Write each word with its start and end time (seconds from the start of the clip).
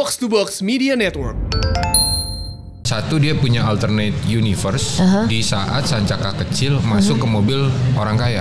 Box 0.00 0.16
to 0.16 0.32
Box 0.32 0.64
Media 0.64 0.96
Network. 0.96 1.36
Satu 2.88 3.20
dia 3.20 3.36
punya 3.36 3.68
alternate 3.68 4.16
universe 4.24 4.96
di 5.28 5.44
saat 5.44 5.84
Sancaka 5.84 6.40
kecil 6.40 6.80
masuk 6.80 7.20
ke 7.20 7.28
mobil 7.28 7.68
orang 7.92 8.16
kaya. 8.16 8.40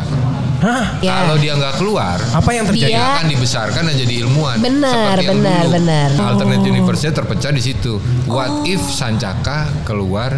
Ya. 1.03 1.19
Kalau 1.19 1.35
dia 1.35 1.59
nggak 1.59 1.75
keluar, 1.75 2.15
Apa 2.31 2.55
yang 2.55 2.63
terjadi? 2.63 2.95
dia 2.95 3.03
akan 3.19 3.27
dibesarkan 3.27 3.91
dan 3.91 3.95
jadi 3.99 4.23
ilmuwan. 4.23 4.55
Benar, 4.55 5.19
yang 5.19 5.35
benar, 5.35 5.63
dulu. 5.67 5.75
benar. 5.83 6.07
Alternate 6.31 6.63
Oh. 6.63 6.71
universe-nya 6.71 7.11
terpecah 7.11 7.52
di 7.52 7.60
situ. 7.60 8.00
What 8.23 8.64
if 8.64 8.80
Sancaka 8.80 9.68
keluar 9.84 10.32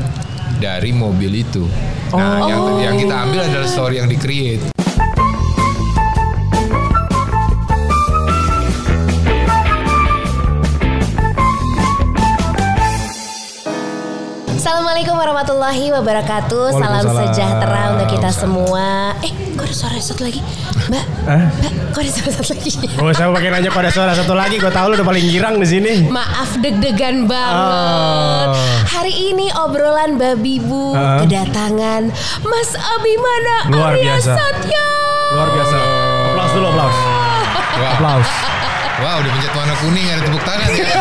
dari 0.57 0.89
mobil 0.89 1.37
itu? 1.37 1.69
Nah, 2.09 2.49
yang, 2.49 2.59
Oh. 2.65 2.81
yang 2.81 2.97
kita 2.97 3.29
ambil 3.29 3.45
adalah 3.45 3.69
story 3.69 4.01
yang 4.01 4.09
di-create. 4.09 4.73
Assalamualaikum 15.01 15.33
warahmatullahi 15.33 15.85
wabarakatuh. 15.97 16.65
Salam 16.77 17.05
sejahtera 17.09 17.81
untuk 17.97 18.05
kita 18.13 18.29
semua. 18.29 19.17
Eh, 19.25 19.33
kok 19.57 19.65
ada 19.65 19.73
suara 19.73 19.97
satu 19.97 20.21
lagi? 20.21 20.45
Mbak, 20.93 21.05
Hah? 21.25 21.41
Mbak, 21.57 21.73
kok 21.89 21.99
ada 22.05 22.11
suara 22.13 22.31
satu 22.37 22.53
lagi? 22.53 22.69
Gue 22.85 23.09
usah 23.09 23.25
pakai 23.33 23.49
nanya 23.49 23.71
pada 23.73 23.89
suara 23.89 24.13
satu 24.13 24.37
lagi. 24.37 24.61
Gue 24.61 24.69
tahu 24.69 24.93
lu 24.93 25.01
udah 25.01 25.07
paling 25.09 25.25
girang 25.25 25.57
di 25.57 25.65
sini. 25.65 26.05
Maaf 26.05 26.53
deg-degan 26.61 27.25
banget. 27.25 28.47
Oh. 28.53 28.61
Hari 28.93 29.33
ini 29.33 29.49
obrolan 29.57 30.21
babi 30.21 30.61
bu 30.61 30.93
Heeh. 30.93 31.25
kedatangan 31.25 32.01
Mas 32.45 32.69
Abimana 32.77 33.73
Luar 33.73 33.97
Arya 33.97 34.05
biasa. 34.05 34.37
Satya. 34.37 34.85
Luar 35.33 35.49
biasa. 35.49 35.77
Aplaus 36.29 36.51
dulu, 36.53 36.67
aplaus. 36.77 36.97
Aplaus. 37.97 38.29
Wah 39.01 39.15
udah 39.19 39.31
pencet 39.33 39.53
warna 39.57 39.73
kuning 39.81 40.05
ada 40.07 40.21
tepuk 40.23 40.43
tangan 40.45 40.69
ya. 40.71 40.85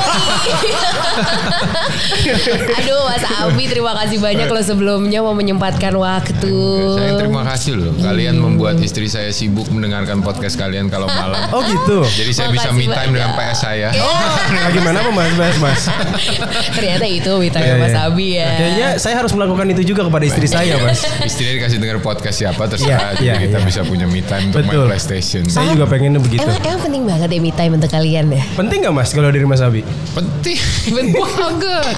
Aduh 2.80 3.00
Mas 3.06 3.24
Abi 3.28 3.64
terima 3.68 3.92
kasih 3.96 4.18
banyak 4.18 4.48
loh 4.48 4.64
sebelumnya 4.64 5.20
mau 5.20 5.36
menyempatkan 5.36 5.92
waktu. 5.94 6.56
Saya 6.96 7.12
terima 7.20 7.42
kasih 7.44 7.76
loh. 7.76 7.92
Kalian 8.00 8.40
membuat 8.40 8.80
istri 8.80 9.06
saya 9.06 9.30
sibuk 9.30 9.68
mendengarkan 9.68 10.24
podcast 10.24 10.56
kalian 10.56 10.88
kalau 10.88 11.06
malam. 11.06 11.38
Oh 11.52 11.62
gitu. 11.64 12.02
Jadi 12.08 12.32
saya 12.32 12.48
bisa 12.50 12.72
Makasih 12.72 12.88
me 12.88 12.96
time 12.96 13.12
dengan. 13.14 13.30
PS 13.36 13.58
saya. 13.62 13.88
Nah, 13.94 14.70
gimana 14.76 14.98
apa 15.04 15.10
mas, 15.12 15.32
mas, 15.36 15.56
mas? 15.60 15.82
Ternyata 16.76 17.06
itu 17.06 17.30
Wita 17.36 17.60
Iya, 17.60 17.74
Mas 17.76 17.94
iya. 17.94 18.08
Abi 18.08 18.28
ya. 18.40 18.50
Kayaknya 18.56 18.88
saya 18.96 19.14
harus 19.20 19.32
melakukan 19.36 19.66
itu 19.70 19.82
juga 19.94 20.08
kepada 20.08 20.24
istri 20.24 20.46
saya, 20.48 20.80
mas. 20.80 21.04
Istrinya 21.22 21.52
dikasih 21.60 21.78
denger 21.78 21.98
podcast 22.00 22.36
siapa 22.40 22.62
terserah. 22.66 23.20
Jadi 23.20 23.28
iya, 23.28 23.34
kita 23.36 23.58
iya. 23.60 23.66
bisa 23.66 23.80
punya 23.84 24.06
me 24.08 24.24
time 24.24 24.50
untuk 24.50 24.64
Betul. 24.64 24.88
main 24.88 24.96
PlayStation. 24.96 25.42
Saya 25.46 25.76
juga 25.76 25.86
pengennya 25.86 26.20
begitu. 26.20 26.42
Emang, 26.42 26.58
emang 26.64 26.80
penting 26.80 27.02
banget 27.06 27.28
ya 27.30 27.40
me 27.40 27.52
time 27.52 27.72
untuk 27.76 27.89
kalian 27.90 28.30
ya? 28.30 28.42
Penting 28.54 28.78
nggak 28.80 28.94
mas 28.94 29.10
kalau 29.10 29.28
dari 29.28 29.44
Mas 29.44 29.60
Abi? 29.60 29.82
Penting. 30.10 30.58
banget. 31.14 31.96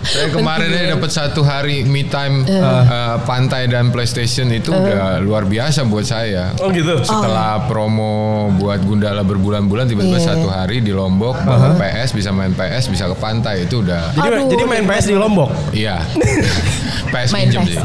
Saya 0.00 0.26
kemarin 0.28 0.74
aja 0.74 0.86
dapat 0.90 1.06
satu 1.08 1.40
hari 1.40 1.86
me 1.86 2.02
time 2.02 2.42
eh, 2.42 2.82
pantai 3.22 3.70
dan 3.70 3.94
PlayStation 3.94 4.50
itu 4.50 4.68
udah 4.68 5.22
luar 5.22 5.46
biasa 5.46 5.86
buat 5.86 6.02
saya. 6.02 6.50
Oh 6.58 6.66
gitu. 6.68 6.98
Setelah 7.00 7.62
promo 7.64 8.10
buat 8.58 8.82
Gundala 8.82 9.22
berbulan-bulan 9.22 9.86
tiba-tiba 9.86 10.18
Iya. 10.18 10.34
satu 10.34 10.50
hari 10.50 10.82
di 10.82 10.90
Lombok 10.90 11.38
bawa 11.38 11.78
PS 11.78 12.10
bisa 12.10 12.34
main 12.34 12.50
PS 12.50 12.90
bisa 12.90 13.06
ke 13.06 13.14
pantai 13.14 13.64
itu 13.64 13.80
udah 13.80 14.10
Jadi, 14.10 14.28
Aduh. 14.34 14.50
jadi 14.50 14.62
main 14.66 14.82
PS 14.82 15.04
di 15.06 15.14
Lombok. 15.14 15.50
iya. 15.70 16.02
PS 17.10 17.30
Main 17.30 17.46
pinjem 17.46 17.62
PS. 17.62 17.70
sih. 17.70 17.78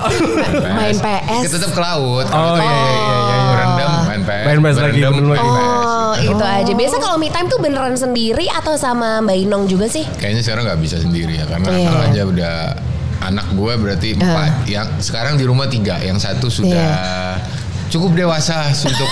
Main 0.66 0.96
PS. 0.98 1.42
Kita 1.44 1.56
tetap 1.56 1.72
ke 1.74 1.82
laut. 1.82 2.26
Oh, 2.28 2.56
iya, 2.56 2.62
iya, 2.62 2.94
iya, 2.94 3.16
iya. 3.18 3.38
Berendam 3.50 3.85
main 4.46 4.60
PS 4.62 4.78
lagi, 4.80 5.00
bener. 5.02 5.36
Oh 5.36 6.14
itu 6.16 6.40
aja. 6.40 6.72
Biasa 6.72 6.96
kalau 6.98 7.18
me 7.18 7.28
time 7.28 7.48
tuh 7.48 7.60
beneran 7.60 7.98
sendiri 7.98 8.46
atau 8.48 8.78
sama 8.78 9.20
Mbak 9.20 9.38
Inong 9.42 9.64
juga 9.66 9.90
sih? 9.90 10.06
Kayaknya 10.16 10.42
sekarang 10.46 10.64
nggak 10.70 10.80
bisa 10.80 10.98
sendiri 11.02 11.34
ya 11.36 11.46
karena 11.46 11.68
Iya. 11.68 11.90
anak 11.90 12.02
aja 12.08 12.22
udah 12.24 12.56
anak 13.26 13.48
gue 13.52 13.74
berarti 13.76 14.08
empat. 14.16 14.52
Yang 14.66 14.88
sekarang 15.02 15.34
di 15.36 15.44
rumah 15.44 15.66
tiga, 15.66 15.98
yang 15.98 16.16
satu 16.16 16.48
sudah 16.48 17.42
cukup 17.86 18.12
dewasa 18.16 18.56
untuk 18.72 19.10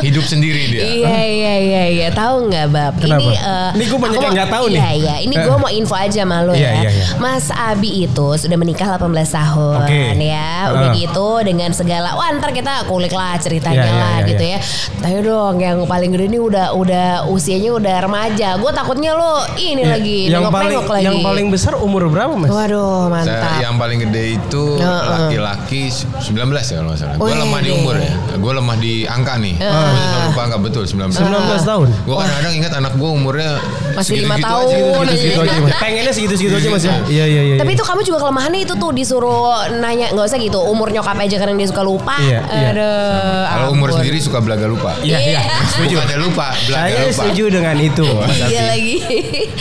hidup 0.00 0.22
sendiri 0.22 0.68
dia. 0.68 0.82
Iya 0.82 1.16
iya 1.22 1.54
iya 1.58 1.82
iya 1.90 2.08
tahu 2.10 2.48
nggak 2.48 2.66
bab? 2.68 2.92
Kenapa? 2.96 3.20
Ini 3.20 3.28
eh, 3.32 3.70
Ini 3.72 3.84
gua 3.86 3.98
banyak 4.00 4.16
yang 4.16 4.24
mau- 4.24 4.36
nggak 4.36 4.50
tahu 4.50 4.64
nih. 4.66 4.78
Iya 4.78 4.90
iya. 4.92 5.14
Ini 5.20 5.34
gue 5.36 5.56
mau 5.56 5.70
info 5.70 5.94
aja 5.94 6.22
malu 6.22 6.52
Iya, 6.52 6.60
ya. 6.60 6.72
iya, 6.78 6.90
iya. 6.90 7.06
Mas 7.16 7.48
Abi 7.50 8.04
itu 8.04 8.28
sudah 8.34 8.56
menikah 8.56 8.88
18 8.90 9.04
tahun 9.30 9.78
Oke. 9.82 10.02
ya. 10.18 10.52
Udah 10.70 10.88
Ah. 10.88 10.94
gitu 10.94 11.28
dengan 11.42 11.70
segala. 11.70 12.14
Wah 12.14 12.30
ntar 12.32 12.50
kita 12.50 12.84
kulik 12.84 13.10
lah 13.10 13.36
ceritanya 13.36 13.80
Iya, 13.80 13.86
iya, 13.86 13.98
lah 13.98 14.16
iya, 14.16 14.28
gitu 14.28 14.44
iya. 14.44 14.58
ya. 14.58 14.60
Tapi 15.00 15.18
dong 15.22 15.54
yang 15.56 15.78
paling 15.84 16.10
gede 16.10 16.24
ini 16.26 16.38
udah 16.38 16.66
udah 16.72 17.08
usianya 17.26 17.70
udah 17.72 17.96
remaja. 18.00 18.48
Gue 18.56 18.70
takutnya 18.70 19.12
lo 19.12 19.40
ini 19.56 19.80
Iya. 19.80 19.90
lagi 19.90 20.18
yang 20.26 20.44
paling 20.46 20.76
lagi. 20.78 21.04
yang 21.06 21.18
paling 21.20 21.46
besar 21.48 21.74
umur 21.76 22.06
berapa 22.06 22.32
mas? 22.34 22.48
Waduh 22.48 23.08
Saya, 23.08 23.12
mantap. 23.14 23.52
yang 23.58 23.74
paling 23.76 23.98
gede 24.00 24.22
itu 24.36 24.64
laki-laki 24.78 25.88
19 25.90 26.30
ya 26.62 26.76
kalau 26.76 26.90
nggak 26.90 26.98
salah. 26.98 27.16
Gue 27.16 27.32
lemah 27.32 27.60
di 27.60 27.69
deh. 27.70 27.78
umur 27.78 27.94
ya. 27.96 28.12
Gue 28.32 28.52
lemah 28.52 28.76
di 28.76 28.94
angka 29.04 29.34
nih. 29.36 29.54
Gue 29.56 29.68
selalu 29.68 30.26
lupa 30.26 30.40
angka 30.42 30.58
betul 30.58 30.82
19. 30.82 31.12
19 31.12 31.62
tahun. 31.62 31.88
Gue 32.00 32.16
kadang-kadang 32.16 32.52
ingat 32.54 32.72
anak 32.74 32.92
gue 32.94 33.10
umurnya 33.10 33.50
Masih 33.92 34.12
lima 34.18 34.34
segitu-gitu 34.34 34.46
tahun. 34.46 35.04
aja, 35.04 35.14
Segitu, 35.14 35.40
aja 35.40 35.58
mas. 35.60 35.72
Pengennya 35.82 36.12
segitu 36.12 36.34
segitu 36.36 36.54
aja 36.56 36.68
mas 36.68 36.84
ya. 36.84 36.96
Iya 37.06 37.24
iya 37.26 37.42
iya. 37.44 37.56
Tapi 37.56 37.70
itu 37.72 37.82
kamu 37.82 38.00
juga 38.02 38.18
kelemahannya 38.20 38.60
itu 38.60 38.74
tuh 38.74 38.90
disuruh 38.90 39.50
nanya 39.76 40.06
nggak 40.10 40.26
usah 40.26 40.38
gitu 40.38 40.58
umur 40.62 40.88
nyokap 40.88 41.16
aja 41.16 41.36
karena 41.36 41.54
dia 41.54 41.68
suka 41.68 41.82
lupa. 41.82 42.16
Iya, 42.18 42.40
iya. 42.46 42.68
Aduh. 42.70 43.44
Kalau 43.50 43.66
umur 43.70 43.88
sendiri 43.92 44.18
suka 44.18 44.38
belaga 44.38 44.64
lupa. 44.64 44.90
Iya 45.00 45.18
iya. 45.18 45.40
Setuju. 45.68 45.94
Bukannya 45.96 46.18
lupa, 46.20 46.46
belaga 46.64 46.80
Saya 46.80 46.94
lupa. 47.02 47.12
setuju 47.14 47.44
dengan 47.50 47.76
itu. 47.76 48.06
Iya 48.42 48.62
lagi. 48.66 48.96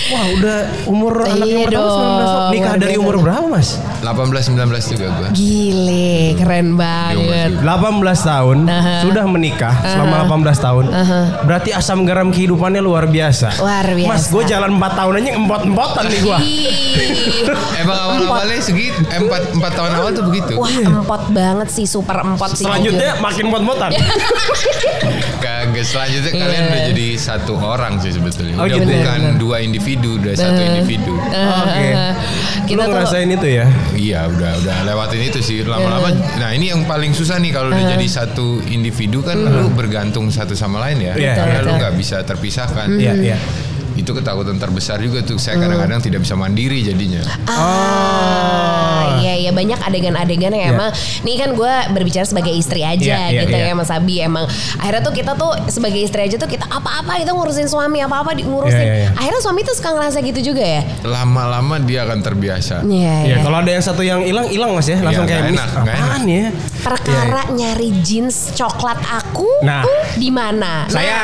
Wah 0.10 0.26
udah 0.32 0.58
umur 0.86 1.14
anak 1.22 1.36
Iya 1.40 1.54
yang 1.54 1.68
pertama 1.68 1.90
19 1.90 2.00
tahun. 2.00 2.20
dong, 2.20 2.50
Nikah 2.50 2.76
dari 2.78 2.96
umur 2.96 3.16
berapa 3.20 3.46
mas? 3.46 3.70
18 4.00 4.56
19 4.56 4.56
juga 4.88 5.06
gue. 5.12 5.28
Gile, 5.34 6.10
keren 6.36 6.68
banget. 6.74 7.52
18 7.60 7.99
tahun 8.02 8.58
sudah 9.04 9.26
menikah 9.28 9.74
selama 9.84 10.26
18 10.28 10.66
tahun. 10.66 10.86
Berarti 11.46 11.70
asam 11.72 12.04
garam 12.04 12.30
kehidupannya 12.30 12.80
luar 12.80 13.06
biasa. 13.06 13.60
Luar 13.60 13.86
biasa. 13.86 14.10
Mas, 14.10 14.24
gue 14.28 14.44
jalan 14.48 14.80
4 14.80 15.00
tahun 15.00 15.14
aja 15.20 15.30
empot-empotan 15.36 16.06
nih 16.08 16.22
gue. 16.24 16.40
Emang 17.80 17.98
awal-awalnya 17.98 18.60
segitu, 18.60 19.00
eh, 19.08 19.20
empat, 19.20 19.42
empat 19.56 19.72
tahun 19.76 19.92
awal 19.96 20.10
tuh 20.12 20.24
begitu. 20.28 20.54
Wah, 20.56 20.72
empot 20.72 21.24
banget 21.32 21.68
sih, 21.72 21.86
super 21.88 22.20
empot 22.22 22.52
sih. 22.54 22.66
Selanjutnya 22.66 23.20
makin 23.20 23.44
empot-empotan. 23.52 23.92
Kagak 25.44 25.86
selanjutnya 25.88 26.32
Iya. 26.36 26.42
kalian 26.44 26.64
udah 26.68 26.82
jadi 26.92 27.08
satu 27.16 27.54
orang 27.56 27.94
sih 28.04 28.12
sebetulnya. 28.12 28.60
Oh, 28.60 28.68
udah 28.68 28.76
gitu 28.76 28.92
ya? 28.92 28.98
bukan 29.00 29.22
dua 29.40 29.58
individu, 29.64 30.20
udah 30.20 30.34
satu 30.36 30.62
individu. 30.62 31.16
Oke. 31.16 31.88
Kita 32.68 32.76
Lu 32.76 32.86
tuh 32.86 32.92
ngerasain 32.94 33.30
itu 33.32 33.48
ya? 33.48 33.66
Iya, 33.96 34.20
udah 34.30 34.52
udah 34.62 34.76
lewatin 34.86 35.22
itu 35.24 35.40
sih 35.40 35.64
lama-lama. 35.64 36.12
Nah 36.38 36.50
ini 36.52 36.70
yang 36.70 36.84
paling 36.84 37.16
susah 37.16 37.40
nih 37.40 37.56
kalau 37.56 37.72
udah 37.72 37.89
jadi 37.96 38.08
satu 38.08 38.62
individu 38.70 39.26
kan 39.26 39.38
lu 39.40 39.72
bergantung 39.74 40.30
satu 40.30 40.54
sama 40.54 40.80
lain 40.86 41.02
ya. 41.02 41.14
Iya, 41.18 41.34
Karena 41.38 41.58
iya. 41.60 41.66
lu 41.66 41.72
nggak 41.78 41.94
bisa 41.98 42.18
terpisahkan. 42.22 42.88
Iya, 42.98 43.14
iya. 43.18 43.38
Itu 44.10 44.18
ketakutan 44.18 44.58
terbesar 44.58 44.98
juga 44.98 45.22
tuh. 45.22 45.38
Saya 45.38 45.62
kadang-kadang 45.62 46.02
tidak 46.02 46.26
bisa 46.26 46.34
mandiri 46.34 46.82
jadinya. 46.82 47.22
Ah, 47.46 49.16
iya 49.18 49.38
iya 49.38 49.52
banyak 49.52 49.78
adegan-adegan 49.78 50.50
yang 50.50 50.66
Iya. 50.66 50.74
emang 50.74 50.90
nih 51.22 51.36
kan 51.38 51.50
gue 51.54 51.74
berbicara 51.92 52.26
sebagai 52.26 52.50
istri 52.52 52.82
aja 52.82 52.98
Iya, 52.98 53.20
iya, 53.30 53.42
gitu 53.44 53.54
iya. 53.56 53.70
ya 53.70 53.74
Mas 53.74 53.90
Abi 53.90 54.18
emang 54.20 54.50
akhirnya 54.76 55.02
tuh 55.02 55.14
kita 55.14 55.32
tuh 55.34 55.54
sebagai 55.68 56.00
istri 56.00 56.22
aja 56.24 56.36
tuh 56.36 56.48
kita 56.48 56.66
apa-apa 56.66 57.18
itu 57.18 57.30
ngurusin 57.30 57.66
suami 57.66 58.00
apa-apa 58.00 58.34
di- 58.34 58.44
ngurusin. 58.44 58.74
Iya, 58.76 58.82
iya, 58.84 58.96
iya. 59.00 59.10
Akhirnya 59.14 59.42
suami 59.42 59.62
tuh 59.62 59.76
suka 59.76 59.90
ngerasa 59.92 60.18
gitu 60.22 60.40
juga 60.44 60.64
ya. 60.64 60.82
Lama-lama 61.04 61.78
dia 61.80 62.04
akan 62.04 62.20
terbiasa. 62.20 62.82
Iya 62.82 62.98
Iya, 63.00 63.14
iya. 63.30 63.36
kalau 63.40 63.58
ada 63.60 63.70
yang 63.70 63.84
satu 63.84 64.02
yang 64.02 64.20
hilang, 64.22 64.48
hilang 64.48 64.74
mas 64.74 64.88
ya. 64.88 64.98
Langsung 65.00 65.24
Iya, 65.24 65.32
kayak 65.32 65.42
nggak 65.44 65.54
"Mis, 65.54 65.60
enak, 65.62 65.70
apaan 65.78 66.24
ya? 66.26 66.46
Perkara 66.80 67.42
nyari 67.52 67.90
jeans 68.02 68.36
coklat 68.54 68.98
aku 69.06 69.48
Nah. 69.62 69.84
tuh 69.84 70.00
di 70.16 70.30
mana? 70.30 70.58
Nah, 70.82 70.90
Saya, 70.90 71.22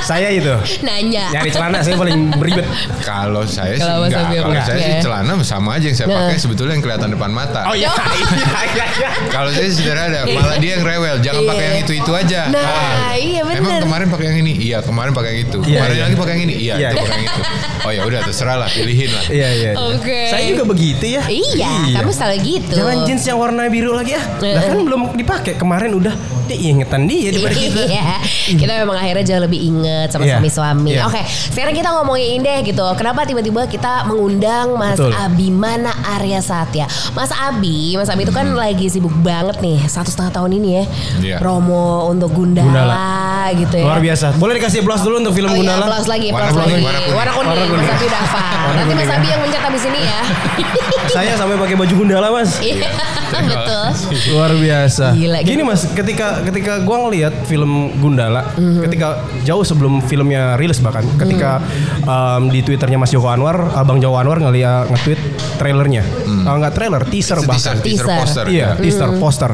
saya 0.00 0.28
itu. 0.30 0.54
nanya. 0.86 1.32
Nyari 1.32 1.50
celana 1.50 1.80
saya 1.80 1.96
paling 2.04 2.20
beribet. 2.36 2.66
Kalau 3.00 3.42
saya 3.44 3.74
sih 3.74 3.82
Kalau 3.82 4.04
enggak. 4.04 4.28
Kalau 4.36 4.60
saya 4.60 4.78
sih 4.78 4.92
Iya. 4.94 5.00
celana 5.00 5.32
sama 5.42 5.68
aja 5.74 5.86
yang 5.86 5.96
saya 5.96 6.06
Nah. 6.06 6.16
pakai 6.20 6.36
sebetulnya 6.36 6.72
yang 6.72 6.84
kelihatan 6.84 7.08
depan 7.10 7.30
mata. 7.30 7.60
Oh 7.64 7.74
iya, 7.74 7.88
iya, 8.20 8.36
iya, 8.70 8.86
iya. 8.94 9.10
Kalau 9.26 9.50
saya 9.50 9.68
sederhana, 9.68 10.20
malah 10.26 10.58
dia 10.58 10.76
yang 10.76 10.84
rewel. 10.84 11.16
Jangan 11.18 11.42
pakai 11.44 11.64
yang 11.64 11.78
itu-itu 11.82 12.12
aja. 12.12 12.40
Nah, 12.46 13.12
iya 13.14 13.40
bener. 13.42 13.58
Emang 13.58 13.74
kemarin 13.82 14.06
pakai 14.08 14.26
yang 14.26 14.38
ini? 14.38 14.52
Iya, 14.60 14.78
kemarin 14.80 15.10
pakai 15.10 15.30
yang 15.30 15.40
itu. 15.42 15.58
Kemarin 15.58 15.96
lagi 15.98 16.16
pakai 16.16 16.32
yang 16.32 16.42
ini? 16.44 16.54
Iya, 16.60 16.74
Iya, 16.74 16.88
itu 16.90 16.98
pakai 17.00 17.14
yang 17.14 17.24
itu. 17.24 17.40
Oh 17.80 17.90
ya 17.90 18.02
udah 18.02 18.20
terserah 18.22 18.56
lah, 18.56 18.68
pilihin 18.68 19.10
lah. 19.10 19.24
Iya, 19.26 19.48
iya. 19.50 19.70
Oke. 19.90 20.18
Saya 20.28 20.42
juga 20.46 20.64
begitu 20.66 21.04
ya. 21.10 21.22
Iya, 21.24 21.70
kamu 21.94 22.10
selalu 22.10 22.36
gitu. 22.42 22.72
Jangan 22.74 22.96
jeans 23.04 23.24
yang 23.24 23.38
warna 23.38 23.66
biru 23.66 23.92
lagi 23.92 24.12
ah. 24.14 24.24
Lah 24.40 24.62
kan 24.62 24.78
belum 24.78 25.00
dipakai 25.14 25.54
kemarin 25.54 25.92
udah. 25.92 26.14
Dia 26.46 26.56
ingetan 26.56 27.04
dia 27.04 27.28
daripada 27.28 27.54
kita. 27.54 27.80
Iya, 27.84 28.16
kita 28.54 28.72
memang 28.78 28.96
akhirnya 28.96 29.24
jauh 29.26 29.42
lebih 29.42 29.60
inget 29.62 30.08
sama 30.08 30.22
Iya. 30.22 30.36
suami-suami. 30.36 30.90
Iya. 30.92 31.02
Oke, 31.04 31.20
sekarang 31.24 31.72
kita 31.72 31.88
ngomongin 31.90 32.40
deh 32.40 32.58
gitu. 32.62 32.84
Kenapa 32.94 33.22
tiba-tiba 33.22 33.64
kita 33.64 34.04
mengundang 34.04 34.74
Mas 34.74 34.94
Betul. 34.94 35.12
Abimana 35.14 35.90
Arya 36.10 36.38
Satya? 36.38 36.84
Mas 37.12 37.30
Abi, 37.30 37.94
Mas 37.94 38.06
Abi 38.06 38.22
itu 38.22 38.32
kan 38.32 38.52
lagi 38.52 38.86
sibuk 38.86 39.12
banget 39.16 39.58
nih 39.58 39.80
satu 39.84 40.08
setengah 40.08 40.32
tahun 40.34 40.50
ini 40.54 40.68
ya, 40.70 40.84
Iya. 41.20 41.36
promo 41.38 42.06
untuk 42.06 42.30
Gundala, 42.30 42.66
Gundala. 42.66 43.54
gitu 43.54 43.74
ya. 43.74 43.84
Luar 43.84 44.00
biasa. 44.00 44.26
Boleh 44.34 44.54
dikasih 44.56 44.80
applause 44.80 45.00
dulu 45.00 45.16
untuk 45.18 45.32
film 45.32 45.48
Oh 45.48 45.54
iya, 45.54 45.60
Gundala? 45.62 45.84
plus 45.88 46.06
lagi, 46.06 46.28
Warna 46.28 46.44
plus 46.44 46.56
kuning, 46.58 46.82
lagi. 46.82 46.84
warna 46.84 46.98
kuning. 46.98 47.14
Warna 47.14 47.32
kuning, 47.32 47.50
Warna 47.50 47.64
kuning. 47.64 47.80
Mas 47.80 47.94
Abi. 47.94 48.06
Warna 48.06 48.72
Nanti 48.74 48.92
Mas 48.92 49.06
ya. 49.06 49.14
Abi 49.14 49.26
yang 49.26 49.40
mencet 49.40 49.62
habis 49.62 49.82
ini 49.84 50.00
ya. 50.00 50.20
Saya 51.14 51.32
sampai 51.34 51.54
pakai 51.54 51.76
baju 51.76 51.94
Gundala 51.94 52.28
mas. 52.28 52.58
Iya, 52.58 52.90
betul. 53.50 53.86
Luar 54.30 54.50
biasa. 54.52 55.14
Gila, 55.14 55.38
Gini 55.40 55.62
gitu. 55.62 55.64
mas, 55.64 55.86
ketika 55.88 56.33
ketika 56.42 56.80
gue 56.80 56.96
ngelihat 56.98 57.34
film 57.44 57.70
Gundala, 57.96 58.42
Mhm. 58.54 58.82
ketika 58.82 59.06
jauh 59.42 59.62
sebelum 59.62 60.00
filmnya 60.00 60.54
rilis 60.54 60.78
bahkan, 60.78 61.06
ketika 61.14 61.60
Mhm. 61.60 62.04
um, 62.04 62.42
di 62.48 62.60
twitternya 62.60 62.96
Mas 62.96 63.10
Joko 63.10 63.28
Anwar, 63.28 63.70
Abang 63.72 63.98
Joko 63.98 64.16
Anwar 64.16 64.38
ngeliat 64.38 64.88
nge-tweet 64.88 65.20
trailernya, 65.56 66.02
Ah, 66.42 66.56
nggak 66.56 66.72
trailer, 66.72 67.02
teaser 67.04 67.38
Itu 67.38 67.46
bahkan. 67.46 67.76
teaser, 67.76 67.76
teaser 67.78 68.06
Teaser. 68.06 68.18
poster. 68.18 68.44
Iya, 68.46 68.66
ya. 68.66 68.70
teaser, 68.76 69.10
poster. 69.16 69.50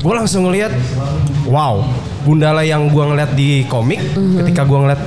Gue 0.00 0.14
langsung 0.14 0.44
ngeliat, 0.44 0.72
wow, 1.44 1.84
Gundala 2.20 2.60
yang 2.60 2.88
gue 2.88 3.00
ngeliat 3.02 3.32
di 3.32 3.64
komik, 3.64 4.00
ketika 4.38 4.64
gue 4.64 4.78
ngeliat 4.78 5.00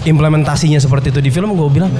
implementasinya 0.00 0.78
seperti 0.78 1.10
itu 1.10 1.20
di 1.20 1.28
film, 1.28 1.52
gue 1.52 1.68
bilang, 1.68 1.92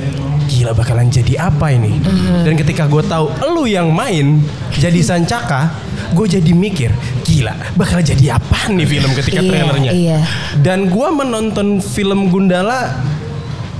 gila 0.46 0.72
bakalan 0.72 1.06
jadi 1.06 1.44
apa 1.44 1.68
ini? 1.68 2.00
Dan 2.42 2.54
ketika 2.54 2.84
gue 2.84 3.02
tahu 3.02 3.28
lu 3.50 3.64
yang 3.64 3.90
main 3.90 4.40
jadi 4.72 4.96
Sancaka, 4.98 5.72
gue 6.10 6.26
jadi 6.30 6.52
mikir, 6.52 6.88
gila 7.28 7.52
bakal 7.76 8.00
jadi 8.00 8.34
apa 8.34 8.72
nih 8.72 8.88
film 8.88 9.10
ketika 9.12 9.38
Iya, 9.38 9.50
trailernya? 9.52 9.90
iya. 9.92 10.18
Dan 10.56 10.88
gue 10.88 11.08
menonton 11.12 11.78
film 11.78 12.32
Gundala 12.32 12.96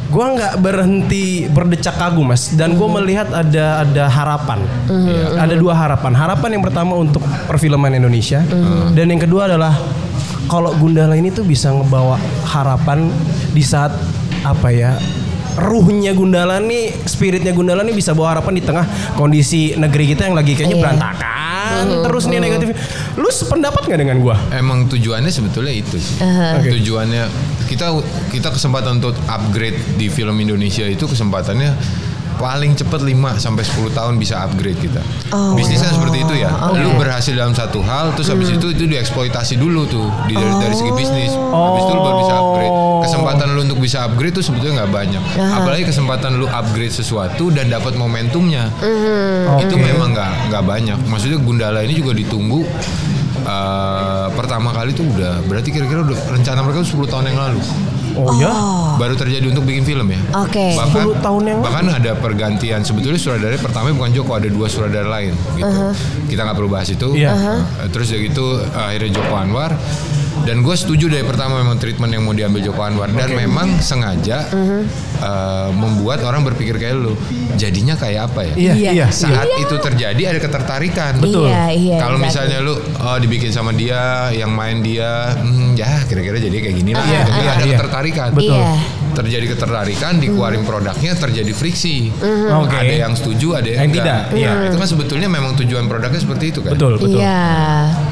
gue 0.09 0.25
nggak 0.25 0.55
berhenti 0.59 1.25
berdecak 1.47 1.97
kagum 1.97 2.29
mas. 2.29 2.53
Dan 2.53 2.77
gue 2.77 2.89
melihat 2.91 3.29
ada 3.29 3.83
ada 3.83 4.05
harapan. 4.07 4.61
Ada 5.35 5.53
dua 5.55 5.73
harapan. 5.73 6.13
Harapan 6.13 6.49
yang 6.55 6.65
pertama 6.65 6.93
untuk 6.95 7.21
perfilman 7.45 7.93
Indonesia 7.93 8.45
dan 8.91 9.07
yang 9.07 9.19
kedua 9.19 9.49
adalah 9.49 9.73
kalau 10.45 10.73
Gundala 10.75 11.13
ini 11.13 11.29
tuh 11.29 11.45
bisa 11.45 11.69
ngebawa 11.69 12.17
harapan 12.47 13.09
di 13.51 13.61
saat 13.61 13.93
apa 14.41 14.69
ya 14.71 14.97
ruhnya 15.59 16.13
Gundala 16.13 16.59
nih 16.59 16.95
spiritnya 17.03 17.51
Gundala 17.51 17.83
nih 17.83 17.93
bisa 17.93 18.13
bawa 18.13 18.33
harapan 18.33 18.55
di 18.55 18.63
tengah 18.63 18.87
kondisi 19.13 19.75
negeri 19.75 20.09
kita 20.09 20.25
yang 20.25 20.35
lagi 20.35 20.55
kayaknya 20.55 20.75
Iya. 20.75 20.85
berantakan 20.85 21.85
terus 22.03 22.25
nih 22.25 22.39
negatif 22.39 22.69
lu 23.15 23.29
sependapat 23.29 23.85
nggak 23.85 24.01
dengan 24.01 24.17
gue 24.19 24.37
Emang 24.51 24.87
tujuannya 24.87 25.29
sebetulnya 25.29 25.71
itu 25.71 25.97
sih. 25.97 26.17
Oke. 26.19 26.71
Tujuannya 26.73 27.23
kita 27.67 27.93
kita 28.31 28.49
kesempatan 28.49 28.99
untuk 28.99 29.15
upgrade 29.27 29.77
di 29.95 30.09
film 30.09 30.39
Indonesia 30.39 30.83
itu 30.83 31.05
kesempatannya 31.05 31.75
paling 32.39 32.79
cepat 32.79 33.03
5 33.03 33.43
sampai 33.43 33.63
10 33.67 33.99
tahun 33.99 34.15
bisa 34.17 34.47
upgrade 34.47 34.79
kita. 34.79 35.03
Oh. 35.35 35.59
Bisnisnya 35.59 35.91
seperti 35.91 36.23
itu 36.23 36.35
ya. 36.39 36.55
Oke. 36.71 36.79
Lu 36.81 36.95
berhasil 36.95 37.35
dalam 37.35 37.53
satu 37.53 37.83
hal 37.83 38.15
terus 38.15 38.31
habis 38.31 38.49
itu 38.55 38.71
itu 38.71 38.87
dieksploitasi 38.87 39.59
dulu 39.59 39.85
tuh 39.91 40.07
di 40.31 40.39
dari, 40.39 40.55
dari 40.63 40.75
segi 40.79 40.93
bisnis. 40.95 41.35
Habis 41.35 41.83
itu 41.85 41.93
lu 41.93 42.01
baru 42.01 42.17
bisa 42.23 42.35
upgrade. 42.39 42.75
Kesempatan 42.99 43.47
lu 43.53 43.61
untuk 43.67 43.79
bisa 43.83 43.99
upgrade 44.07 44.35
tuh 44.39 44.45
sebetulnya 44.47 44.87
nggak 44.87 44.93
banyak. 44.95 45.23
Apalagi 45.37 45.85
kesempatan 45.91 46.39
lu 46.39 46.47
upgrade 46.47 46.95
sesuatu 46.95 47.51
dan 47.51 47.69
dapat 47.69 47.99
momentumnya. 47.99 48.71
Itu 49.59 49.75
Oke. 49.75 49.83
memang 49.83 50.15
nggak 50.15 50.33
nggak 50.55 50.65
banyak. 50.65 50.99
Maksudnya 51.11 51.39
Gundala 51.43 51.83
ini 51.83 51.99
juga 51.99 52.15
ditunggu 52.15 52.63
eh, 53.43 54.27
pertama 54.33 54.71
kali 54.71 54.95
tuh 54.95 55.05
udah 55.05 55.43
berarti 55.51 55.75
kira-kira 55.75 56.07
udah 56.07 56.19
rencana 56.31 56.63
mereka 56.63 56.87
tuh 56.87 57.03
10 57.03 57.13
tahun 57.13 57.25
yang 57.35 57.39
lalu. 57.39 57.61
Oh 58.19 58.35
ya 58.37 58.53
Baru 58.99 59.15
terjadi 59.15 59.47
untuk 59.47 59.63
bikin 59.63 59.87
film 59.87 60.11
ya. 60.11 60.19
Oke. 60.43 60.75
Bahkan 60.75 61.07
10 61.07 61.23
tahun 61.23 61.43
yang 61.47 61.59
lalu. 61.63 61.67
bahkan 61.71 61.87
ada 61.95 62.13
pergantian 62.19 62.81
sebetulnya 62.83 63.15
sutradara 63.15 63.55
pertama 63.57 63.95
bukan 63.95 64.11
Joko 64.11 64.35
ada 64.35 64.51
dua 64.51 64.67
sutradara 64.67 65.07
lain 65.07 65.33
gitu. 65.55 65.71
Kita 66.27 66.43
nggak 66.43 66.57
perlu 66.59 66.67
bahas 66.69 66.91
itu. 66.91 67.15
Iya. 67.15 67.31
Eh, 67.79 67.89
Terus 67.89 68.11
dari 68.11 68.27
itu 68.27 68.45
akhirnya 68.75 69.11
Joko 69.15 69.35
Anwar 69.35 69.71
dan 70.49 70.65
gue 70.65 70.73
setuju 70.73 71.13
dari 71.13 71.29
pertama 71.29 71.61
memang 71.61 71.77
treatment 71.77 72.09
yang 72.09 72.25
mau 72.25 72.33
diambil 72.33 72.65
Joko 72.65 72.81
Anwar 72.81 73.13
dan 73.13 73.37
memang 73.37 73.85
sengaja 73.85 74.49
eh, 74.49 75.69
membuat 75.77 76.25
orang 76.25 76.41
berpikir 76.41 76.81
kayak 76.81 76.97
lu 76.97 77.13
jadinya 77.61 77.93
kayak 78.01 78.33
apa 78.33 78.49
ya? 78.49 78.55
iya 78.57 78.73
Iya. 78.79 78.91
iya 78.97 79.07
Saat 79.11 79.51
itu 79.61 79.77
terjadi 79.77 80.23
ada 80.31 80.41
ketertarikan. 80.41 81.13
Betul. 81.19 81.51
Iya, 81.51 81.65
iya. 81.75 81.97
Kalau 81.99 82.17
exactly. 82.17 82.49
misalnya 82.49 82.59
lu 82.65 82.75
oh, 82.79 83.19
dibikin 83.19 83.51
sama 83.51 83.75
dia, 83.75 84.31
yang 84.33 84.55
main 84.55 84.81
dia, 84.81 85.35
hmm, 85.35 85.75
ya 85.75 86.07
kira-kira 86.07 86.39
jadi 86.39 86.57
kayak 86.63 86.77
gini 86.79 86.93
lah. 86.95 87.05
Iya, 87.05 87.21
Jadi 87.27 87.41
iya, 87.43 87.51
ada 87.51 87.65
iya. 87.67 87.77
ketertarikan. 87.77 88.29
Betul. 88.33 88.57
Iya. 88.57 88.73
Terjadi 89.19 89.51
ketertarikan, 89.51 90.23
dikeluarin 90.23 90.63
produknya, 90.63 91.11
terjadi 91.13 91.51
friksi. 91.51 92.15
Oke. 92.55 92.71
Ada 92.73 92.95
yang 93.01 93.13
setuju, 93.13 93.59
ada 93.59 93.67
yang, 93.67 93.81
Yang 93.85 93.93
tidak, 93.99 94.21
enggak. 94.31 94.39
iya. 94.39 94.53
Itu 94.65 94.77
kan 94.77 94.89
sebetulnya 94.89 95.27
memang 95.29 95.59
tujuan 95.59 95.85
produknya 95.85 96.21
seperti 96.21 96.45
itu 96.49 96.61
kan. 96.63 96.71
betul 96.71 96.95
betul 96.97 97.19
Iya. 97.19 97.43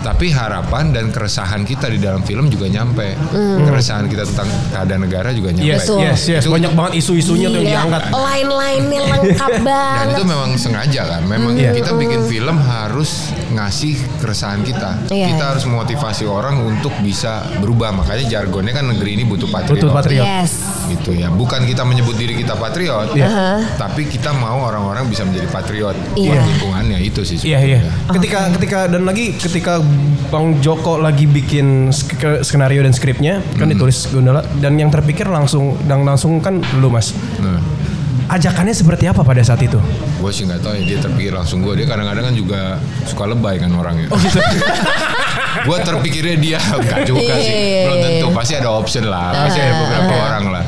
Tapi 0.02 0.26
harapan 0.28 0.90
dan 0.90 1.04
keresahan 1.08 1.62
kita 1.62 1.86
di 1.86 1.98
dalam 1.98 2.20
film 2.20 2.46
juga 2.46 2.66
nyampe. 2.66 3.14
Keresahan 3.62 4.06
kita 4.06 4.26
tentang 4.26 4.50
keadaan 4.68 5.02
negara 5.02 5.30
juga 5.30 5.50
nyampe. 5.50 5.68
Yes, 5.68 5.82
Betul. 5.84 5.98
yes, 6.02 6.20
yes. 6.26 6.42
Itu- 6.42 6.52
Banyak 6.52 6.72
banget 6.74 6.92
isu-isunya 6.96 7.46
tuh 7.46 7.54
yang 7.54 7.64
Gila, 7.64 7.72
diangkat. 7.72 8.02
Line-line-nya 8.10 9.00
lengkap 9.08 9.50
Dan 9.52 9.62
banget. 9.62 10.06
itu 10.10 10.22
memang 10.24 10.50
sengaja 10.56 11.02
kan. 11.06 11.22
Memang 11.24 11.52
Iya. 11.54 11.70
kita 11.72 11.90
bikin 11.92 12.20
film 12.24 12.56
harus 12.58 13.30
ngasih 13.56 13.94
keresahan 14.20 14.60
kita. 14.60 15.08
Iya. 15.08 15.32
Kita 15.32 15.44
harus 15.50 15.64
memotivasi 15.64 16.24
orang 16.24 16.60
untuk 16.60 16.92
bisa 17.00 17.40
berubah. 17.56 17.90
Makanya 17.90 18.28
jargonnya 18.30 18.70
kan 18.70 18.84
negeri 18.86 19.16
ini 19.16 19.24
butuh 19.24 19.48
patriot. 19.48 19.80
Betul, 19.80 19.90
patriot. 19.90 20.24
Yes. 20.24 20.52
Gitu 20.86 21.16
ya. 21.16 21.28
Bukan 21.28 21.64
kita 21.64 21.82
menyebut 21.82 22.14
diri 22.14 22.36
kita 22.36 22.54
patriot, 22.54 23.10
Iya. 23.12 23.64
tapi 23.74 24.04
kita 24.04 24.30
mau 24.32 24.62
orang-orang 24.62 25.08
bisa 25.08 25.24
menjadi 25.24 25.48
patriot 25.48 25.96
Iya. 26.14 26.30
buat 26.30 26.42
lingkungannya 26.46 26.98
itu 27.00 27.20
sih. 27.22 27.40
Iya 27.40 27.58
iya. 27.58 27.78
sebetulnya. 27.80 28.12
Ketika 28.12 28.38
ketika 28.54 28.78
dan 28.86 29.02
lagi 29.02 29.34
ketika 29.34 29.80
Bang 30.26 30.58
Joko 30.60 30.96
lagi 30.96 31.24
bikin 31.24 31.88
sk- 31.88 32.42
skenario 32.42 32.82
dan 32.82 32.90
skripnya 32.90 33.38
kan 33.54 33.66
ditulis 33.66 34.06
Gundala 34.08 34.42
dan 34.56 34.74
yang 34.74 34.90
terpikir 34.90 35.26
langsung 35.26 35.74
dan 35.82 36.02
langsung 36.02 36.38
kan 36.38 36.58
lu 36.76 36.88
Mas. 36.88 37.14
Nah, 37.38 37.58
Ajakannya 38.26 38.72
seperti 38.72 39.06
apa 39.06 39.22
pada 39.22 39.40
saat 39.40 39.60
itu? 39.60 39.78
gue 40.16 40.32
sih 40.32 40.42
nggak 40.42 40.58
tahu 40.58 40.72
ya 40.74 40.82
dia 40.84 40.98
terpikir 40.98 41.30
langsung 41.30 41.60
gue. 41.60 41.76
Dia 41.76 41.86
kadang-kadang 41.86 42.24
kan 42.24 42.34
juga 42.34 42.60
suka 43.04 43.24
lebay 43.26 43.56
kan 43.56 43.70
orangnya. 43.70 44.08
Oh 44.08 44.18
gitu. 44.18 44.40
gue 45.66 45.76
terpikirnya 45.78 46.36
dia 46.36 46.58
enggak 46.60 47.00
juga 47.04 47.22
Iya, 47.22 47.36
sih. 47.38 47.52
iya, 47.52 47.80
Belum 47.82 47.96
iya. 47.96 48.06
tentu 48.12 48.26
pasti 48.30 48.52
ada 48.54 48.68
option 48.70 49.04
lah. 49.06 49.30
Pasti 49.36 49.58
ada 49.58 49.74
beberapa 49.76 50.14
orang 50.16 50.44
lah. 50.50 50.62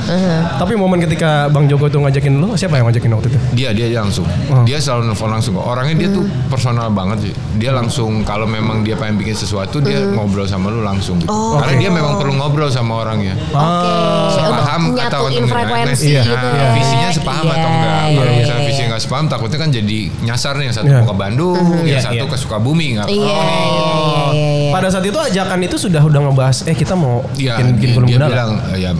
Tapi 0.56 0.72
momen 0.74 0.98
ketika 1.00 1.30
Bang 1.48 1.66
Joko 1.66 1.86
tuh 1.86 2.00
ngajakin 2.00 2.34
lu 2.34 2.54
siapa 2.54 2.76
yang 2.76 2.86
ngajakin 2.86 3.10
waktu 3.10 3.28
itu? 3.28 3.38
Dia 3.54 3.68
dia 3.72 3.86
langsung. 3.96 4.26
Oh. 4.48 4.62
Dia 4.62 4.78
selalu 4.78 5.10
nelfon 5.10 5.28
langsung 5.28 5.52
kok. 5.54 5.64
Orangnya 5.64 5.94
dia 5.96 6.08
tuh 6.10 6.24
personal 6.46 6.88
banget 6.88 7.18
sih. 7.20 7.32
Dia 7.56 7.70
langsung 7.72 8.22
kalau 8.22 8.46
memang 8.46 8.80
dia 8.80 8.94
pengen 8.94 9.16
bikin 9.16 9.34
sesuatu 9.34 9.78
dia 9.78 9.98
ngobrol 10.08 10.46
sama 10.46 10.70
lu 10.70 10.80
langsung 10.80 11.18
gitu. 11.18 11.28
Oh. 11.28 11.58
Karena 11.58 11.74
dia 11.78 11.90
memang 11.90 12.16
perlu 12.16 12.34
ngobrol 12.34 12.68
sama 12.68 13.02
orangnya. 13.02 13.34
Oke. 13.48 13.92
Sepaham 14.30 14.82
Untuk 14.92 15.04
atau 15.04 15.22
frekuensi 15.26 16.06
Iya. 16.08 16.22
gitu 16.24 16.46
Nah, 16.48 16.54
ya. 16.54 16.68
visinya 16.72 17.08
sepaham 17.10 17.44
Iya, 17.48 17.56
atau 17.56 17.70
enggak. 17.70 17.98
Kalau 18.08 18.22
iya, 18.24 18.38
misalnya 18.38 18.58
iya. 18.58 18.68
visinya 18.68 18.88
nggak 18.88 19.02
sepaham 19.02 19.26
takutnya 19.26 19.58
kan 19.58 19.70
jadi 19.70 19.98
nyasar 20.22 20.54
nih 20.54 20.64
yang 20.64 20.74
satu 20.74 20.86
Iya. 20.86 20.96
mau 20.96 21.06
ke 21.06 21.16
Bandung, 21.16 21.58
yang 21.78 21.88
Iya, 21.88 21.98
satu 22.02 22.14
iya. 22.20 22.28
ke 22.28 22.36
Sukabumi 22.36 22.86
nggak 22.94 23.06
Iya, 23.06 23.18
iya, 23.18 23.34
iya, 23.34 23.54
iya, 23.64 24.42
iya. 24.58 24.70
Pada 24.70 24.88
saat 24.88 25.04
itu 25.04 25.18
ajakan 25.18 25.58
itu 25.60 25.76
sudah 25.76 26.02
udah 26.02 26.20
ngebahas 26.22 26.56
eh 26.64 26.74
kita 26.74 26.92
mau 26.92 27.24
Iya, 27.34 27.56
bikin 27.56 27.66
bikin 27.72 27.80
dia, 27.80 27.94
film 27.94 28.06
dia 28.06 28.18
bilang 28.20 28.50
eh, 28.66 28.78
ya 28.78 28.90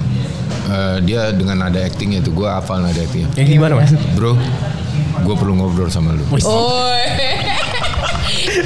eh, 0.69 0.97
dia 1.03 1.21
dengan 1.31 1.57
nada 1.59 1.81
actingnya 1.81 2.19
itu 2.19 2.31
gue 2.31 2.45
hafal 2.45 2.81
nada 2.81 2.97
actingnya. 2.97 3.29
Ya 3.33 3.45
gimana 3.45 3.73
Mas? 3.75 3.93
Bro, 4.13 4.37
gue 5.19 5.35
perlu 5.35 5.53
ngobrol 5.55 5.89
sama 5.89 6.13
lu. 6.13 6.25
Oh, 6.43 6.93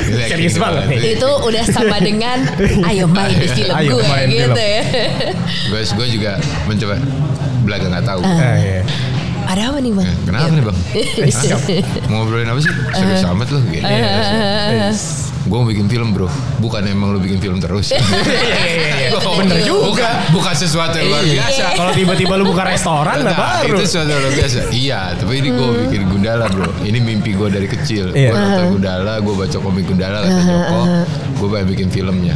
acting 0.03 0.29
Serius 0.29 0.57
banget 0.57 0.85
nih. 0.89 1.17
itu 1.17 1.29
udah 1.29 1.65
sama 1.67 1.97
dengan 1.99 2.39
ayo 2.85 3.07
main 3.07 3.33
di 3.33 3.49
film 3.49 3.73
Ayo 3.73 3.97
gue 3.97 4.05
main 4.05 4.27
gitu 4.27 4.43
film. 4.47 4.57
ya. 4.57 4.83
Gue 5.69 5.81
gue 5.83 6.07
juga 6.11 6.31
mencoba 6.65 6.97
belaga 7.63 7.87
nggak 7.89 8.05
tahu. 8.05 8.21
Eh, 8.21 8.57
iya. 8.59 8.81
Ada 9.45 9.63
apa 9.69 9.79
nih 9.79 9.93
bang? 9.93 10.07
Eh, 10.07 10.17
Kenapa 10.25 10.49
nih 10.49 10.65
bang? 10.65 10.77
Hah? 10.77 11.61
Mau 12.07 12.17
ngobrolin 12.21 12.47
apa 12.47 12.61
sih? 12.61 12.73
Serius 12.93 13.25
amat 13.27 13.49
lu 13.49 13.61
gitu. 13.69 13.85
Gue 15.43 15.59
mau 15.59 15.67
bikin 15.67 15.87
film 15.87 16.15
bro, 16.15 16.31
bukan 16.57 16.87
emang 16.87 17.13
lu 17.13 17.19
bikin 17.19 17.37
film 17.37 17.59
terus. 17.59 17.91
Gua- 19.13 19.43
Bener 19.43 19.59
juga. 19.61 19.91
Bukan, 19.91 20.13
bukan 20.33 20.55
sesuatu 20.55 20.95
yang 20.95 21.11
luar 21.11 21.25
biasa. 21.27 21.65
Kalau 21.75 21.93
tiba-tiba 21.93 22.33
lu 22.37 22.45
buka 22.47 22.63
restoran 22.65 23.17
lah 23.21 23.35
Nah, 23.35 23.39
baru. 23.59 23.75
itu 23.75 23.83
sesuatu 23.85 24.09
yang 24.09 24.23
luar 24.23 24.35
biasa. 24.37 24.59
Iya, 24.71 25.01
tapi 25.15 25.33
ini 25.37 25.49
gue 25.51 25.69
bikin 25.85 26.03
Gundala 26.07 26.47
bro. 26.47 26.71
Ini 26.81 26.95
mimpi 26.97 27.35
gue 27.35 27.49
dari 27.49 27.67
kecil. 27.67 28.15
Iya. 28.15 28.31
Gue 28.31 28.39
nonton 28.39 28.67
Gundala, 28.73 29.15
gue 29.19 29.35
baca 29.35 29.57
komik 29.59 29.85
Gundala 29.85 30.17
kata 30.23 30.41
Joko. 30.41 30.81
Gue 31.37 31.49
pengen 31.51 31.67
bikin 31.69 31.89
filmnya. 31.91 32.35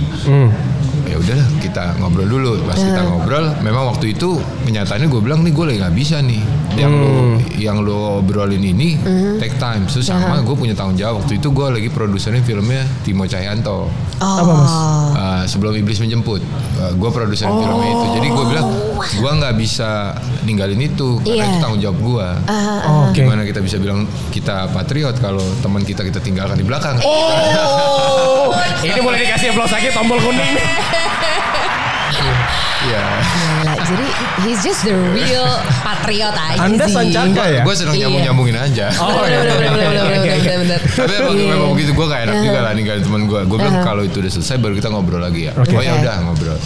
Hmm. 1.07 1.13
ya 1.15 1.17
udahlah 1.23 1.49
kita 1.63 1.85
ngobrol 2.03 2.27
dulu. 2.27 2.53
Pas 2.67 2.75
kita 2.75 3.03
ngobrol 3.07 3.47
memang 3.63 3.95
waktu 3.95 4.19
itu 4.19 4.43
kenyataannya 4.67 5.07
gue 5.07 5.21
bilang 5.23 5.47
nih 5.47 5.55
gue 5.55 5.65
lagi 5.71 5.79
nggak 5.79 5.95
bisa 5.95 6.17
nih. 6.19 6.43
Yang 6.77 6.93
lo 6.99 7.13
yang 7.57 7.79
lo 7.87 8.21
obrolin 8.21 8.61
ini 8.61 8.99
take 9.39 9.55
time. 9.63 9.87
Terus 9.87 10.11
sama 10.11 10.43
gue 10.43 10.57
punya 10.59 10.75
tanggung 10.75 10.99
jawab. 10.99 11.23
Waktu 11.23 11.39
itu 11.39 11.49
gue 11.55 11.67
lagi 11.71 11.89
produserin 11.89 12.43
filmnya 12.43 12.83
Timo 13.07 13.25
Cahyanto 13.25 13.89
Oh. 14.17 14.39
Apa, 14.39 14.53
Mas? 14.55 14.75
Uh, 15.13 15.43
sebelum 15.47 15.73
iblis 15.75 15.99
menjemput 15.99 16.41
gue 16.77 17.11
produser 17.11 17.47
filmnya 17.47 17.89
itu 17.91 18.07
jadi 18.15 18.29
gue 18.29 18.45
bilang 18.47 18.67
gue 18.97 19.31
nggak 19.35 19.55
bisa 19.55 20.13
ninggalin 20.43 20.79
itu 20.79 21.21
karena 21.21 21.37
Iya. 21.39 21.45
itu 21.47 21.59
tanggung 21.59 21.81
jawab 21.81 21.99
gue 21.99 22.27
Oh, 22.47 23.07
Oke. 23.07 23.17
gimana 23.17 23.43
kita 23.43 23.61
bisa 23.61 23.77
bilang 23.77 24.05
kita 24.29 24.69
patriot 24.71 25.17
kalau 25.17 25.45
teman 25.61 25.83
kita 25.83 26.01
kita 26.01 26.17
tinggalkan 26.19 26.55
di 26.55 26.65
belakang 26.65 26.97
Oh, 27.01 28.53
ini 28.85 28.99
boleh 28.99 29.21
dikasih 29.21 29.51
applause 29.51 29.71
lagi 29.71 29.89
tombol 29.91 30.17
kuning. 30.19 30.57
Iya. 32.07 33.03
Gila, 33.27 33.75
jadi 33.83 34.07
he's 34.45 34.61
just 34.63 34.85
the 34.85 34.95
real 35.11 35.49
patriot 35.83 36.31
aja 36.31 36.61
Anda 36.61 36.87
sih. 36.87 36.95
sancaka 36.95 37.43
ya? 37.49 37.63
gue 37.65 37.75
seneng 37.75 37.95
Iya. 37.95 38.03
nyambung 38.07 38.23
nyambungin 38.23 38.57
aja 38.57 38.87
Oh, 38.97 39.11
Bener, 39.17 39.27
iya. 39.27 39.39
bener, 39.41 39.57
bener, 39.57 39.73
bener, 39.75 40.05
bener, 40.07 40.39
bener, 40.39 40.57
bener. 40.63 40.81
Tapi 40.85 41.13
emang, 41.17 41.35
Iya. 41.35 41.49
memang 41.51 41.71
begitu 41.75 41.91
gue 41.93 42.07
gak 42.07 42.21
enak 42.23 42.37
juga 42.39 42.59
lah 42.61 42.73
ninggalin 42.73 43.03
temen 43.03 43.23
gue. 43.25 43.41
Gue 43.45 43.59
bilang 43.59 43.77
kalau 43.81 44.03
itu 44.03 44.17
udah 44.19 44.33
selesai 44.33 44.57
baru 44.57 44.75
kita 44.75 44.89
ngobrol 44.89 45.19
lagi 45.19 45.41
ya. 45.49 45.53
Oh 45.57 45.83
ya 45.83 45.93
udah 45.99 46.15
ngobrol. 46.23 46.59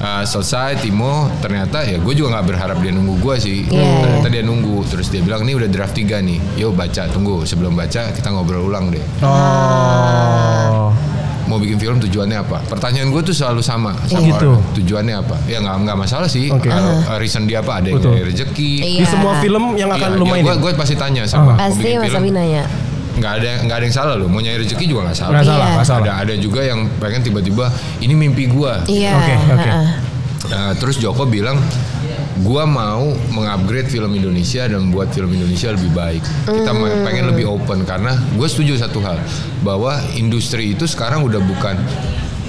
Uh, 0.00 0.22
selesai 0.24 0.80
Timo 0.80 1.12
ternyata 1.38 1.84
ya 1.84 1.96
gue 1.96 2.14
juga 2.14 2.28
nggak 2.34 2.46
berharap 2.48 2.76
dia 2.80 2.90
nunggu 2.90 3.14
gue 3.16 3.34
sih. 3.38 3.58
Iya. 3.66 3.86
Ternyata 4.02 4.28
dia 4.28 4.42
nunggu. 4.42 4.76
Terus 4.86 5.06
dia 5.06 5.20
bilang 5.20 5.44
ini 5.44 5.54
udah 5.54 5.68
draft 5.68 5.94
3 5.94 6.18
nih. 6.18 6.38
Yuk 6.56 6.74
baca 6.74 7.06
tunggu. 7.06 7.44
Sebelum 7.44 7.72
baca 7.72 8.10
kita 8.10 8.28
ngobrol 8.28 8.66
ulang 8.66 8.90
deh. 8.90 9.04
Oh. 9.22 10.90
Mau 11.50 11.58
bikin 11.58 11.76
film 11.76 11.98
tujuannya 11.98 12.38
apa? 12.38 12.62
Pertanyaan 12.64 13.10
gue 13.10 13.22
tuh 13.26 13.34
selalu 13.34 13.58
sama. 13.60 13.90
sama 14.06 14.22
Gitu. 14.22 14.46
orang. 14.48 14.70
Tujuannya 14.72 15.14
apa? 15.18 15.34
Ya 15.44 15.58
nggak 15.58 15.76
nggak 15.82 15.96
masalah 15.98 16.30
sih. 16.30 16.46
Oke. 16.46 16.70
Uh, 16.70 17.18
reason 17.18 17.42
dia 17.44 17.58
apa? 17.58 17.82
Ada 17.82 17.90
yang 17.90 17.98
rezeki. 18.24 18.72
Iya. 18.78 19.00
Di 19.02 19.06
semua 19.08 19.42
film 19.42 19.74
yang 19.74 19.90
akan 19.90 20.10
lu 20.14 20.24
mainin. 20.24 20.46
Gue 20.46 20.54
gue 20.62 20.72
pasti 20.74 20.94
tanya 20.94 21.26
sama. 21.26 21.52
mau 21.52 21.58
Pasti 21.58 21.82
bikin 21.84 21.98
Mas 22.00 22.14
Abi 22.14 22.30
nanya. 22.30 22.64
nggak 23.10 23.32
ada 23.36 23.50
nggak 23.60 23.76
ada 23.76 23.84
yang 23.84 23.92
salah 23.92 24.14
loh 24.14 24.30
mau 24.30 24.38
nyari 24.38 24.62
rezeki 24.62 24.86
juga 24.86 25.04
nggak 25.04 25.18
salah 25.18 25.32
Nggak 25.34 25.44
salah, 25.44 25.66
Iya. 25.68 25.82
salah. 25.84 26.00
ada 26.00 26.12
ada 26.22 26.34
juga 26.38 26.60
yang 26.62 26.80
pengen 26.96 27.20
tiba-tiba 27.20 27.66
ini 27.98 28.14
mimpi 28.14 28.46
gua 28.46 28.80
Iya. 28.86 29.12
Oke, 29.12 29.34
oke. 29.50 29.60
heeh. 29.66 29.86
Nah, 30.48 30.72
terus 30.72 30.96
Joko 30.96 31.26
bilang 31.26 31.58
gua 32.40 32.64
mau 32.64 33.12
mengupgrade 33.28 33.86
film 33.86 34.12
Indonesia 34.12 34.64
dan 34.64 34.88
membuat 34.88 35.12
film 35.12 35.30
Indonesia 35.30 35.70
lebih 35.70 35.90
baik 35.92 36.22
kita 36.46 36.70
Hmm. 36.70 37.04
pengen 37.04 37.28
lebih 37.28 37.46
open 37.46 37.84
karena 37.84 38.14
gue 38.32 38.46
setuju 38.46 38.78
satu 38.78 38.98
hal 39.00 39.20
bahwa 39.60 39.96
industri 40.14 40.72
itu 40.72 40.84
sekarang 40.84 41.20
udah 41.20 41.38
bukan 41.38 41.76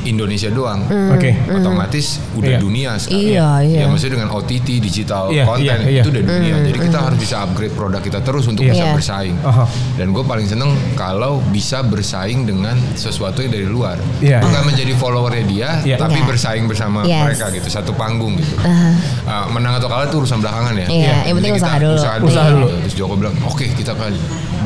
Indonesia 0.03 0.49
doang 0.49 0.81
Oke. 1.11 1.31
otomatis 1.47 2.17
udah 2.33 2.51
Iya. 2.51 2.59
dunia 2.59 2.91
sekarang. 2.95 3.21
Iya, 3.21 3.49
iya. 3.63 3.79
Ya 3.81 3.85
maksudnya 3.85 4.13
dengan 4.17 4.29
OTT 4.33 4.67
digital 4.79 5.29
Iya, 5.29 5.45
konten 5.45 5.63
iya, 5.63 5.75
iya. 5.85 6.01
itu 6.01 6.09
udah 6.09 6.23
dunia. 6.23 6.55
Jadi 6.65 6.79
kita 6.81 6.97
harus 6.99 7.17
bisa 7.17 7.35
upgrade 7.41 7.71
produk 7.71 8.01
kita 8.01 8.19
terus 8.19 8.45
untuk 8.45 8.63
Iya. 8.63 8.71
bisa 8.71 8.85
Iya. 8.85 8.93
bersaing. 8.93 9.35
Aha. 9.41 9.65
Dan 9.95 10.07
gue 10.09 10.23
paling 10.23 10.47
seneng 10.47 10.69
kalau 10.93 11.39
bisa 11.47 11.81
bersaing 11.81 12.43
dengan 12.43 12.75
sesuatu 12.93 13.39
yang 13.39 13.51
dari 13.51 13.65
luar. 13.65 13.97
Iya, 14.19 14.41
Bukan 14.41 14.57
iya. 14.57 14.67
menjadi 14.67 14.93
followernya 14.95 15.45
dia, 15.45 15.69
Iya. 15.83 15.97
tapi 15.97 16.17
Iya. 16.17 16.27
bersaing 16.27 16.65
bersama 16.65 16.99
Yes. 17.03 17.21
mereka 17.23 17.45
gitu, 17.51 17.67
satu 17.67 17.91
panggung 17.93 18.35
gitu. 18.35 18.55
Uh, 18.57 19.45
menang 19.49 19.77
atau 19.77 19.85
kalah 19.85 20.05
itu 20.05 20.17
urusan 20.17 20.39
belakangan 20.39 20.73
ya. 20.75 20.87
Iya, 20.87 21.15
yang 21.25 21.35
penting 21.37 21.53
kita 21.55 21.61
usaha 21.61 21.77
dulu. 21.77 22.27
Usaha 22.27 22.47
dulu. 22.49 22.67
Terus 22.83 22.95
Joko 22.95 23.13
bilang, 23.15 23.35
oke 23.43 23.65
kita 23.71 23.93
kan 23.93 24.11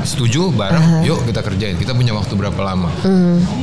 setuju 0.03 0.51
bareng, 0.51 1.05
yuk 1.05 1.23
kita 1.23 1.39
kerjain. 1.39 1.75
Kita 1.77 1.93
punya 1.93 2.11
waktu 2.11 2.33
berapa 2.33 2.57
lama? 2.59 2.89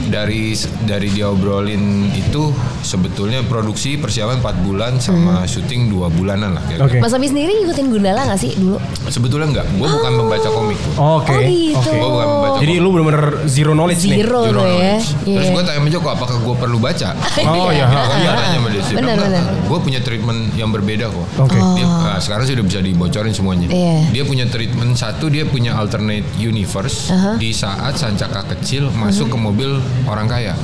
Dari 0.08 0.54
dari 0.84 1.08
dia 1.10 1.28
obrolin 1.28 2.08
itu 2.12 2.52
sebetulnya 2.80 3.42
produksi 3.44 3.96
persiapan 3.96 4.40
4 4.40 4.66
bulan 4.66 4.92
sama 4.96 5.44
syuting 5.44 5.90
dua 5.90 6.08
bulanan 6.08 6.56
lah. 6.56 6.62
kira-kira. 6.64 6.86
Oke. 6.86 6.98
Mas 7.02 7.12
Abi 7.12 7.26
sendiri 7.28 7.52
ngikutin 7.62 7.86
Gundala 7.90 8.22
gak 8.24 8.40
sih 8.40 8.54
dulu? 8.54 8.78
Sebetulnya 9.08 9.46
enggak, 9.50 9.66
gue 9.74 9.88
bukan 9.88 10.12
pembaca 10.16 10.48
komik. 10.48 10.78
Oke. 10.94 11.32
Oh 11.34 11.40
gitu. 11.42 11.76
Oke. 11.76 11.90
Gue 11.92 12.10
bukan 12.10 12.26
pembaca 12.28 12.56
Jadi 12.62 12.72
komik. 12.72 12.84
lu 12.84 12.88
bener-bener 12.94 13.24
zero 13.50 13.72
knowledge 13.74 14.02
nih. 14.06 14.18
Zero 14.22 14.38
Zero 14.46 14.62
tuh 14.62 14.66
ya. 14.70 14.70
knowledge. 14.70 15.06
Terus 15.26 15.48
gue 15.50 15.62
tanya 15.62 15.78
sama 15.82 15.88
Joko, 15.90 16.08
apakah 16.08 16.36
gue 16.38 16.54
perlu 16.56 16.78
baca? 16.78 17.10
Oh 17.42 17.68
iya. 17.68 17.84
Gue 17.84 18.22
iya. 18.22 18.32
tanya 18.38 18.56
sama 18.56 18.68
dia, 18.70 18.82
Benar, 18.94 19.16
benar. 19.18 19.44
gue 19.66 19.78
punya 19.82 20.00
treatment 20.00 20.40
yang 20.54 20.70
berbeda 20.70 21.10
kok. 21.10 21.26
Oke. 21.42 21.58
Dia, 21.58 21.86
ah, 21.86 22.18
sekarang 22.22 22.44
sih 22.46 22.54
udah 22.54 22.66
bisa 22.66 22.80
dibocorin 22.80 23.34
semuanya. 23.34 23.66
Iya. 23.68 23.96
Dia 24.14 24.22
punya 24.24 24.46
treatment 24.46 24.94
satu, 24.94 25.26
dia 25.28 25.42
punya 25.44 25.74
alternate 25.74 26.21
universe 26.34 27.10
di 27.36 27.50
saat 27.50 27.94
Sancaka 27.94 28.46
kecil 28.50 28.88
masuk 28.90 29.28
ke 29.28 29.36
mobil 29.36 29.78
orang 30.04 30.26
kaya. 30.26 30.54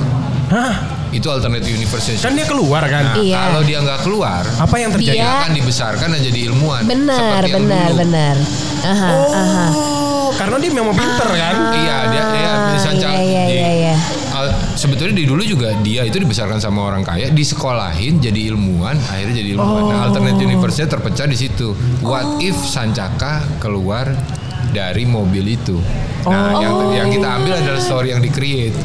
Hah? 0.49 0.73
Itu 1.09 1.29
alternate 1.29 1.65
universe 1.65 2.21
Kan 2.21 2.33
dia 2.33 2.45
keluar 2.45 2.81
Nah, 2.81 2.89
kan? 2.91 3.03
Iya. 3.17 3.37
kalau 3.39 3.61
dia 3.61 3.77
nggak 3.79 3.99
keluar, 4.01 4.43
Apa 4.57 4.75
yang 4.77 4.89
terjadi? 4.89 5.17
Dia- 5.17 5.41
akan 5.41 5.51
dibesarkan 5.53 6.07
dan 6.09 6.21
jadi 6.21 6.39
ilmuwan. 6.47 6.85
Benar, 6.85 7.41
benar, 7.45 7.89
benar. 7.93 8.35
Aha, 8.79 9.09
aha. 9.29 9.65
Oh, 9.73 10.29
karena 10.33 10.55
dia 10.57 10.71
memang 10.71 10.93
pinter 10.93 11.27
kan? 11.27 11.55
Iya, 11.75 11.97
dia 12.07 12.23
dia 12.29 12.45
Ah, 12.45 12.77
Sancaka. 12.77 13.11
iya, 13.11 13.21
iya, 13.21 13.43
di- 13.43 13.53
iya, 13.55 13.69
iya. 13.75 13.95
Al- 14.31 14.55
sebetulnya 14.73 15.11
di 15.11 15.25
dulu 15.25 15.43
juga 15.43 15.73
dia 15.81 16.05
itu 16.05 16.15
dibesarkan 16.15 16.57
sama 16.57 16.85
orang 16.85 17.03
kaya, 17.03 17.27
disekolahin 17.29 18.21
jadi 18.21 18.53
ilmuwan, 18.53 18.95
akhirnya 18.95 19.35
jadi 19.35 19.49
ilmuwan. 19.53 19.83
Nah, 19.89 19.99
alternate 20.07 20.39
universe-nya 20.39 20.87
terpecah 20.87 21.25
di 21.25 21.35
situ. 21.35 21.73
What 21.99 22.39
if 22.39 22.55
Sancaka 22.55 23.43
keluar 23.59 24.07
dari 24.69 25.03
mobil 25.03 25.45
itu? 25.45 25.77
Nah, 26.23 26.51
yang 26.59 26.75
yang 26.91 27.07
kita 27.09 27.27
ambil 27.39 27.53
adalah 27.55 27.79
story 27.79 28.11
yang 28.11 28.19
di-create. 28.19 28.75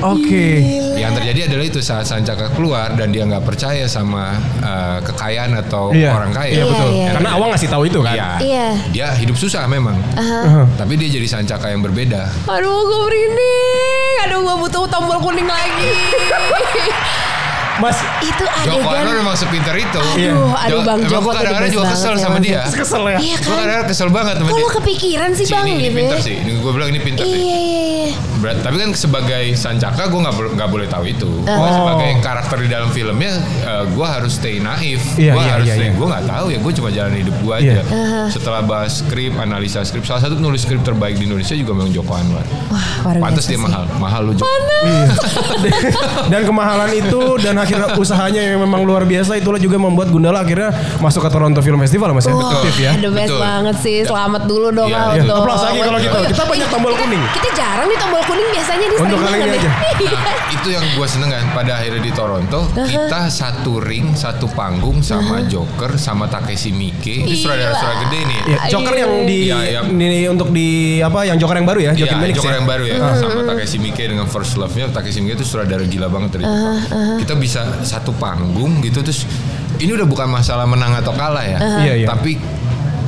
Oke. 0.00 0.64
Yang 0.96 1.12
terjadi 1.22 1.40
adalah 1.46 1.64
itu 1.66 1.80
saat 1.80 2.04
Sancaka 2.04 2.50
keluar 2.50 2.96
dan 2.96 3.12
dia 3.12 3.22
nggak 3.22 3.44
percaya 3.44 3.84
sama 3.84 4.32
uh, 4.58 4.98
kekayaan 5.00 5.54
atau 5.60 5.92
Iya. 5.92 6.10
orang 6.10 6.32
kaya. 6.32 6.50
Iya 6.50 6.64
betul. 6.66 6.88
Iya, 6.88 6.96
iya. 6.96 7.10
Karena 7.14 7.30
awang 7.36 7.48
ngasih 7.52 7.68
tahu 7.68 7.82
itu 7.84 8.00
kan. 8.00 8.14
Iya. 8.16 8.28
Iya. 8.40 8.66
Dia 8.90 9.06
hidup 9.14 9.36
susah 9.36 9.64
memang. 9.64 9.96
Heeh. 10.16 10.64
Tapi 10.74 10.92
dia 10.96 11.08
jadi 11.12 11.28
Sancaka 11.28 11.68
yang 11.68 11.80
berbeda. 11.80 12.26
Aduh, 12.48 12.80
gue 12.82 12.98
merinding. 13.06 14.14
Aduh, 14.26 14.38
gue 14.42 14.56
butuh 14.58 14.84
tombol 14.88 15.20
kuning 15.20 15.46
lagi. 15.46 15.88
Mas, 17.80 17.96
Itu 18.20 18.44
Joko 18.62 18.84
adegan. 18.84 19.02
Anwar 19.02 19.16
memang 19.16 19.34
sepinter 19.34 19.74
itu. 19.74 20.00
Iya. 20.14 20.30
Aduh, 20.30 20.52
aduh 20.54 20.68
Jo- 20.70 20.84
Bang 20.84 21.00
Joko 21.02 21.20
gue 21.26 21.32
tuh 21.34 21.54
best 21.56 21.72
juga 21.72 21.86
kesel 21.90 22.12
ya, 22.12 22.20
sama 22.20 22.38
dia. 22.38 22.60
kesel 22.66 23.02
ya. 23.02 23.18
Iya 23.18 23.36
Gue 23.36 23.44
kan? 23.46 23.56
kadang-kadang 23.56 23.88
kesel 23.88 24.08
banget 24.10 24.34
sama 24.36 24.44
Kok 24.44 24.52
dia. 24.52 24.62
lo 24.62 24.70
kepikiran 24.74 25.30
sih 25.32 25.44
Si, 25.44 25.52
Bang 25.52 25.64
ini, 25.64 25.72
ini 25.72 25.82
gitu 25.82 25.96
pinter 25.96 26.14
ya? 26.14 26.22
sih. 26.22 26.36
Ini 26.38 26.50
gue 26.54 26.72
bilang 26.72 26.88
ini 26.88 27.00
pinter 27.00 27.22
Iya, 27.22 27.32
sih. 27.32 27.40
iya, 27.40 27.58
iya. 27.58 28.08
Berat- 28.40 28.60
tapi 28.60 28.76
kan 28.78 28.90
sebagai 28.92 29.44
Sancaka 29.52 30.02
gue 30.06 30.16
nggak 30.18 30.34
boleh 30.34 30.50
nggak 30.54 30.70
boleh 30.70 30.86
tahu 30.86 31.04
itu. 31.06 31.30
Gua 31.40 31.60
Oh. 31.60 31.70
sebagai 31.70 32.10
karakter 32.20 32.56
di 32.58 32.68
dalam 32.68 32.88
filmnya 32.88 33.32
gue 33.86 34.06
harus 34.06 34.32
stay 34.34 34.58
naif. 34.58 35.00
Iya, 35.14 35.32
gue 35.32 35.38
iya, 35.38 35.52
harus 35.54 35.66
iya, 35.66 35.74
stay. 35.74 35.86
iya. 35.86 35.92
Gue 35.94 36.06
nggak 36.06 36.24
tahu 36.26 36.46
ya. 36.48 36.58
Gue 36.58 36.72
cuma 36.72 36.88
jalan 36.90 37.12
hidup 37.14 37.36
gue 37.36 37.54
Iya. 37.58 37.72
aja. 37.76 37.82
Setelah 38.28 38.60
bahas 38.62 38.92
skrip, 38.98 39.36
analisa 39.36 39.80
skrip. 39.82 40.02
Salah 40.02 40.20
satu 40.20 40.34
penulis 40.34 40.60
skrip 40.60 40.80
terbaik 40.80 41.14
di 41.14 41.26
Indonesia 41.26 41.52
juga 41.52 41.72
memang 41.74 41.90
Joko 41.90 42.12
Anwar. 42.12 42.44
Wah, 42.66 42.86
luar 43.06 43.16
Pantas 43.22 43.44
biasa 43.44 43.50
dia 43.50 43.58
sih. 43.58 43.62
mahal. 43.62 43.84
Mahal 43.98 44.20
lu 44.22 44.32
Joko. 44.34 44.48
Iya. 44.80 45.08
dan 46.26 46.40
kemahalan 46.42 46.90
itu 46.94 47.20
dan 47.38 47.54
akhirnya 47.54 47.92
usahanya 47.94 48.40
yang 48.42 48.58
memang 48.58 48.82
luar 48.82 49.04
biasa 49.04 49.36
itulah 49.36 49.58
juga 49.58 49.76
membuat 49.76 50.08
Gundala 50.08 50.40
akhirnya 50.40 50.72
masuk 50.98 51.20
ke 51.20 51.30
Toronto 51.30 51.60
Film 51.60 51.76
Festival 51.78 52.10
Mas 52.10 52.24
ya. 52.24 52.32
Aktif 52.32 52.76
ya. 52.76 52.92
the 52.96 53.10
best 53.10 53.28
Betul. 53.28 53.40
banget 53.40 53.76
sih. 53.78 53.98
Selamat 54.02 54.42
dulu 54.44 54.68
dong 54.70 54.88
Iya, 54.88 55.00
iya. 55.12 55.22
untuk- 55.22 55.38
Aplaus 55.40 55.62
lagi 55.62 55.80
kalau 55.80 55.98
gitu. 55.98 56.16
Kita 56.26 56.44
banyak 56.46 56.68
tombol 56.68 56.92
kuning. 56.94 57.22
Kita 57.30 57.48
jarang 57.52 57.86
nih 57.86 57.98
tombol 57.98 58.20
kuning 58.20 58.29
biasanya 58.32 58.86
di 58.86 58.96
Untuk 58.96 59.18
kali 59.18 59.36
ini 59.36 59.50
aja. 59.50 59.60
ya. 59.60 59.72
Nah, 60.12 60.34
itu 60.50 60.68
yang 60.68 60.84
gue 60.84 61.06
seneng 61.06 61.30
kan 61.30 61.44
pada 61.52 61.72
akhirnya 61.76 61.98
di 62.00 62.12
Toronto 62.12 62.60
kita 62.70 63.20
satu 63.26 63.78
ring 63.78 64.12
satu 64.12 64.46
panggung 64.48 65.00
sama 65.00 65.42
Joker 65.44 65.96
sama 65.96 66.26
Takeshi 66.26 66.70
Miike 66.70 67.10
ini 67.16 67.32
Gila. 67.32 67.38
sutradara-sutradara 67.50 67.96
gede 68.04 68.20
nih 68.22 68.40
Iya, 68.42 68.58
Joker 68.68 68.94
yang 68.94 69.12
di 69.24 69.38
Iya, 69.42 69.58
iya. 69.62 69.80
ini 69.82 70.26
untuk 70.26 70.48
di 70.50 70.68
apa 70.98 71.24
yang 71.24 71.36
Joker 71.36 71.56
yang 71.56 71.66
baru 71.66 71.80
ya, 71.80 71.92
Iya, 71.92 72.06
Phoenix 72.08 72.34
Joker 72.36 72.52
ya. 72.52 72.56
yang 72.56 72.68
baru 72.68 72.84
ya 72.84 72.94
sama 73.16 73.40
Takeshi 73.46 73.78
Miike 73.78 74.02
dengan 74.04 74.26
First 74.26 74.54
Love-nya 74.54 74.86
Takeshi 74.90 75.18
Miike 75.20 75.34
itu 75.34 75.46
sutradara 75.46 75.82
gila 75.82 76.06
banget 76.06 76.36
dari 76.36 76.44
Jepang. 76.44 76.76
Kita 77.18 77.34
bisa 77.34 77.60
satu 77.82 78.12
panggung 78.12 78.78
gitu 78.80 79.00
terus 79.00 79.24
ini 79.80 79.90
udah 79.90 80.04
bukan 80.04 80.28
masalah 80.28 80.68
menang 80.68 80.92
atau 80.92 81.10
kalah 81.10 81.40
ya. 81.42 81.58
Iya, 81.80 81.92
iya. 81.96 82.06
Tapi 82.06 82.36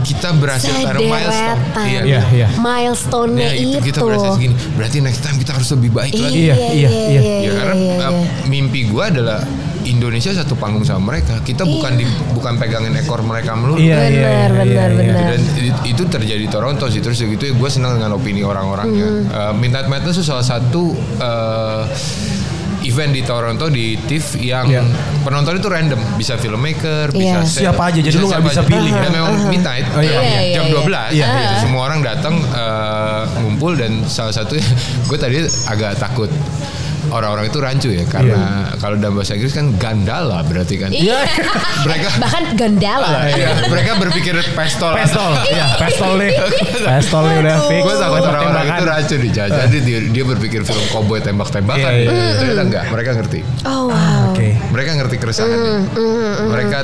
kita 0.03 0.29
berhasil 0.37 0.73
taruh 0.75 1.01
milestone. 1.01 1.33
Sederetan. 1.33 1.87
Iya. 1.87 2.01
Iya, 2.03 2.21
iya. 2.35 2.49
Milestone-nya 2.59 3.49
Nah, 3.49 3.55
itu 3.57 3.79
itu. 3.79 3.87
kita 3.89 3.99
berhasil 4.03 4.31
segini. 4.37 4.55
Berarti 4.77 4.99
next 5.01 5.21
time 5.23 5.37
kita 5.39 5.53
harus 5.55 5.69
lebih 5.73 5.91
baik 5.91 6.13
lagi. 6.15 6.39
Iya, 6.51 6.55
iya, 6.75 6.91
iya. 6.91 7.21
Ya 7.47 7.51
karena 7.55 7.75
uh, 8.11 8.25
mimpi 8.47 8.91
gua 8.91 9.09
adalah 9.09 9.41
Indonesia 9.83 10.31
satu 10.31 10.55
panggung 10.55 10.87
sama 10.87 11.11
mereka. 11.11 11.43
Kita 11.43 11.67
bukan 11.67 11.99
di, 11.99 12.07
bukan 12.39 12.55
pegangin 12.55 12.95
ekor 12.95 13.19
mereka 13.27 13.59
melulu. 13.59 13.83
Iya, 13.83 13.99
iya, 13.99 14.07
iya, 14.07 14.23
Benar, 14.23 14.51
benar, 14.55 14.67
iya, 14.67 14.85
iya. 14.87 14.95
benar. 14.95 15.25
Dan 15.35 15.41
itu 15.91 16.03
terjadi 16.07 16.39
di 16.39 16.51
Toronto 16.51 16.87
sih 16.87 17.03
terus 17.03 17.19
gitu 17.19 17.43
ya 17.43 17.55
gue 17.55 17.71
senang 17.71 17.99
dengan 17.99 18.15
opini 18.15 18.47
orang-orangnya. 18.47 19.07
Uh, 19.31 19.53
Midnight 19.59 19.91
Madness 19.91 20.23
itu 20.23 20.27
salah 20.31 20.47
satu 20.47 20.95
uh, 21.19 21.83
event 22.93 23.17
di 23.17 23.25
Toronto 23.25 23.73
di 23.73 23.97
TIFF 23.97 24.37
yang 24.37 24.69
Iya. 24.69 24.85
penonton 25.25 25.57
itu 25.57 25.69
random, 25.73 26.01
bisa 26.15 26.37
filmmaker, 26.37 27.09
bisa 27.09 27.41
Iya. 27.41 27.49
set, 27.49 27.63
Siapa 27.65 27.89
aja, 27.89 27.99
jadi 27.99 28.17
lu 28.21 28.29
nggak 28.29 28.45
bisa 28.45 28.61
pilih 28.63 28.93
ya? 28.93 29.03
Dan 29.09 29.13
memang 29.17 29.35
midnight, 29.49 29.87
Oh, 29.97 30.03
iya, 30.05 30.13
uh, 30.13 30.23
iya, 30.23 30.41
jam 30.53 30.65
iya, 30.69 30.75
12 30.77 31.09
iya. 31.17 31.27
gitu. 31.33 31.55
semua 31.65 31.81
orang 31.89 32.01
datang 32.05 32.35
uh, 32.53 33.25
ngumpul 33.41 33.73
dan 33.75 34.05
salah 34.05 34.31
satu 34.31 34.61
gue 35.09 35.19
tadi 35.19 35.41
agak 35.67 35.97
takut 35.97 36.29
orang-orang 37.13 37.45
itu 37.53 37.59
rancu 37.61 37.89
ya 37.93 38.05
karena 38.09 38.73
kalau 38.81 38.97
dalam 38.97 39.15
bahasa 39.15 39.37
Inggris 39.37 39.53
kan 39.53 39.67
gandala 39.77 40.41
berarti 40.49 40.75
kan. 40.81 40.91
Iya. 40.91 41.23
mereka 41.87 42.09
Bahkan 42.19 42.43
gandala. 42.57 43.29
Iya, 43.29 43.69
mereka 43.69 44.01
berpikir 44.01 44.35
pistol. 44.57 44.93
Pistol, 44.97 45.31
ya 45.59 45.67
pistol 45.77 46.17
nih. 46.19 46.31
Pistol 46.83 47.23
nih 47.29 47.37
udah 47.45 47.57
fix. 47.69 47.83
Gue 47.85 47.95
takut 48.01 48.23
orang-orang 48.25 48.65
itu 48.67 48.85
rancu 48.89 49.15
nih. 49.21 49.31
Jadi 49.33 49.79
dia, 49.85 49.99
dia 50.09 50.25
berpikir 50.25 50.61
film 50.65 50.85
cowboy 50.91 51.21
tembak-tembakan. 51.21 51.93
Iya, 51.93 52.01
iya, 52.01 52.11
iya. 52.11 52.33
Ternyata 52.41 52.63
enggak. 52.65 52.85
Mereka 52.89 53.11
ngerti. 53.21 53.41
Oh 53.69 53.93
wow. 53.93 54.33
Oke. 54.33 54.49
Mereka 54.73 54.91
ngerti 54.97 55.17
keresahannya. 55.21 55.75
Mereka 56.49 56.79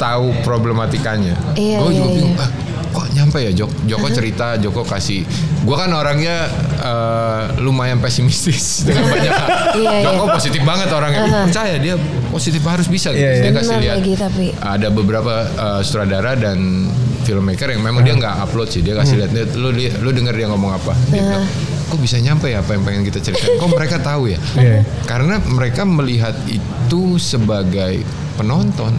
tahu 0.00 0.26
problematikanya. 0.42 1.34
Iya, 1.54 1.78
gue 1.84 1.90
iya, 1.92 1.96
juga 2.00 2.08
iya. 2.08 2.16
bingung. 2.16 2.34
Ah, 2.40 2.50
kok 2.94 3.10
nyampe 3.10 3.42
ya 3.42 3.50
Jok? 3.50 3.90
Joko 3.90 4.06
cerita, 4.08 4.54
Joko 4.56 4.86
kasih. 4.86 5.26
Gue 5.66 5.74
kan 5.74 5.90
orangnya 5.90 6.46
eh, 6.78 7.42
lumayan 7.58 7.98
pesimistis 7.98 8.86
dengan 8.86 9.10
banyak 9.14 9.32
hal. 9.34 9.48
Iya, 9.74 9.92
iya. 9.98 10.04
Joko 10.06 10.24
positif 10.30 10.62
banget 10.62 10.88
orangnya. 10.94 11.50
Percaya 11.50 11.74
dia 11.82 11.98
positif 12.30 12.62
harus 12.62 12.86
bisa. 12.86 13.10
Gitu. 13.10 13.26
Iya, 13.26 13.30
iya. 13.34 13.42
Dia 13.42 13.52
kasih 13.58 13.76
lihat. 13.82 13.96
tapi. 14.30 14.46
Ada 14.62 14.88
beberapa 14.94 15.34
eh, 15.50 15.80
sutradara 15.82 16.38
dan 16.38 16.88
filmmaker 17.26 17.74
yang 17.74 17.82
memang 17.82 18.06
dia 18.06 18.14
nggak 18.14 18.34
upload 18.46 18.70
sih. 18.70 18.80
Dia 18.86 18.94
kasih 18.94 19.18
lihat. 19.18 19.30
Dia, 19.34 19.44
Lu 19.58 19.74
lu 19.74 20.10
denger 20.14 20.34
dia 20.38 20.46
ngomong 20.46 20.78
apa? 20.78 20.92
Dia 21.10 21.24
bilang, 21.24 21.46
kok 21.90 21.98
bisa 21.98 22.16
nyampe 22.22 22.46
ya 22.52 22.62
apa 22.62 22.78
yang 22.78 22.86
pengen 22.86 23.02
kita 23.02 23.18
ceritain? 23.18 23.58
Kok 23.58 23.70
mereka 23.74 23.98
tahu 23.98 24.30
ya? 24.30 24.38
Iya. 24.54 24.86
Karena 25.08 25.42
mereka 25.42 25.82
melihat 25.82 26.36
itu 26.46 27.18
sebagai 27.18 28.06
penonton. 28.38 28.94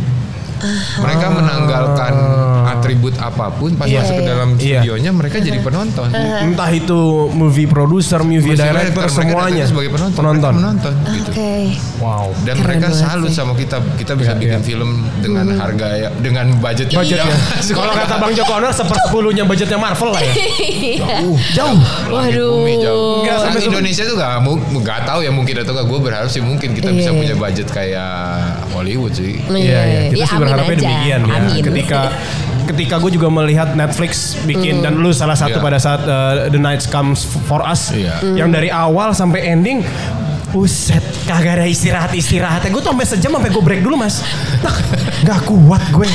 Mereka 0.97 1.25
menanggalkan 1.29 2.13
atribut 2.67 3.15
apa 3.17 3.51
pun 3.51 3.73
pas 3.73 3.85
Iya. 3.85 4.01
masuk 4.01 4.15
ke 4.15 4.23
dalam 4.23 4.49
Iya. 4.55 4.79
studionya 4.81 5.11
mereka 5.11 5.37
jadi 5.39 5.59
penonton. 5.59 6.07
Entah 6.13 6.69
itu 6.69 6.99
movie 7.31 7.65
producer, 7.65 8.19
movie 8.21 8.53
director, 8.53 9.05
mereka 9.05 9.09
semuanya. 9.11 9.63
sebagai 9.65 9.91
penonton. 9.91 10.17
Penonton. 10.17 10.51
Mereka 10.51 10.61
menonton 10.61 10.93
gitu. 11.13 11.29
Oke. 11.31 11.53
Wow. 11.97 12.25
Dan 12.41 12.55
Keren 12.57 12.65
mereka 12.77 12.87
salut 12.91 13.29
sih. 13.29 13.35
sama 13.35 13.53
kita. 13.53 13.77
Kita 13.95 14.13
bisa 14.13 14.31
Iya, 14.31 14.39
bikin 14.39 14.59
iya. 14.59 14.65
film 14.65 14.89
dengan 15.19 15.45
harga 15.55 15.87
ya, 15.95 16.09
dengan 16.15 16.45
budget 16.57 16.87
yang 16.89 17.01
Budgetnya. 17.01 17.35
jauh. 17.61 17.75
Kalau 17.75 17.93
kata 17.93 18.15
Bang 18.17 18.33
Joko 18.33 18.51
Anwar 18.53 18.73
sepersepuluhnya 18.73 19.43
budgetnya 19.43 19.77
Marvel 19.77 20.09
lah 20.09 20.21
ya. 20.21 20.33
Jauh. 21.15 21.37
Jauh. 21.53 21.79
Waduh. 22.07 22.51
bumi 22.55 22.75
jauh. 22.77 23.23
Sampai 23.25 23.61
Indonesia 23.63 24.03
tuh 24.03 24.15
gak, 24.15 24.31
nggak 24.75 24.99
tahu 25.05 25.19
ya 25.21 25.31
mungkin 25.31 25.53
atau 25.57 25.73
gak. 25.73 25.85
Gue 25.85 25.99
berharap 25.99 26.27
sih 26.27 26.41
mungkin 26.41 26.73
kita 26.73 26.87
Iya, 26.87 26.95
bisa 26.95 27.09
iya. 27.09 27.19
punya 27.19 27.35
budget 27.35 27.67
kayak 27.69 28.11
Hollywood 28.71 29.13
sih. 29.13 29.37
Iya, 29.45 29.79
iya. 29.81 30.01
Kita 30.09 30.17
Ya, 30.17 30.25
sih 30.25 30.37
berharapnya 30.55 30.75
aja. 30.75 30.83
demikian 30.87 31.19
ya. 31.21 31.35
Amin. 31.35 31.61
Ketika 31.61 31.99
ketika 32.65 32.95
gue 32.97 33.11
juga 33.13 33.29
melihat 33.29 33.77
Netflix 33.77 34.11
bikin 34.41 34.81
dan 34.81 34.97
lu 34.97 35.13
salah 35.13 35.37
satu 35.37 35.61
Iya. 35.61 35.63
pada 35.63 35.77
saat 35.77 36.01
uh, 36.01 36.49
The 36.49 36.57
Night 36.57 36.81
Comes 36.89 37.21
for 37.45 37.61
Us 37.61 37.93
Iya. 37.93 38.25
yang 38.33 38.49
dari 38.49 38.67
awal 38.67 39.13
sampai 39.13 39.45
ending 39.45 39.85
Buset, 40.55 41.03
kagak 41.27 41.59
ada 41.59 41.67
istirahat-istirahatnya. 41.67 42.71
Gue 42.71 42.79
tuh 42.79 42.95
sampai 42.95 43.03
sejam 43.03 43.27
sampai 43.29 43.51
gue 43.51 43.59
break 43.59 43.83
dulu 43.83 43.99
mas. 43.99 44.23
Nah, 44.63 44.71
gak 45.21 45.43
kuat 45.43 45.83
gue. 45.91 46.07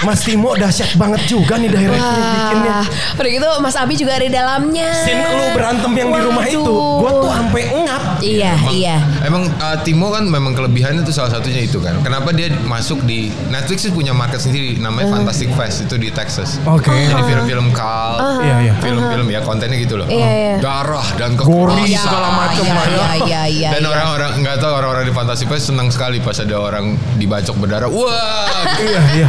mas 0.00 0.24
Timo 0.24 0.56
dahsyat 0.56 0.96
banget 0.96 1.28
juga 1.28 1.60
nih 1.60 1.68
director 1.68 2.00
bikinnya. 2.16 2.76
Udah 3.12 3.28
gitu 3.28 3.48
Mas 3.60 3.76
Abi 3.76 3.92
juga 3.92 4.16
ada 4.16 4.24
di 4.24 4.32
dalamnya. 4.32 4.88
Scene 5.04 5.20
lu 5.28 5.52
berantem 5.52 5.92
yang 5.92 6.08
di 6.08 6.20
rumah 6.22 6.46
itu, 6.48 6.64
Waduh. 6.64 6.96
gue 6.96 7.10
tuh 7.12 7.30
sampai 7.30 7.62
ngap. 7.84 8.02
Iya, 8.16 8.52
Emang- 8.56 8.72
iya. 8.72 8.96
Emang 9.20 9.42
uh, 9.52 9.76
Timo 9.84 10.08
kan 10.08 10.24
memang 10.24 10.56
kelebihannya 10.56 11.04
itu 11.04 11.12
salah 11.12 11.28
satunya 11.30 11.60
itu 11.60 11.76
kan. 11.76 12.00
Kenapa 12.00 12.32
dia 12.32 12.48
masuk 12.64 13.04
di 13.04 13.28
Netflix 13.52 13.84
sih 13.84 13.92
punya 13.92 14.16
market 14.16 14.40
sendiri 14.40 14.80
namanya 14.80 15.12
Fantastic 15.12 15.52
Fest 15.52 15.84
itu 15.84 16.00
di 16.00 16.08
Texas. 16.08 16.56
Oke. 16.64 16.88
Jadi 16.88 17.20
film-film 17.20 17.68
cult, 17.70 18.40
Iya, 18.40 18.56
iya. 18.64 18.72
film-film 18.80 19.28
ya 19.28 19.44
kontennya 19.44 19.76
gitu 19.76 20.00
loh. 20.00 20.08
Iya, 20.08 20.28
iya. 20.32 20.54
Darah 20.56 21.04
dan 21.20 21.36
Gori 21.36 21.84
kekerasan. 21.84 22.00
segala 22.00 22.28
macam 22.32 22.64
Iya, 22.64 22.72
lah 22.72 22.86
ya. 22.88 23.25
Iya, 23.26 23.42
iya, 23.50 23.50
iya. 23.50 23.68
Dan 23.74 23.82
iya. 23.82 23.90
orang-orang 23.90 24.30
nggak 24.40 24.56
tahu 24.62 24.72
orang-orang 24.72 25.04
di 25.06 25.14
Fantastic 25.14 25.48
Fest 25.50 25.66
senang 25.68 25.88
sekali 25.90 26.22
pas 26.22 26.38
ada 26.38 26.56
orang 26.56 26.94
dibacok 27.18 27.56
berdarah. 27.58 27.90
Wah, 27.90 28.46
Iya, 28.80 29.00
iya. 29.18 29.28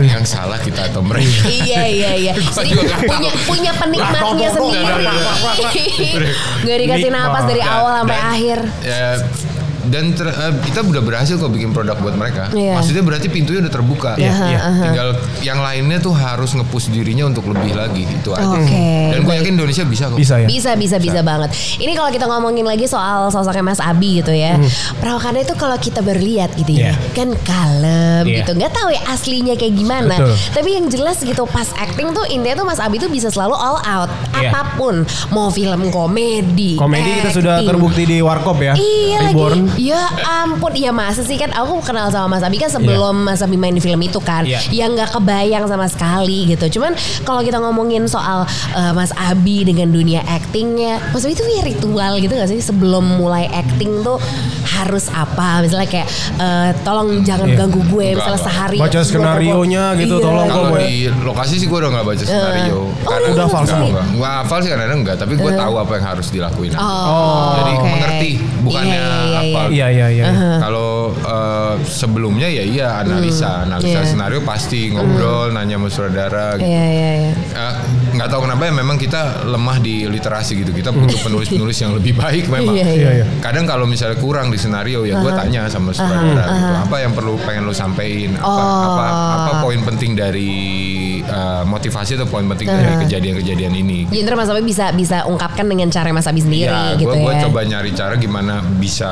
yang 0.00 0.24
salah 0.24 0.58
kita 0.62 0.88
atau 0.88 1.02
mereka. 1.04 1.46
Iya 1.50 1.82
iya 1.86 2.10
iya. 2.16 2.32
Jadi 2.56 2.72
nggak 2.72 3.00
punya 3.06 3.30
punya 3.44 3.72
penikmatnya 3.76 4.48
sendiri. 4.54 4.84
dah, 4.84 4.98
dah, 4.98 5.16
dah, 5.18 5.72
Gak 6.62 6.78
dikasih 6.78 7.10
napas 7.10 7.44
dari 7.50 7.62
awal 7.62 7.92
sampai 8.02 8.18
akhir. 8.18 8.58
Ya, 9.82 9.90
dan 9.90 10.12
ter- 10.12 10.30
eh, 10.30 10.52
kita 10.62 10.80
udah 10.80 11.02
berhasil 11.02 11.34
kok 11.34 11.48
bikin 11.48 11.70
produk 11.70 11.96
buat 11.96 12.14
mereka. 12.14 12.48
Iya. 12.50 12.78
Maksudnya 12.78 13.02
berarti 13.02 13.26
pintunya 13.26 13.58
udah 13.60 13.72
terbuka. 13.72 14.10
Iya, 14.14 14.30
iya. 14.48 14.58
Tinggal 14.70 15.08
yang 15.40 15.58
lainnya 15.58 15.98
tuh 15.98 16.12
harus 16.12 16.52
nge-push 16.52 16.88
dirinya 16.88 17.24
untuk 17.24 17.46
lebih 17.46 17.72
lagi 17.72 18.04
itu 18.04 18.30
aja. 18.30 18.46
Oke, 18.52 19.10
Dan 19.10 19.22
gue 19.22 19.34
yakin 19.34 19.52
Indonesia 19.52 19.82
bisa 19.82 20.04
kok. 20.06 20.16
Bisa 20.16 20.38
ya. 20.38 20.46
Bisa 20.46 20.70
bisa 20.74 20.96
bisa 20.96 21.20
banget. 21.20 21.50
Ini 21.76 21.92
kalau 21.92 22.10
kita 22.10 22.26
ngomongin 22.26 22.62
lagi 22.62 22.86
soal 22.86 23.26
sosoknya 23.28 23.64
Mas 23.64 23.78
Abi 23.78 24.18
gitu 24.18 24.30
ya. 24.30 24.54
Perawakannya 24.96 25.42
itu 25.42 25.54
kalau 25.54 25.74
kita 25.76 25.98
berlihat 26.00 26.54
gitu 26.54 26.72
ya, 26.72 26.92
Hmm. 26.92 27.00
Iya. 27.00 27.12
kan 27.12 27.28
kalem 27.42 28.24
Iya. 28.24 28.36
gitu. 28.38 28.50
Nggak 28.54 28.72
tahu 28.72 28.88
ya 28.88 29.02
aslinya 29.08 29.54
kayak 29.54 29.74
gimana. 29.74 30.14
Betul. 30.14 30.34
Tapi 30.52 30.68
yang 30.72 30.86
jelas 30.86 31.18
gitu 31.18 31.42
pas 31.44 31.68
acting 31.74 32.12
tuh 32.12 32.24
intinya 32.28 32.56
tuh 32.56 32.66
Mas 32.66 32.78
Abi 32.78 32.96
tuh 32.96 33.08
bisa 33.08 33.28
selalu 33.28 33.54
all 33.54 33.78
out 33.80 34.10
Iya. 34.34 34.50
apa 34.50 34.76
pun. 34.76 35.02
Mau 35.28 35.48
film 35.48 35.90
komedi. 35.90 36.76
Komedi 36.76 37.10
kita 37.16 37.30
sudah 37.32 37.52
acting. 37.56 37.68
terbukti 37.68 38.02
di 38.04 38.18
Warkop 38.18 38.58
ya. 38.58 38.74
Iya 38.74 39.18
Reborn. 39.26 39.60
lagi. 39.64 39.71
Ya 39.74 40.00
ampun, 40.42 40.72
ya 40.72 40.90
masa 40.90 41.20
sih 41.20 41.34
kan 41.34 41.50
aku 41.50 41.80
kenal 41.80 42.08
sama 42.08 42.28
Mas 42.30 42.42
Abi 42.42 42.56
kan 42.56 42.68
sebelum 42.68 43.24
Mas 43.24 43.40
Abi 43.40 43.56
main 43.56 43.72
di 43.72 43.80
film 43.80 43.98
itu 43.98 44.18
kan. 44.18 44.42
Iya. 44.42 44.60
Yang 44.68 44.90
nggak 44.94 45.10
kebayang 45.12 45.64
sama 45.64 45.86
sekali 45.86 46.46
gitu. 46.46 46.78
Cuman 46.78 46.92
kalau 47.22 47.40
kita 47.40 47.58
ngomongin 47.58 48.04
soal 48.04 48.44
eh, 48.70 48.92
Mas 48.92 49.12
Abi 49.14 49.62
dengan 49.62 49.88
dunia 49.88 50.20
actingnya, 50.22 51.00
Mas 51.10 51.22
Abi 51.22 51.32
itu 51.32 51.42
punya 51.42 51.62
ritual 51.62 52.12
gitu 52.18 52.32
gak 52.32 52.48
sih 52.48 52.58
sebelum 52.58 53.16
mulai 53.16 53.48
acting 53.48 54.00
tuh 54.00 54.20
harus 54.64 55.08
apa? 55.08 55.60
Misalnya 55.60 55.88
kayak 55.88 56.08
eh, 56.36 56.70
tolong 56.82 57.22
jangan 57.22 57.44
Iya. 57.44 57.56
ganggu 57.58 57.80
gue 57.82 58.06
Enggak, 58.08 58.18
misalnya 58.22 58.42
sehari. 58.42 58.78
Baca 58.78 58.92
gua- 58.92 59.04
skenario-nya 59.04 59.84
gitu, 59.96 60.14
Iya. 60.16 60.24
tolong 60.24 60.48
Kalau 60.48 60.70
Gue- 60.70 60.82
di 60.82 60.94
lokasi 61.22 61.54
sih 61.56 61.66
gue 61.66 61.78
udah 61.78 61.90
nggak 61.90 62.06
baca 62.06 62.22
skenario. 62.22 62.78
Oh, 62.78 62.88
udah 63.02 63.44
hafal 63.44 63.62
Enggak, 63.62 63.66
semua? 63.68 64.02
Nggak 64.04 64.32
hafal 64.38 64.58
sih 64.58 64.68
kadang-kadang 64.68 64.98
enggak. 65.00 65.16
Tapi 65.16 65.32
gue 65.34 65.52
tahu 65.54 65.74
apa 65.74 65.92
yang 65.92 66.06
harus 66.06 66.26
dilakuin. 66.28 66.72
Oh, 66.74 67.52
Jadi 67.54 67.72
oke. 67.72 67.84
mengerti, 67.86 68.30
bukannya 68.60 68.90
Iya, 68.92 69.08
iya, 69.22 69.40
iya, 69.42 69.61
Iya, 69.68 69.86
iya, 69.92 70.06
iya. 70.10 70.26
Kalau 70.58 71.12
eh, 71.14 71.74
sebelumnya 71.84 72.48
ya 72.48 72.64
iya 72.64 72.88
analisa, 73.02 73.62
analisa 73.62 74.00
Iya. 74.02 74.08
senario 74.08 74.40
pasti 74.42 74.90
ngobrol, 74.90 75.52
nanya 75.52 75.76
sama 75.78 75.88
saudara. 75.92 76.56
Gitu. 76.58 76.66
Iya 76.66 76.84
iya 76.88 77.10
iya. 77.20 77.32
Eh, 77.36 77.74
nggak 78.22 78.30
tahu 78.30 78.46
kenapa 78.46 78.62
ya 78.62 78.72
memang 78.72 78.94
kita 78.96 79.20
lemah 79.44 79.76
di 79.76 80.06
literasi 80.06 80.52
gitu. 80.56 80.70
Kita 80.70 80.90
butuh 80.90 81.18
penulis-penulis 81.20 81.74
yang 81.76 81.92
lebih 81.92 82.14
baik 82.14 82.46
memang. 82.46 82.70
Iya, 82.72 82.86
Iya, 82.88 83.10
iya. 83.12 83.26
Kadang 83.38 83.66
kalau 83.66 83.82
misalnya 83.82 84.14
kurang 84.16 84.46
di 84.46 84.56
senario 84.56 85.02
ya 85.02 85.18
gue 85.18 85.32
tanya 85.32 85.66
sama 85.66 85.90
saudara 85.90 86.22
gitu. 86.46 86.70
Apa 86.86 86.96
yang 86.98 87.12
perlu 87.12 87.34
pengen 87.40 87.66
lu 87.66 87.74
sampein? 87.74 88.38
Apa 88.38 88.46
Oh. 88.46 88.86
apa 88.88 89.04
apa 89.34 89.52
poin 89.60 89.82
penting 89.82 90.14
dari 90.14 90.54
eh, 91.18 91.62
motivasi 91.64 92.14
atau 92.14 92.26
poin 92.26 92.46
penting 92.46 92.68
dari 92.68 92.94
kejadian-kejadian 93.02 93.74
ini? 93.74 93.98
Jadi 94.06 94.22
ntar 94.22 94.34
Mas 94.36 94.48
Abi 94.48 94.62
bisa 94.62 94.92
bisa 94.92 95.24
ungkapkan 95.24 95.64
dengan 95.64 95.88
cara 95.88 96.10
Mas 96.10 96.24
Abi 96.24 96.38
sendiri 96.38 96.70
Ya, 96.70 96.94
gitu 96.94 97.10
gue 97.10 97.32
ya. 97.32 97.42
coba 97.42 97.60
nyari 97.62 97.90
cara 97.90 98.14
gimana 98.14 98.62
bisa 98.62 99.10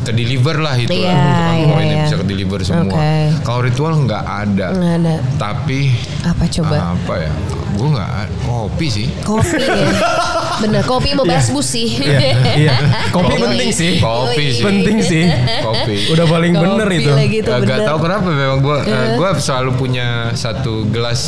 ke 0.00 0.12
deliver 0.12 0.58
lah 0.58 0.76
itu 0.76 0.92
Iya, 0.92 1.10
lah. 1.10 1.50
iya, 1.52 1.66
poinnya 1.66 1.90
iya. 1.92 2.04
bisa 2.04 2.16
ke 2.16 2.24
deliver 2.24 2.60
semua. 2.60 2.86
Oke. 2.86 3.10
Kalau 3.42 3.60
ritual 3.60 3.92
nggak 3.98 4.24
ada. 4.24 4.66
Nggak 4.70 4.94
ada. 5.00 5.14
Tapi 5.34 5.80
Apa 6.22 6.44
coba? 6.46 6.76
apa 6.94 7.14
ya? 7.18 7.32
Gue 7.74 7.88
nggak 7.90 8.10
kopi 8.44 8.86
sih. 8.86 9.06
Kopi 9.20 9.58
ya. 9.58 9.88
Bener, 10.62 10.86
kopi 10.86 11.10
membasbus 11.12 11.66
sih. 11.66 11.98
Iya, 11.98 12.30
iya. 12.54 12.74
Kopi 13.10 13.34
Yoi. 13.34 13.42
penting 13.42 13.70
sih. 13.70 13.92
Kopi 13.98 14.44
sih. 14.52 14.62
Penting 14.62 14.98
sih. 15.02 15.24
Kopi. 15.60 16.14
Udah 16.14 16.24
paling 16.24 16.54
bener 16.54 16.86
Kopi 16.86 17.02
itu. 17.02 17.10
lagi 17.10 17.36
itu 17.42 17.50
Eh, 17.50 17.58
bener. 17.58 17.74
Gak 17.74 17.78
tahu 17.84 17.98
kenapa 18.00 18.26
memang 18.30 18.58
gue 18.62 18.76
gue 19.18 19.28
selalu 19.36 19.70
punya 19.74 20.06
satu 20.32 20.86
gelas 20.88 21.20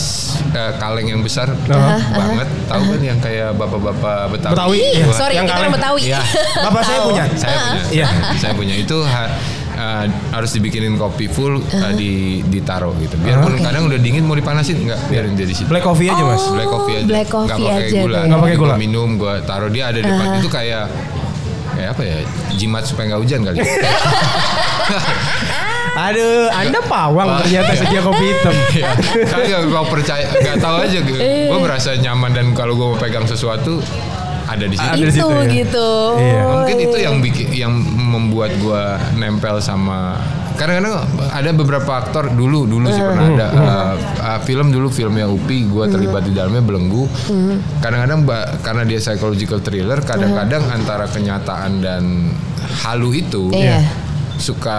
eh, 0.52 0.72
kaleng 0.78 1.10
yang 1.10 1.20
besar 1.20 1.50
banget 1.66 2.48
tahu 2.66 2.82
kan 2.86 3.00
yang 3.02 3.18
kayak 3.18 3.50
bapak-bapak 3.54 4.30
Betawi. 4.30 4.54
Betawi. 4.54 4.78
Iya. 4.94 5.06
sorry, 5.10 5.34
Yang 5.34 5.46
kita 5.46 5.58
orang 5.58 5.72
Betawi. 5.74 6.00
Iya. 6.06 6.20
Bapak 6.62 6.82
saya 6.84 6.98
punya. 7.02 7.24
Saya 7.34 7.56
punya. 7.58 7.82
Iya. 7.90 8.06
Saya 8.38 8.52
punya 8.54 8.74
itu 8.78 8.96
eh, 9.76 10.04
harus 10.32 10.50
dibikinin 10.50 10.96
kopi 10.96 11.28
full 11.28 11.60
eh, 11.60 11.92
di 11.94 12.12
ditaruh 12.42 12.96
gitu. 12.98 13.14
Biarpun 13.20 13.60
kadang 13.60 13.86
udah 13.86 14.00
dingin 14.00 14.24
mau 14.24 14.32
dipanasin 14.32 14.80
enggak 14.82 15.00
biarin 15.06 15.36
dia 15.36 15.44
di 15.44 15.54
situ. 15.54 15.68
Black 15.68 15.84
coffee 15.84 16.08
aja 16.08 16.22
mas. 16.24 16.42
black 16.48 16.66
coffee 16.66 16.94
aja. 16.96 17.06
black 17.06 17.28
coffee 17.28 17.52
Nggak 17.52 17.60
pakai 17.60 17.86
aja 17.86 18.00
gula. 18.00 18.16
deh. 18.16 18.22
Nggak 18.26 18.40
pakai 18.40 18.56
gula. 18.56 18.74
Gua 18.74 18.80
minum, 18.80 19.08
gue 19.14 19.34
taruh 19.44 19.70
dia 19.70 19.84
ada 19.92 19.98
di 20.00 20.08
depan. 20.08 20.26
Itu 20.40 20.48
kayak 20.48 20.84
kayak 21.76 21.88
apa 21.92 22.02
ya? 22.02 22.16
Jimat 22.56 22.82
supaya 22.88 23.04
nggak 23.12 23.20
hujan 23.20 23.40
kali. 23.44 23.58
Aduh, 25.96 26.52
anda 26.52 26.80
pawang 26.84 27.40
ternyata 27.40 27.72
sedia 27.72 28.00
kopi 28.04 28.24
hitam. 28.28 28.52
Iya. 28.76 28.92
Kagak 29.24 29.60
gue 29.64 29.82
percaya, 29.88 30.26
nggak 30.28 30.58
tahu 30.60 30.76
aja 30.84 30.98
gue. 31.00 31.20
Gue 31.48 31.58
merasa 31.58 31.96
nyaman 31.96 32.36
dan 32.36 32.46
kalau 32.52 32.76
gue 32.76 32.86
mau 32.92 32.98
pegang 33.00 33.24
sesuatu 33.24 33.80
ada 34.56 34.66
di 34.66 34.76
situ. 34.76 34.88
Ada 34.88 34.96
di 34.96 35.04
Itu 35.04 35.16
situ 35.20 35.28
ya. 35.28 35.44
gitu. 35.52 35.88
Iya. 36.16 36.42
Mungkin 36.48 36.76
itu 36.80 36.96
yang 36.98 37.16
bikin 37.20 37.46
yang 37.52 37.72
membuat 37.94 38.50
gue 38.56 38.82
nempel 39.14 39.60
sama 39.60 40.16
kadang-kadang 40.56 41.04
ada 41.36 41.52
beberapa 41.52 42.00
aktor 42.00 42.32
dulu 42.32 42.64
dulu 42.64 42.88
sih 42.88 43.04
pernah 43.04 43.28
ada 43.28 43.46
uh, 43.52 43.92
uh, 44.24 44.38
film 44.40 44.72
dulu 44.72 44.88
filmnya 44.88 45.28
Upi 45.28 45.68
gue 45.68 45.84
terlibat 45.84 46.24
di 46.24 46.32
dalamnya 46.32 46.64
belenggu 46.64 47.04
kadang-kadang 47.84 48.24
karena 48.64 48.82
dia 48.88 48.96
psychological 48.96 49.60
thriller 49.60 50.00
kadang-kadang 50.00 50.64
antara 50.72 51.04
kenyataan 51.06 51.84
dan 51.84 52.32
halu 52.88 53.12
itu 53.12 53.52
Iya. 53.52 53.84
Suka 54.36 54.78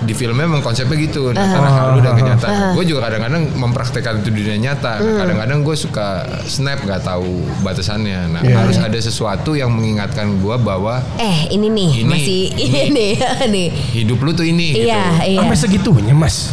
di 0.00 0.12
filmnya 0.12 0.44
memang 0.44 0.60
konsepnya 0.60 0.96
gitu 0.98 1.30
antara 1.30 1.64
halu 1.64 1.98
dan 1.98 2.12
kenyataan 2.14 2.52
gue 2.72 2.84
juga 2.84 3.00
kadang-kadang 3.02 3.48
mempraktekkan 3.52 4.14
itu 4.18 4.28
di 4.28 4.40
dunia 4.42 4.58
nyata 4.62 5.00
kadang-kadang 5.00 5.60
gue 5.60 5.72
suka 5.72 6.06
snap 6.44 6.80
nggak 6.80 7.00
tahu 7.00 7.32
batasannya 7.60 8.30
nah 8.30 8.42
harus 8.44 8.76
ada 8.76 8.94
sesuatu 8.94 9.52
yang 9.52 9.70
mengingatkan 9.70 10.36
gue 10.36 10.56
bahwa 10.58 11.00
Eh 11.14 11.50
ini 11.50 11.68
nih 11.68 11.90
Ini, 11.94 12.04
masih 12.06 12.42
ini, 12.54 12.78
ini. 12.90 13.08
nih. 13.54 13.68
hidup 13.94 14.18
lu 14.18 14.30
tuh 14.30 14.44
ini 14.44 14.74
gitu. 14.74 14.86
Iya 14.86 15.04
iya. 15.24 15.38
Sampai 15.38 15.56
segitunya 15.56 16.12
mas. 16.12 16.52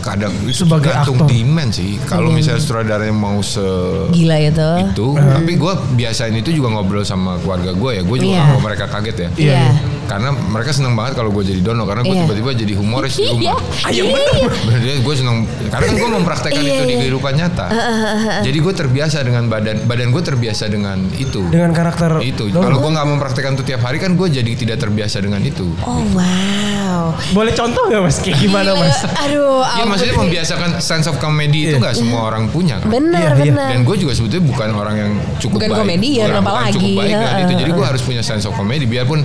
kadang 0.00 0.34
itu 0.42 0.66
Sebagai 0.66 0.90
tergantung 0.90 1.14
aktor. 1.16 1.30
demand 1.30 1.70
sih 1.70 1.94
kalau 2.02 2.26
misalnya 2.28 2.58
sutradaranya 2.58 3.14
mau 3.14 3.38
se 3.38 3.62
Gila 4.10 4.34
itu. 4.40 4.70
itu 4.84 5.06
tapi 5.14 5.54
gue 5.54 5.72
biasain 5.94 6.34
itu 6.34 6.50
juga 6.52 6.68
ngobrol 6.70 7.02
sama 7.02 7.38
keluarga 7.38 7.70
gue 7.70 7.90
ya 7.92 8.02
gue 8.02 8.16
juga 8.16 8.26
Iya. 8.28 8.38
nggak 8.40 8.50
mau 8.50 8.60
mereka 8.60 8.84
kaget 8.88 9.16
ya 9.16 9.28
Iya. 9.36 9.62
Karena 10.04 10.28
mereka 10.32 10.70
seneng 10.70 10.92
banget 10.92 11.14
kalau 11.14 11.30
gue 11.30 11.42
jadi 11.42 11.60
dono 11.60 11.82
karena 11.82 12.02
gue 12.02 12.10
Iya. 12.12 12.22
tiba-tiba 12.24 12.50
jadi 12.54 12.74
humoris 12.74 13.14
di 13.14 13.22
Iya. 13.26 13.32
rumah 13.32 13.58
Ah, 13.80 13.90
yang 13.90 14.08
bener. 14.08 14.50
Bener 14.62 14.96
gue 14.98 15.14
seneng 15.14 15.36
karena 15.64 15.84
kan 15.84 15.94
gue 15.96 16.10
mempraktekkan 16.12 16.60
Iya, 16.60 16.70
itu 16.70 16.82
di 16.82 16.88
iya. 16.88 17.00
kehidupan 17.00 17.32
nyata 17.34 17.66
jadi 18.40 18.58
gue 18.58 18.74
terbiasa 18.74 19.18
dengan 19.20 19.44
badan 19.46 19.76
badan 19.82 20.08
gue 20.08 20.22
terbiasa 20.22 20.64
dengan 20.66 20.98
itu 21.14 21.40
Dengan 21.46 21.70
karakter 21.70 22.20
itu 22.20 22.50
kalau 22.50 22.78
gue 22.78 22.90
nggak 22.90 23.06
mempraktekkan 23.08 23.52
itu 23.52 23.64
tiap 23.64 23.82
hari 23.82 23.96
kan 23.96 24.12
gue 24.12 24.28
jadi 24.28 24.52
tidak 24.52 24.78
terbiasa 24.78 25.18
dengan 25.18 25.40
itu 25.40 25.64
Oh 25.82 26.02
wow. 26.12 27.14
Boleh 27.32 27.52
contoh 27.52 27.82
nggak 27.84 28.02
mas? 28.02 28.16
Kayak 28.18 28.38
gimana 28.38 28.70
mas? 28.74 29.00
Aduh. 29.18 29.64
Ya 29.64 29.84
maksudnya 29.84 30.14
membiasakan 30.14 30.70
sense 30.78 31.06
of 31.06 31.16
comedy 31.16 31.66
itu 31.66 31.70
Iya. 31.72 31.80
nggak 31.80 31.94
semua 31.94 32.20
orang 32.26 32.48
punya 32.48 32.76
kan. 32.78 32.88
Benar 32.90 33.32
Iya, 33.32 33.38
iya. 33.38 33.52
benar. 33.52 33.68
Dan 33.70 33.80
gue 33.82 33.96
juga 33.98 34.12
sebetulnya 34.12 34.44
bukan 34.46 34.68
orang 34.72 34.94
yang 34.96 35.10
cukup 35.38 35.56
Bukan 35.58 35.70
baik. 35.70 35.80
komedian, 35.80 36.12
Bukan- 36.22 36.32
bukan 36.34 36.52
apalagi. 36.52 36.72
cukup 36.74 36.90
baik 36.94 37.12
dengan 37.12 37.36
itu. 37.38 37.52
Jadi 37.54 37.70
gue 37.72 37.86
harus 37.86 38.02
punya 38.02 38.22
sense 38.22 38.44
of 38.44 38.52
comedy. 38.52 38.84
Biarpun 38.84 39.20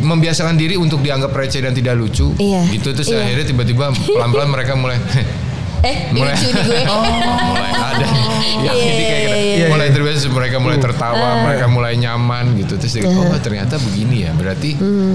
membiasakan 0.00 0.54
diri 0.54 0.74
untuk 0.74 0.98
dianggap 0.98 1.30
receh 1.30 1.60
dan 1.60 1.72
tidak 1.72 1.94
lucu. 1.94 2.32
Iya. 2.34 2.64
Gitu 2.68 2.90
terus 2.92 3.08
Iya. 3.08 3.22
akhirnya 3.22 3.46
tiba-tiba 3.46 3.84
pelan-pelan 3.90 4.48
mereka 4.48 4.72
mulai 4.72 4.96
eh 5.78 6.10
mulai 6.10 6.34
lucu 6.34 6.48
nih 6.50 6.62
gue. 6.64 6.80
mulai 7.54 7.70
ada 7.72 8.06
Iya, 8.58 8.72
ini 8.74 8.90
kayak 8.98 9.22
gitu. 9.22 9.30
iya, 9.30 9.54
iya. 9.54 9.66
mulai 9.70 9.88
terbiasa 9.88 10.26
mereka 10.28 10.56
mulai 10.58 10.78
tertawa 10.78 11.28
mereka 11.44 11.66
mulai 11.70 11.94
nyaman 11.94 12.58
gitu 12.58 12.74
terus 12.74 12.90
dia 12.90 13.06
oh 13.06 13.30
ternyata 13.38 13.78
begini 13.78 14.26
ya 14.26 14.34
berarti 14.34 14.74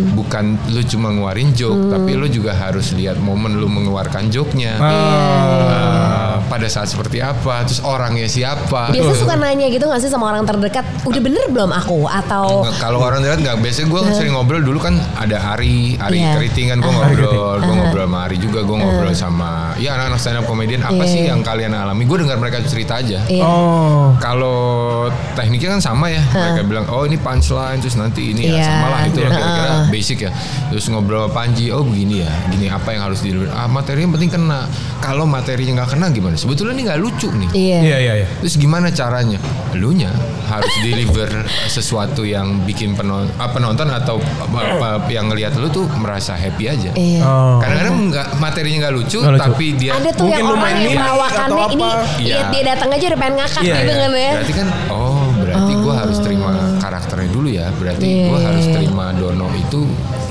bukan 0.10 0.56
lu 0.72 0.80
cuma 0.88 1.12
ngeluarin 1.12 1.52
joke 1.52 1.92
tapi 1.92 2.16
lu 2.16 2.32
juga 2.32 2.56
harus 2.56 2.96
lihat 2.96 3.20
momen 3.20 3.60
lu 3.60 3.68
mengeluarkan 3.68 4.32
joke-nya 4.32 4.80
Eh, 4.80 6.33
pada 6.48 6.68
saat 6.68 6.88
seperti 6.88 7.20
apa 7.20 7.64
terus 7.64 7.80
orangnya 7.80 8.26
siapa. 8.26 8.92
Biasa 8.92 9.14
suka 9.16 9.36
nanya 9.36 9.68
gitu 9.68 9.86
gak 9.86 10.00
sih 10.00 10.10
sama 10.10 10.30
orang 10.30 10.44
terdekat, 10.44 10.86
udah 11.04 11.22
bener 11.22 11.46
belum 11.50 11.72
aku? 11.72 12.06
Atau 12.06 12.64
Nggak, 12.64 12.76
kalau 12.80 13.00
orang 13.00 13.22
lihat 13.22 13.40
nggak. 13.40 13.58
Biasanya 13.60 13.88
gue 13.90 14.02
sering 14.14 14.34
ngobrol 14.34 14.62
dulu 14.62 14.80
kan 14.80 14.96
ada 15.16 15.56
Ari 15.56 15.96
Ari 15.98 16.18
Iya. 16.20 16.38
Keriting 16.38 16.68
kan 16.72 16.78
gue 16.80 16.92
ngobrol. 16.92 17.56
Gue 17.60 17.74
ngobrol 17.74 18.06
sama 18.06 18.20
Ari 18.26 18.38
juga 18.38 18.60
gue 18.62 18.78
ngobrol 18.78 19.14
sama 19.14 19.52
ya 19.78 19.96
anak-anak 19.96 20.20
stand 20.20 20.38
up 20.40 20.46
comedian. 20.46 20.82
Apa 20.84 21.04
Iya, 21.04 21.10
sih 21.10 21.20
iya. 21.26 21.30
yang 21.34 21.42
kalian 21.42 21.72
alami? 21.74 22.04
Gue 22.06 22.22
dengar 22.22 22.38
mereka 22.38 22.62
cerita 22.64 23.00
aja. 23.00 23.20
Iya. 23.28 23.44
Oh. 23.44 24.16
kalau 24.20 25.08
tekniknya 25.34 25.78
kan 25.78 25.82
sama 25.82 26.08
ya. 26.10 26.22
Mereka 26.32 26.62
bilang 26.66 26.86
oh 26.90 27.04
ini 27.04 27.18
punchline 27.18 27.80
terus 27.80 27.96
nanti 27.96 28.32
ini 28.32 28.50
Iya. 28.50 28.60
ya 28.60 28.66
sama 28.66 28.88
lah 28.90 29.00
itu 29.08 29.20
kira-kira 29.20 29.72
basic 29.90 30.18
ya. 30.28 30.32
Terus 30.70 30.86
ngobrol 30.90 31.28
sama 31.28 31.32
Panji 31.34 31.70
oh 31.74 31.84
begini 31.84 32.24
ya 32.24 32.32
gini 32.50 32.68
apa 32.70 32.94
yang 32.94 33.04
harus 33.04 33.20
di 33.20 33.32
ah 33.52 33.68
materinya 33.68 34.06
yang 34.08 34.14
penting 34.16 34.32
kena. 34.32 34.62
Kalau 35.00 35.26
materinya 35.28 35.84
nggak 35.84 35.90
kena 35.98 36.08
gimana 36.10 36.33
sebetulnya 36.36 36.74
ini 36.74 36.84
nggak 36.86 37.00
lucu 37.00 37.30
nih 37.30 37.50
Iya. 37.54 37.80
Iya 37.80 37.98
iya 38.00 38.14
iya. 38.22 38.28
Terus 38.40 38.56
gimana 38.56 38.90
caranya? 38.90 39.38
Elunya 39.72 40.10
harus 40.44 40.74
deliver 40.82 41.30
sesuatu 41.66 42.22
yang 42.22 42.62
bikin 42.62 42.94
penon- 42.94 43.32
ah, 43.36 43.48
penonton 43.48 43.88
atau 43.88 44.18
apa, 44.40 44.60
apa 45.00 45.08
yang 45.08 45.28
ngelihat 45.28 45.56
lu 45.56 45.68
tuh 45.68 45.86
merasa 45.96 46.34
happy 46.34 46.66
aja. 46.68 46.92
Iya. 46.94 47.22
Oh. 47.24 47.58
Kadang-kadang 47.58 47.96
nggak 48.10 48.28
materinya 48.38 48.78
nggak 48.84 48.96
lucu, 48.96 49.18
lucu. 49.20 49.40
tapi 49.40 49.66
dia 49.74 49.92
Ada 49.94 50.12
tuh 50.12 50.28
Mungkin 50.28 50.38
yang 50.38 50.52
orang 50.52 50.76
yang 50.78 51.18
atau 51.24 51.58
ini. 51.72 51.84
Iya. 52.20 52.34
lihat 52.34 52.48
dia 52.52 52.64
datang 52.68 52.90
aja 52.92 53.06
udah 53.08 53.20
pengen 53.20 53.36
ngakak 53.38 53.62
Iya, 53.64 53.74
gitu 53.74 53.84
iya. 53.84 53.96
kan 53.96 54.12
ya. 54.14 54.32
berarti 54.34 54.54
kan 54.54 54.68
oh 54.90 55.26
berarti 55.34 55.72
gua 55.80 55.94
harus 56.00 56.18
terima 56.20 56.52
karakternya 56.78 57.30
dulu 57.30 57.48
ya. 57.50 57.68
Berarti 57.74 58.06
Iya, 58.06 58.26
gua 58.28 58.38
iya, 58.38 58.48
harus 58.52 58.66
iya. 58.66 58.74
terima 58.76 59.06
Dono 59.14 59.48
itu 59.54 59.82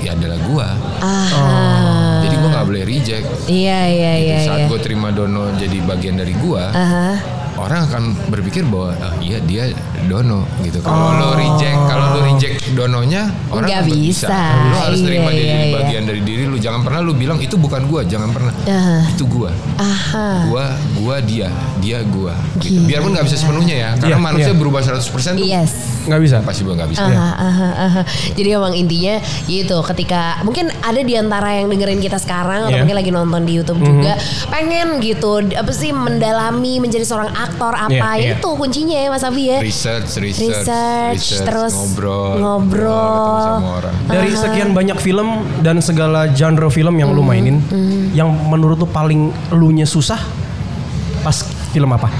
ya 0.00 0.10
adalah. 0.12 0.30
Jadi 0.32 0.46
gua 0.46 0.66
nggak 1.00 1.81
boleh 2.72 2.88
reject. 2.88 3.28
Iya 3.44 3.80
iya 3.84 4.12
Gitu. 4.16 4.28
iya. 4.32 4.38
Saat 4.48 4.60
iya. 4.64 4.68
gua 4.72 4.80
terima 4.80 5.08
Dono 5.12 5.52
jadi 5.60 5.78
bagian 5.84 6.16
dari 6.16 6.32
gua, 6.32 6.72
Aha. 6.72 7.08
Orang 7.62 7.86
akan 7.86 8.02
berpikir 8.26 8.66
bahwa 8.66 8.90
ah, 8.98 9.14
iya 9.22 9.38
dia 9.40 9.70
dono 10.04 10.42
gitu. 10.60 10.82
Kalau 10.82 11.14
lo 11.14 11.28
reject, 11.32 11.78
kalau 11.86 12.06
lo 12.12 12.20
reject 12.26 12.54
dononya 12.74 13.30
orang 13.48 13.64
Nggak 13.64 13.80
nggak 13.86 13.96
bisa. 14.02 14.26
Lo 14.66 14.76
harus 14.82 14.98
Iya, 14.98 15.06
terima 15.06 15.30
dia 15.30 15.38
iya, 15.38 15.46
jadi 15.48 15.62
iya. 15.64 15.74
bagian 15.78 16.02
dari 16.04 16.20
diri 16.20 16.44
lu. 16.44 16.56
Jangan 16.58 16.80
pernah 16.82 17.00
lu 17.00 17.12
bilang 17.14 17.38
itu 17.38 17.54
bukan 17.54 17.86
gua, 17.86 18.02
jangan 18.02 18.30
pernah. 18.30 18.50
Aha. 18.66 18.98
Itu 19.08 19.24
gua. 19.24 19.50
Aha. 19.78 20.28
Gua 20.46 20.64
gua 20.96 21.16
dia, 21.20 21.48
dia 21.78 22.02
gua. 22.02 22.34
Gitu. 22.58 22.82
Gila. 22.82 22.88
Biarpun 22.88 23.10
nggak 23.14 23.26
bisa 23.26 23.36
sepenuhnya 23.38 23.76
ya, 23.76 23.90
karena 23.94 24.10
Iya, 24.10 24.18
manusia 24.18 24.50
iya. 24.50 24.58
berubah 24.58 24.80
100% 24.82 25.34
tuh 25.34 25.46
Yes. 25.46 25.72
Nggak 26.02 26.20
bisa. 26.20 26.36
pasti 26.42 26.66
juga 26.66 26.74
nggak 26.74 26.90
bisa. 26.90 27.04
Aha, 27.04 27.30
aha, 27.38 27.68
aha. 27.78 28.02
Jadi 28.34 28.48
emang 28.50 28.74
intinya 28.74 29.14
gitu 29.46 29.78
ketika 29.84 30.42
mungkin 30.42 30.66
ada 30.82 30.98
di 30.98 31.14
antara 31.14 31.54
yang 31.54 31.70
dengerin 31.70 32.00
kita 32.00 32.18
sekarang 32.18 32.66
atau 32.66 32.72
Iya. 32.72 32.82
mungkin 32.82 32.96
lagi 32.96 33.10
nonton 33.12 33.42
di 33.46 33.52
YouTube 33.54 33.78
juga 33.78 34.18
pengen 34.48 34.98
gitu 34.98 35.22
apa 35.52 35.70
sih 35.70 35.92
mendalami 35.92 36.80
menjadi 36.80 37.04
seorang 37.04 37.30
aktor 37.30 37.51
apa 37.56 37.88
Iya, 37.90 38.04
iya. 38.16 38.32
itu 38.38 38.48
kuncinya 38.54 38.96
ya 38.96 39.08
Mas 39.08 39.22
Abi 39.22 39.50
ya. 39.50 39.58
Research, 39.58 40.08
research, 40.18 40.64
Research, 41.14 41.44
terus 41.44 41.74
ngobrol, 41.74 42.32
ngobrol. 42.38 43.40
sama 43.40 43.68
orang. 43.78 43.94
Dari 44.06 44.32
sekian 44.32 44.70
banyak 44.72 44.98
film 44.98 45.28
dan 45.60 45.78
segala 45.78 46.30
genre 46.30 46.68
film 46.68 46.94
yang 46.96 47.12
lu 47.12 47.20
mainin, 47.20 47.60
yang 48.12 48.28
menurut 48.48 48.76
lu 48.76 48.86
paling 48.86 49.30
elunya 49.50 49.84
susah 49.84 50.18
pas 51.20 51.36
film 51.70 51.90
apa? 51.90 52.10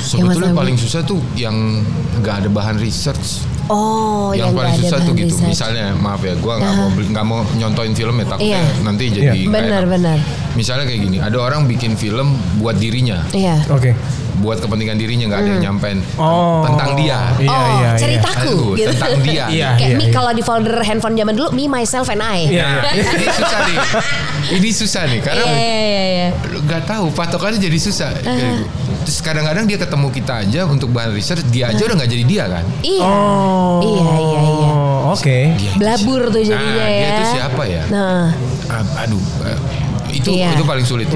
Sebetulnya 0.00 0.50
Abi. 0.50 0.58
paling 0.58 0.76
susah 0.76 1.04
tuh 1.04 1.20
yang 1.34 1.84
nggak 2.18 2.44
ada 2.44 2.48
bahan 2.48 2.78
research. 2.78 3.44
Oh, 3.70 4.34
yang, 4.34 4.50
paling 4.50 4.74
nggak 4.74 4.82
ada 4.82 4.82
susah 4.84 4.98
tuh 5.00 5.14
gitu. 5.14 5.30
research. 5.30 5.50
Misalnya 5.52 5.86
maaf 5.94 6.20
ya, 6.20 6.34
gue 6.34 6.52
nggak 6.52 6.74
mau 6.74 6.88
beli- 6.90 7.10
nggak 7.10 7.24
mau 7.24 7.40
nyontoin 7.54 7.92
film 7.92 8.14
ya 8.14 8.26
takutnya 8.26 8.58
Iya. 8.58 8.82
nanti 8.82 9.04
jadi 9.08 9.22
Iya. 9.22 9.32
nggak 9.40 9.54
Benar, 9.54 9.70
enak. 9.80 9.90
benar. 9.90 10.18
Misalnya 10.52 10.84
kayak 10.84 11.00
gini, 11.00 11.16
ada 11.16 11.38
orang 11.38 11.62
bikin 11.64 11.94
film 11.94 12.28
buat 12.56 12.74
dirinya, 12.74 13.22
Iya. 13.30 13.62
Oke. 13.68 13.94
Buat 14.40 14.58
kepentingan 14.58 14.96
dirinya 14.96 15.24
nggak 15.28 15.40
ada 15.40 15.50
yang 15.50 15.62
nyampein 15.70 15.98
Oh. 16.16 16.64
tentang 16.64 16.96
dia. 16.96 17.20
Iya, 17.36 17.48
oh, 17.48 17.60
iya, 17.68 17.70
iya. 17.70 17.90
ceritaku 17.94 18.40
Aduh, 18.40 18.64
gitu. 18.74 18.88
tentang 18.92 19.12
dia. 19.22 19.44
Iya, 19.46 19.68
Kayak 19.76 19.90
iya, 19.92 19.98
mi 19.98 20.06
iya. 20.08 20.12
kalau 20.12 20.30
di 20.32 20.42
folder 20.42 20.76
handphone 20.80 21.14
zaman 21.14 21.34
dulu 21.36 21.48
me 21.52 21.64
myself 21.68 22.08
and 22.08 22.24
I. 22.24 22.48
Iya. 22.48 22.68
Nah, 22.80 22.92
ini 22.96 23.26
susah 23.30 23.60
nih. 23.62 23.78
Ini 24.50 24.68
susah 24.72 25.02
nih 25.06 25.20
karena 25.20 25.44
Iya, 25.44 25.52
iya, 25.54 25.76
iya, 25.84 26.02
iya. 26.10 26.28
nggak 26.58 26.82
tahu 26.84 27.06
patokannya 27.12 27.60
jadi 27.60 27.78
susah. 27.78 28.10
Terus 29.00 29.18
kadang-kadang 29.20 29.64
dia 29.64 29.76
ketemu 29.76 30.06
kita 30.12 30.32
aja 30.44 30.60
untuk 30.64 30.92
bahan 30.92 31.12
research, 31.12 31.44
dia 31.48 31.72
aja 31.72 31.80
udah 31.80 31.96
nggak 31.96 32.10
jadi 32.10 32.24
dia 32.24 32.44
kan. 32.48 32.64
Iya. 32.80 33.04
Oh. 33.04 33.78
Iya, 33.80 34.02
iya, 34.02 34.38
iya. 34.40 34.70
Oke. 35.10 35.38
Dia 35.50 35.66
itu 35.66 35.78
Blabur 35.80 36.22
tuh 36.30 36.42
jadinya 36.42 36.84
nah, 36.84 36.88
ya. 36.88 36.98
Dia 37.00 37.10
itu 37.10 37.24
siapa 37.34 37.62
ya? 37.66 37.82
Nah, 37.90 38.24
Ah, 38.70 39.02
aduh 39.02 39.18
eh, 39.42 39.58
itu 40.12 40.30
Iya. 40.32 40.52
itu 40.52 40.62
paling 40.62 40.82
sulit. 40.82 41.08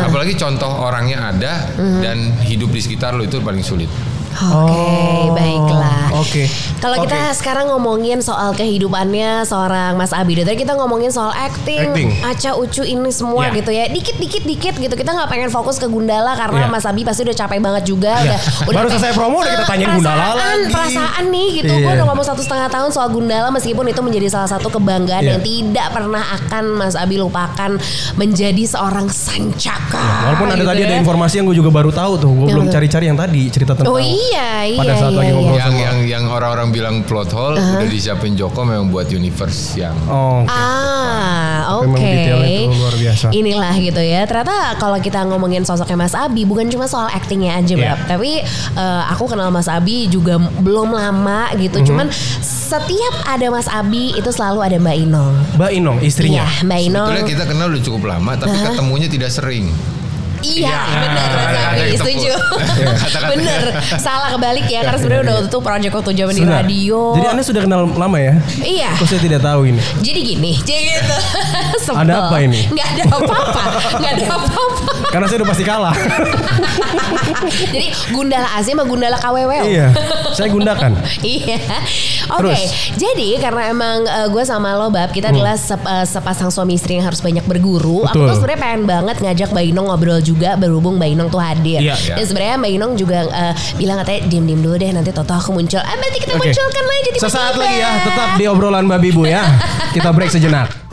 Apalagi 0.00 0.34
contoh 0.34 0.68
orangnya 0.80 1.30
ada 1.30 1.52
dan 2.00 2.18
hidup 2.42 2.68
di 2.68 2.80
sekitar 2.80 3.12
lo 3.12 3.22
itu 3.22 3.38
paling 3.38 3.62
sulit 3.62 3.88
oke, 4.32 4.70
Oh, 4.70 5.34
baiklah. 5.34 5.98
Oke. 6.16 6.44
Kalau 6.78 6.96
Oke. 6.96 7.04
kita 7.06 7.32
sekarang 7.32 7.68
ngomongin 7.68 8.20
soal 8.20 8.52
kehidupannya 8.52 9.42
seorang 9.42 9.96
Mas 9.96 10.12
Abi, 10.12 10.36
tadi 10.36 10.56
kita 10.56 10.72
ngomongin 10.74 11.08
soal 11.08 11.28
acting, 11.30 11.80
Acting. 11.86 12.08
aca 12.20 12.50
ucu 12.54 12.82
ini 12.82 13.08
semua 13.08 13.48
Iya. 13.48 13.56
gitu 13.56 13.70
ya. 13.70 13.84
Dikit 13.86 14.16
dikit 14.16 14.42
dikit 14.42 14.74
gitu. 14.76 14.94
Kita 14.94 15.10
nggak 15.10 15.28
pengen 15.28 15.48
fokus 15.48 15.76
ke 15.76 15.86
Gundala 15.86 16.36
karena 16.36 16.66
Iya. 16.66 16.70
Mas 16.70 16.84
Abi 16.84 17.02
pasti 17.02 17.22
udah 17.22 17.32
capek 17.34 17.58
banget 17.58 17.84
juga. 17.84 18.16
Iya. 18.18 18.36
Udah, 18.62 18.76
Baru 18.76 18.88
selesai 18.90 19.12
promo 19.12 19.40
udah 19.40 19.52
kita 19.54 19.64
tanyain 19.66 19.90
Gundala 19.92 20.16
perasaan, 20.30 20.58
lagi. 20.60 20.72
Perasaan 20.72 21.24
nih 21.26 21.48
gitu. 21.54 21.72
Gue 21.74 21.82
Iya. 21.82 21.96
udah 21.96 22.06
ngomong 22.06 22.26
satu 22.26 22.40
setengah 22.40 22.68
tahun 22.68 22.90
soal 22.90 23.08
Gundala 23.08 23.48
meskipun 23.50 23.84
itu 23.86 24.00
menjadi 24.00 24.26
salah 24.30 24.50
satu 24.50 24.68
kebanggaan 24.68 25.20
Iya. 25.20 25.30
yang 25.30 25.40
tidak 25.40 25.88
pernah 25.90 26.24
akan 26.34 26.64
Mas 26.76 26.94
Abi 26.94 27.16
lupakan 27.16 27.70
menjadi 28.14 28.62
seorang 28.62 29.08
sancaka. 29.08 30.04
Walaupun 30.26 30.48
ada 30.48 30.56
gitu 30.58 30.68
tadi 30.68 30.80
ada 30.82 30.94
ya. 30.94 31.00
informasi 31.00 31.34
yang 31.34 31.46
gue 31.46 31.56
juga 31.56 31.70
baru 31.70 31.90
tahu 31.90 32.12
tuh, 32.18 32.30
gue 32.30 32.46
belum 32.48 32.68
cari-cari 32.68 33.04
yang 33.06 33.16
tadi 33.16 33.42
cerita 33.48 33.72
tentang 33.72 33.88
Oh 33.88 33.96
iya 33.96 34.19
Iya, 34.20 34.50
iya, 34.68 34.78
Pada 34.78 34.92
saat 34.94 35.08
iya, 35.08 35.16
lagi 35.16 35.24
iya. 35.24 35.32
ngobrol 35.32 35.56
yang 35.56 35.70
sama. 35.70 35.80
yang 35.80 35.98
yang 36.04 36.24
orang-orang 36.26 36.68
bilang 36.68 36.96
plot 37.02 37.30
hole 37.30 37.48
Uh-huh. 37.52 37.78
udah 37.78 37.88
disiapin 37.88 38.32
Joko 38.32 38.60
memang 38.62 38.88
buat 38.88 39.08
universe 39.08 39.74
yang 39.74 39.96
Oh, 40.06 40.40
oke. 40.40 40.50
Ah, 40.50 41.58
oke. 41.74 41.86
Memang 41.86 42.00
detailnya 42.00 42.50
itu 42.60 42.72
luar 42.74 42.94
biasa. 42.94 43.26
Inilah 43.30 43.74
gitu 43.76 44.02
ya. 44.02 44.20
Ternyata 44.24 44.56
kalau 44.76 44.98
kita 44.98 45.20
ngomongin 45.24 45.62
sosoknya 45.62 45.96
Mas 45.98 46.12
Abi, 46.12 46.42
bukan 46.42 46.68
cuma 46.68 46.84
soal 46.84 47.08
aktingnya 47.08 47.56
aja, 47.56 47.72
Iya. 47.72 47.84
Bab. 47.90 47.98
Tapi 48.08 48.30
eh, 48.74 49.02
aku 49.08 49.24
kenal 49.26 49.48
Mas 49.48 49.66
Abi 49.66 50.06
juga 50.06 50.36
belum 50.38 50.90
lama 50.90 51.48
gitu. 51.54 51.78
Mhm. 51.78 51.86
Cuman 51.86 52.06
setiap 52.40 53.14
ada 53.24 53.46
Mas 53.48 53.66
Abi 53.66 54.12
itu 54.12 54.30
selalu 54.30 54.58
ada 54.62 54.76
Mbak 54.76 54.96
Inong. 55.00 55.32
Mbak 55.56 55.70
Inong 55.74 55.98
istrinya. 56.00 56.44
Iya, 56.44 56.62
Mbak 56.62 56.80
Inong. 56.82 57.08
Sebetulnya 57.08 57.26
kita 57.28 57.44
kenal 57.46 57.66
udah 57.68 57.82
cukup 57.82 58.02
lama 58.06 58.32
tapi 58.36 58.54
ketemunya 58.54 59.08
tidak 59.08 59.30
sering. 59.30 59.66
Iya, 60.40 60.66
Iya. 60.66 60.78
benar 60.98 61.10
Mas 61.10 61.24
Ada- 61.30 61.40
ada 61.40 61.60
Abi, 61.70 61.80
yang 61.80 62.00
setuju. 62.00 62.32
bener, 63.32 63.60
salah 63.96 64.28
kebalik 64.30 64.66
ya. 64.66 64.80
Karena 64.82 64.98
sebenarnya 64.98 65.22
udah 65.22 65.34
waktu 65.36 65.48
itu 65.48 65.58
project 65.60 65.92
waktu 65.94 66.10
zaman 66.14 66.34
di 66.34 66.44
radio. 66.44 67.00
Jadi 67.14 67.26
Anda 67.28 67.42
sudah 67.42 67.60
kenal 67.62 67.80
lama 67.88 68.18
ya? 68.18 68.34
Iya. 68.58 68.90
Kok 68.96 69.06
saya 69.06 69.20
tidak 69.20 69.40
tahu 69.40 69.60
ini? 69.66 69.80
Jadi 70.00 70.20
gini, 70.24 70.52
jadi 70.60 70.80
gitu. 70.96 71.16
Ada 71.90 72.12
apa 72.24 72.36
ini? 72.40 72.60
Nggak 72.66 72.88
ada 72.90 73.04
apa-apa, 73.10 73.62
nggak 73.96 74.12
ada 74.14 74.26
apa-apa. 74.30 74.92
Karena 75.10 75.26
saya 75.26 75.36
udah 75.38 75.48
pasti 75.48 75.64
kalah. 75.64 75.94
Jadi 77.72 77.86
Gundala 78.10 78.48
AC 78.54 78.68
sama 78.68 78.84
Gundala 78.84 79.16
KWW. 79.16 79.52
iya, 79.66 79.90
saya 80.30 80.48
gundakan. 80.48 80.92
Iya. 81.20 81.58
Oke. 82.30 82.38
Terus? 82.46 82.60
Jadi 82.96 83.28
karena 83.38 83.62
emang 83.68 83.96
gue 84.30 84.44
sama 84.44 84.74
lo 84.74 84.88
Bab 84.88 85.10
kita 85.10 85.30
adalah 85.30 85.54
sep- 85.54 85.82
eh, 85.82 86.04
sepasang 86.04 86.48
suami 86.48 86.74
istri 86.74 86.94
yang 86.94 87.04
harus 87.04 87.18
banyak 87.18 87.42
berguru. 87.42 88.06
Aku 88.06 88.10
Hmm. 88.10 88.14
Betul. 88.14 88.26
tuh 88.26 88.36
sebenarnya 88.36 88.60
pengen 88.60 88.82
banget 88.84 89.16
ngajak 89.18 89.48
Mbak 89.50 89.64
Inong 89.66 89.86
ngobrol 89.88 90.20
juga 90.20 90.29
berhubung 90.36 90.98
Mbak 90.98 91.10
Inong 91.16 91.28
tuh 91.30 91.40
hadir. 91.40 91.80
Iya. 91.80 91.96
Dan 92.18 92.24
sebenarnya 92.26 92.56
Mbak 92.60 92.70
Inong 92.76 92.92
juga 92.98 93.18
eh, 93.26 93.54
bilang 93.78 93.96
katanya 94.02 94.20
diem-diem 94.28 94.60
dulu 94.60 94.76
deh 94.76 94.90
nanti 94.90 95.10
Toto 95.14 95.32
aku 95.34 95.50
muncul. 95.54 95.80
Ah 95.80 95.96
nanti 95.96 96.18
kita 96.20 96.34
Oke. 96.36 96.50
munculkan 96.50 96.84
lagi 96.84 97.00
tiba-tiba. 97.14 97.26
Sesaat 97.30 97.54
lagi 97.56 97.76
ya, 97.78 97.90
tetap 98.04 98.28
di 98.36 98.44
obrolan 98.50 98.84
Mbak 98.86 99.00
Bibu 99.00 99.22
ya. 99.26 99.42
Kita 99.94 100.14
break 100.14 100.30
sejenak. 100.30 100.89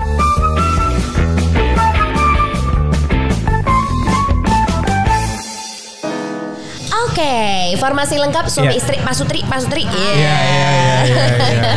Oke, 7.18 7.34
informasi 7.74 8.22
lengkap 8.22 8.46
suami 8.46 8.70
Iya. 8.70 8.78
istri 8.78 9.02
Pak 9.02 9.10
Sutri, 9.10 9.42
Pak 9.42 9.58
Sutri. 9.58 9.82
Iya, 9.82 10.14
iya, 10.14 10.36
iya, 10.38 10.70
iya, 10.70 10.98
iya. 11.50 11.74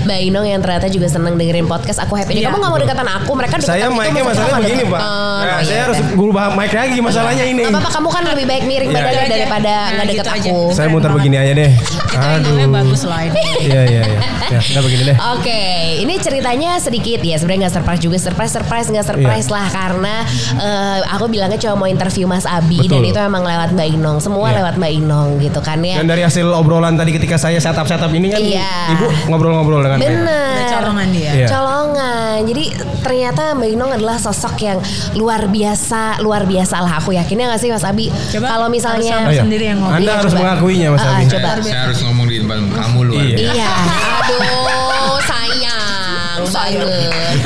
Mbak 0.02 0.18
Inong 0.26 0.46
yang 0.48 0.58
ternyata 0.58 0.90
juga 0.90 1.06
senang 1.06 1.38
dengerin 1.38 1.62
podcast 1.64 2.02
aku 2.02 2.18
happy. 2.18 2.34
Iya. 2.34 2.50
Kamu 2.50 2.58
gak 2.58 2.70
mau 2.72 2.80
dekatan 2.80 3.06
aku, 3.06 3.30
mereka 3.38 3.54
dekatan 3.54 3.70
Saya 3.70 3.86
mic-nya 3.86 4.26
masalahnya 4.26 4.58
begini. 4.58 4.84
Pak. 4.84 4.98
Oh, 4.98 5.38
Nah, 5.40 5.46
iya, 5.46 5.62
saya 5.62 5.80
harus 5.86 5.98
iya. 6.02 6.10
berubah 6.10 6.44
mic 6.52 6.72
lagi 6.74 6.98
masalahnya 6.98 7.44
ini. 7.46 7.62
Gak 7.62 7.70
apa-apa, 7.70 7.90
kamu 7.92 8.08
kan 8.10 8.22
lebih 8.26 8.44
baik 8.44 8.64
miring 8.66 8.90
Iya. 8.90 8.98
badannya 8.98 9.26
daripada 9.30 9.70
Nah, 9.70 9.86
nggak 9.94 10.06
deket 10.10 10.18
gitu 10.18 10.30
aja. 10.32 10.50
aku. 10.50 10.58
Saya 10.74 10.88
muter 10.90 11.10
begini 11.12 11.36
aja 11.38 11.52
deh. 11.54 11.70
Kita 12.10 12.26
angle-nya 12.34 12.68
bagus 12.72 13.00
lah 13.06 13.20
ini. 13.22 13.42
Iya, 13.62 13.82
iya, 13.86 14.02
iya. 14.02 14.18
Ya, 14.50 14.60
udah 14.66 14.82
begini 14.82 15.02
deh. 15.06 15.16
Oke, 15.30 15.62
ini 16.02 16.14
ceritanya 16.18 16.70
sedikit 16.76 17.22
ya 17.22 17.38
sebenarnya 17.38 17.60
nggak 17.62 17.74
surprise 17.76 18.02
juga 18.02 18.16
surprise 18.18 18.52
surprise 18.52 18.86
nggak 18.90 19.06
surprise 19.06 19.46
Iya. 19.46 19.54
lah 19.54 19.66
karena 19.70 20.14
eh, 20.58 20.98
aku 21.06 21.30
bilangnya 21.30 21.60
cuma 21.60 21.74
mau 21.76 21.86
interview 21.86 22.26
Mas 22.26 22.42
Abi 22.44 22.82
Betul. 22.82 22.98
dan 22.98 23.02
itu 23.06 23.20
emang 23.20 23.46
lewat 23.46 23.70
Mbak 23.70 23.88
Inong 23.92 24.18
semua 24.18 24.50
Iya. 24.50 24.58
lewat 24.58 24.74
Mbak 24.80 24.92
Inong 24.96 25.30
gitu 25.38 25.60
kan 25.60 25.76
ya. 25.78 26.00
Dan 26.00 26.08
dari 26.08 26.22
hasil 26.22 26.48
obrolan 26.48 26.96
tadi 26.96 27.12
ketika 27.12 27.36
saya 27.36 27.56
setup 27.56 27.84
setup 27.84 28.08
ini 28.10 28.28
kan, 28.28 28.40
Iya. 28.40 28.72
ibu 28.90 29.06
ngobrol-ngobrol 29.28 29.80
dengan. 29.80 30.00
Bener. 30.00 30.56
Ada 30.56 30.80
colongan 30.80 31.08
dia. 31.10 31.30
Iya. 31.34 31.46
Colongan. 31.46 32.36
Jadi 32.42 32.64
ternyata 32.98 33.42
Mbak 33.52 33.68
Inong 33.70 33.90
adalah 33.92 34.16
sosok 34.16 34.54
yang 34.58 34.78
luar 35.14 35.44
biasa, 35.46 36.18
luar 36.18 36.42
biasa 36.44 36.80
lah. 36.80 36.96
Aku 36.96 37.12
yakinnya 37.12 37.46
nggak 37.46 37.60
sih 37.60 37.68
Mas 37.68 37.84
Abi? 37.84 38.08
Coba, 38.08 38.46
Kalau 38.50 38.66
misalnya 38.66 39.12
harus 39.20 39.28
Oh, 39.28 39.34
iya. 39.34 39.42
sendiri 39.42 39.64
yang 39.66 39.78
ngomong. 39.78 39.94
Anda 39.94 40.06
Iya, 40.06 40.18
harus 40.18 40.32
coba. 40.32 40.40
mengakuinya 40.42 40.88
Mas 40.90 41.00
Ah, 41.00 41.12
Abi. 41.12 41.24
coba. 41.26 41.48
Saya, 41.50 41.62
saya 41.62 41.80
harus 41.84 42.00
ngomong 42.02 42.26
di 42.26 42.36
depan 42.38 42.58
kamu 42.66 42.98
lu. 43.04 43.12
Iya. 43.14 43.36
Iya, 43.52 43.68
aduh 44.16 45.20
sayang 45.20 46.42
banget. 46.46 47.38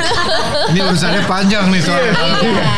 Ini 0.65 0.79
urusannya 0.81 1.21
panjang 1.25 1.65
nih 1.67 1.81
soalnya. 1.81 2.11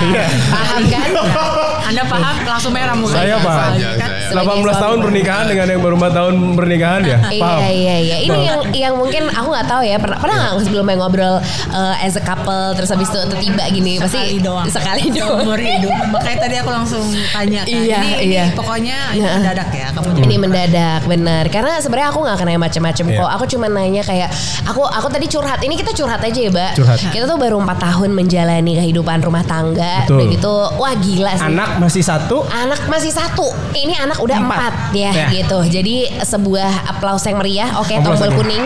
Iya. 0.04 0.26
Paham 0.50 0.82
kan? 0.88 1.10
Anda 1.88 2.04
paham 2.04 2.36
langsung 2.44 2.72
merah 2.72 2.94
mukanya. 2.94 3.18
Saya 3.18 3.36
paham. 3.40 3.72
Kan 3.96 4.10
Saya. 4.12 4.28
Sebagai 4.28 4.60
18 4.60 4.76
tahun 4.78 4.98
pernikahan 5.02 5.46
dengan 5.48 5.66
yang 5.68 5.82
baru 5.82 5.96
4 5.98 6.12
tahun 6.12 6.34
pernikahan 6.54 7.02
ya. 7.02 7.18
Paham? 7.18 7.60
Iya 7.64 7.70
iya 7.72 7.96
iya. 7.98 8.16
Ini 8.20 8.30
Paham. 8.30 8.44
yang 8.44 8.60
yang 8.74 8.94
mungkin 8.96 9.24
aku 9.30 9.48
nggak 9.48 9.68
tahu 9.68 9.82
ya 9.82 9.98
pernah 9.98 10.18
pernah 10.18 10.36
nggak 10.38 10.54
sebelumnya 10.62 10.96
ngobrol 10.96 11.36
eh, 11.72 12.06
as 12.06 12.14
a 12.14 12.24
couple 12.24 12.46
terus 12.74 12.90
habis 12.90 13.08
itu 13.08 13.20
tiba 13.40 13.64
gini 13.70 13.94
pasti 13.98 14.20
sekali 14.20 14.38
doang. 14.40 14.66
sekali 14.68 15.04
doang. 15.10 15.40
Seumur 15.42 15.60
hidup. 15.60 15.94
Makanya 16.10 16.38
tadi 16.40 16.56
aku 16.58 16.70
langsung 16.70 17.04
tanya 17.30 17.62
kan. 17.64 17.72
Iya, 17.72 17.98
ini, 17.98 18.12
iya. 18.26 18.44
ini 18.46 18.54
pokoknya 18.54 18.98
ini 19.14 19.24
Nah. 19.24 19.34
mendadak 19.38 19.70
ya 19.70 19.88
kamu 19.92 20.08
Ini 20.18 20.36
mendadak 20.38 21.02
benar 21.04 21.44
karena 21.48 21.74
sebenarnya 21.78 22.10
aku 22.10 22.20
nggak 22.22 22.38
kena 22.38 22.52
macam-macam 22.58 23.06
Iya. 23.08 23.18
kok. 23.18 23.30
Aku 23.34 23.44
cuma 23.48 23.66
nanya 23.68 24.02
kayak 24.02 24.30
aku 24.64 24.82
aku 24.84 25.08
tadi 25.08 25.28
curhat. 25.28 25.60
Ini 25.60 25.74
kita 25.74 25.92
curhat 25.94 26.20
aja 26.20 26.36
ya, 26.38 26.50
Mbak. 26.50 26.72
Curhat. 26.76 26.98
Kita 27.08 27.24
tuh 27.24 27.38
baru 27.38 27.56
empat 27.58 27.78
tahun 27.80 28.10
menjalani 28.12 28.74
kehidupan 28.78 29.22
rumah 29.22 29.44
tangga. 29.44 30.04
Betul. 30.04 30.16
Udah 30.18 30.28
gitu, 30.30 30.54
wah 30.76 30.94
gila 30.94 31.32
sih. 31.34 31.46
Anak 31.46 31.77
masih 31.78 32.02
satu. 32.02 32.42
Anak 32.48 32.86
masih 32.86 33.10
satu, 33.10 33.46
ini 33.72 33.94
anak 33.94 34.18
udah 34.18 34.38
Empat. 34.38 34.58
empat, 34.60 34.74
ya, 34.92 35.12
Ya. 35.12 35.28
gitu. 35.32 35.60
Jadi 35.64 35.96
sebuah 36.20 36.90
aplaus 36.90 37.24
yang 37.24 37.38
meriah. 37.38 37.70
Oke, 37.78 37.94
Aplaus 37.94 38.18
tombol 38.20 38.34
kuning. 38.36 38.66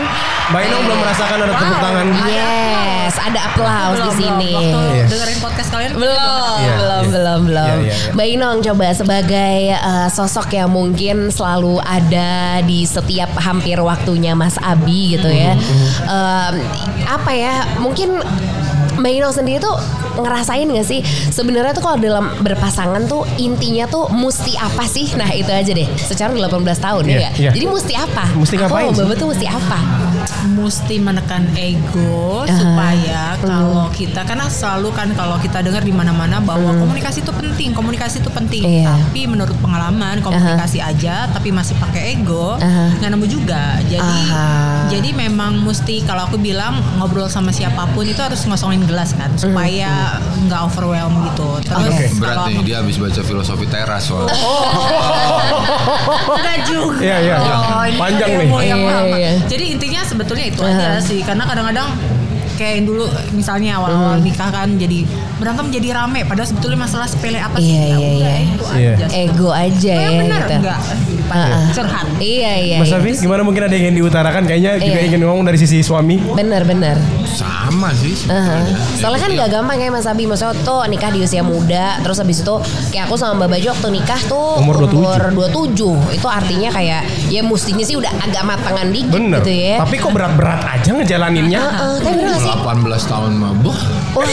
Mbak 0.52 0.62
Inong 0.66 0.82
belum 0.84 1.00
merasakan 1.00 1.38
ada 1.40 1.54
tepuk 1.54 1.80
tangan. 1.80 2.08
Yes, 2.28 3.14
ada 3.18 3.40
aplaus 3.46 3.98
di 4.02 4.12
sini. 4.18 4.52
belum. 4.52 4.60
Waktu 4.74 4.80
Iya. 4.92 5.06
dengerin 5.08 5.40
podcast 5.40 5.70
kalian 5.70 5.92
Belum, 5.92 6.60
belum, 6.76 7.04
iya. 7.04 7.12
belum, 7.12 7.40
belum. 7.48 7.68
Iya, 7.68 7.76
iya. 7.88 7.96
Mbak 8.12 8.28
Inong 8.30 8.58
coba 8.62 8.88
sebagai 8.92 9.56
uh, 9.74 10.08
sosok 10.08 10.48
yang 10.52 10.70
mungkin 10.70 11.28
selalu 11.30 11.80
ada 11.80 12.32
di 12.62 12.84
setiap 12.84 13.32
hampir 13.38 13.78
waktunya 13.78 14.32
Mas 14.34 14.56
Abi 14.58 15.16
gitu 15.16 15.28
ya. 15.28 15.56
Mm-hmm, 15.56 15.90
Um, 16.02 16.54
apa 17.06 17.32
ya? 17.32 17.56
Mungkin 17.78 18.20
Mbak 19.02 19.12
Inong 19.18 19.34
sendiri 19.34 19.58
tuh 19.58 19.74
ngerasain 20.14 20.70
gak 20.70 20.86
sih 20.86 21.02
sebenarnya 21.34 21.74
tuh 21.74 21.82
kalau 21.82 21.98
dalam 21.98 22.30
berpasangan 22.40 23.02
tuh 23.10 23.26
intinya 23.36 23.90
tuh 23.90 24.06
mesti 24.08 24.54
apa 24.56 24.86
sih? 24.86 25.10
Nah 25.18 25.34
itu 25.34 25.50
aja 25.50 25.72
deh. 25.74 25.88
Secara 25.98 26.30
18 26.32 26.62
tahun 26.78 27.04
Iya, 27.10 27.18
ya. 27.18 27.30
iya. 27.36 27.52
Jadi 27.52 27.66
mesti 27.66 27.94
apa? 27.98 28.30
Mesti 28.38 28.56
Aku 28.56 28.70
ngapain 28.70 28.94
sih? 28.94 29.02
Mbak 29.02 29.16
tuh 29.18 29.28
mesti 29.34 29.46
apa? 29.50 29.80
Mesti 30.52 30.96
menekan 30.98 31.46
ego 31.54 32.44
Aha. 32.44 32.52
supaya 32.52 33.22
Hmm. 33.32 33.48
kalau 33.48 33.86
kita 33.90 34.22
karena 34.22 34.46
selalu 34.48 34.90
kan 34.94 35.10
kalau 35.14 35.38
kita 35.38 35.62
dengar 35.62 35.82
di 35.82 35.90
mana-mana 35.90 36.38
bahwa 36.38 36.74
komunikasi 36.76 37.22
itu 37.22 37.32
penting, 37.32 37.72
komunikasi 37.72 38.20
itu 38.20 38.30
penting. 38.30 38.62
Hmm. 38.62 38.78
Iya. 38.82 38.94
Tapi 39.08 39.22
menurut 39.26 39.58
pengalaman 39.58 40.20
komunikasi 40.20 40.78
aja 40.80 41.26
tapi 41.30 41.50
masih 41.50 41.74
pakai 41.78 42.18
ego 42.18 42.58
nggak 43.00 43.10
nemu 43.10 43.26
juga. 43.26 43.78
Jadi 43.86 44.02
Aha. 44.30 44.88
jadi 44.88 45.10
memang 45.12 45.62
mesti 45.62 46.04
kalau 46.04 46.26
aku 46.26 46.38
bilang 46.38 46.78
ngobrol 46.98 47.28
sama 47.28 47.50
siapa 47.50 47.88
pun 47.92 48.04
itu 48.04 48.20
harus 48.20 48.44
ngosongin 48.46 48.84
gelas 48.86 49.14
kan 49.14 49.32
supaya 49.36 50.20
nggak 50.46 50.62
overwhelm 50.64 51.14
gitu. 51.32 51.62
Terus 51.64 52.18
kalau 52.18 52.48
nih 52.48 52.62
dia 52.62 52.76
habis 52.80 52.98
baca 52.98 53.22
filosofi 53.22 53.66
teras 53.68 54.06
soalnya. 54.06 54.34
Enggak 56.32 56.58
juga. 56.68 57.00
Iya, 57.02 57.18
iya, 57.22 57.36
iya. 57.38 57.56
Oh, 57.56 57.84
Panjang 57.98 58.30
nih. 58.38 58.48
Iya, 58.50 58.76
iya. 59.18 59.32
Jadi 59.48 59.66
intinya 59.78 60.02
sebetulnya 60.12 60.46
itu 60.46 60.62
aja 60.62 61.00
sih. 61.00 61.20
Karena 61.22 61.44
kadang-kadang 61.44 61.88
kayak 62.54 62.74
yang 62.78 62.86
dulu 62.86 63.06
misalnya 63.32 63.72
awal-awal 63.76 64.16
Hmm. 64.16 64.22
nikah 64.22 64.50
kan 64.50 64.70
jadi 64.76 65.02
berantem 65.36 65.72
jadi 65.72 65.98
rame 65.98 66.22
padahal 66.24 66.46
sebetulnya 66.46 66.80
masalah 66.80 67.08
sepele 67.08 67.40
apa 67.40 67.58
sih? 67.58 67.72
Ya 67.72 67.82
iya, 67.82 67.90
udah, 67.90 68.12
iya. 68.14 68.34
itu 68.38 68.66
Iya. 68.70 68.92
aja. 68.94 69.06
Ego 69.10 69.50
aja 69.50 69.90
Oh, 69.90 69.98
ya 69.98 70.06
yang 70.06 70.22
benar 70.22 70.42
gitu. 70.42 70.54
enggak? 70.60 70.80
Ah, 71.32 71.48
ah. 71.50 71.66
Curhat. 71.72 72.08
Iya 72.18 72.52
iya. 72.58 72.78
Mas 72.78 72.88
iya. 72.88 72.98
Abi, 72.98 73.12
gimana 73.16 73.42
mungkin 73.42 73.62
ada 73.62 73.72
yang 73.72 73.88
ingin 73.88 73.96
diutarakan? 73.98 74.44
Kayaknya 74.44 74.72
juga 74.78 74.92
Iya. 74.94 75.08
ingin 75.08 75.20
ngomong 75.24 75.44
dari 75.44 75.56
sisi 75.56 75.80
suami. 75.80 76.20
Bener 76.30 76.62
bener. 76.64 77.00
Sama 77.26 77.90
sih. 77.94 78.14
Sebetulnya. 78.14 78.76
Soalnya 78.96 79.20
kan 79.20 79.30
Iya. 79.30 79.40
gak 79.40 79.50
gampang 79.52 79.78
ya 79.78 79.90
Mas 79.90 80.04
Abi 80.04 80.24
Maksudnya 80.24 80.54
tuh 80.62 80.84
nikah 80.86 81.10
di 81.10 81.20
usia 81.20 81.40
muda 81.42 81.98
Terus 81.98 82.18
habis 82.18 82.38
itu 82.38 82.56
Kayak 82.90 83.08
aku 83.08 83.16
sama 83.16 83.34
Mbak 83.38 83.50
Baju 83.50 83.68
waktu 83.72 83.88
nikah 83.90 84.20
tuh 84.28 84.60
Umur 84.60 84.76
27. 84.84 85.32
27 85.32 86.14
Itu 86.14 86.28
artinya 86.28 86.70
kayak 86.70 87.02
Ya 87.28 87.42
mestinya 87.42 87.82
sih 87.82 87.96
udah 87.96 88.12
agak 88.20 88.44
matangan 88.44 88.88
dikit 88.90 89.16
Bener. 89.16 89.40
gitu 89.40 89.52
ya 89.54 89.76
Tapi 89.80 89.96
kok 89.98 90.12
berat-berat 90.12 90.62
aja 90.62 90.90
ngejalaninnya? 90.92 91.60
Heeh, 91.62 91.94
Tapi 91.98 92.12
bener 92.12 92.26
gak 92.28 92.40
sih? 92.40 92.52
18 92.52 93.04
tahun 93.08 93.32
mah. 93.34 93.52
Boh, 93.58 93.80
Wah, 94.12 94.28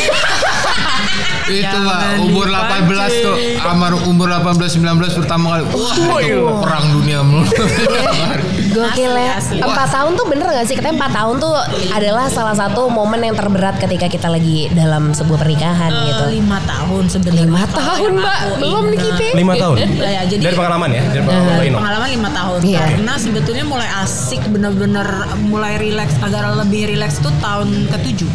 itu 1.49 1.79
Pak, 1.81 1.99
umur 2.21 2.47
18 2.51 3.25
tuh 3.25 3.35
Amar 3.65 3.93
umur 4.05 4.29
18 4.29 4.59
19 4.77 5.19
pertama 5.19 5.57
kali. 5.57 5.63
Wah, 5.71 5.95
itu 6.21 6.35
iya. 6.35 6.61
perang 6.61 6.85
dunia 6.93 7.19
mulu. 7.23 7.47
Gokil 8.69 9.11
ya 9.11 9.33
Asli, 9.35 9.59
asli. 9.59 9.65
Empat 9.65 9.89
tahun 9.89 10.13
tuh 10.15 10.27
bener 10.29 10.47
gak 10.47 10.67
sih? 10.69 10.77
Katanya 10.77 11.01
empat 11.01 11.13
tahun 11.15 11.35
tuh 11.41 11.55
adalah 11.89 12.29
salah 12.29 12.53
satu 12.53 12.87
momen 12.87 13.23
yang 13.23 13.33
terberat 13.33 13.81
ketika 13.81 14.07
kita 14.07 14.29
lagi 14.29 14.69
dalam 14.71 15.17
sebuah 15.17 15.41
pernikahan 15.41 15.89
Eh, 15.89 16.05
gitu 16.07 16.25
lima 16.37 16.59
tahun 16.63 17.05
sebenarnya. 17.09 17.49
Lima 17.49 17.65
Kalau 17.65 17.75
tahun 17.81 17.99
yang 18.05 18.17
mbak 18.21 18.39
Belum 18.61 18.85
nih 18.87 18.99
kita 19.01 19.25
Lima 19.35 19.55
tahun. 19.57 19.77
Ya, 20.09 20.23
jadi- 20.25 20.43
dari 20.43 20.57
pengalaman 20.57 20.89
ya, 20.91 21.03
dari 21.07 21.23
pengalaman 21.23 21.63
Ino. 21.65 21.77
pengalaman 21.81 22.09
lima 22.11 22.31
tahun 22.31 22.61
Iya. 22.61 22.79
karena 22.81 23.13
sebetulnya 23.17 23.65
mulai 23.65 23.89
asik 24.01 24.43
bener-bener 24.49 25.07
mulai 25.43 25.77
rileks 25.77 26.17
agak 26.19 26.43
lebih 26.59 26.89
rileks 26.89 27.21
tuh 27.21 27.33
tahun 27.41 27.89
ketujuh 27.89 28.29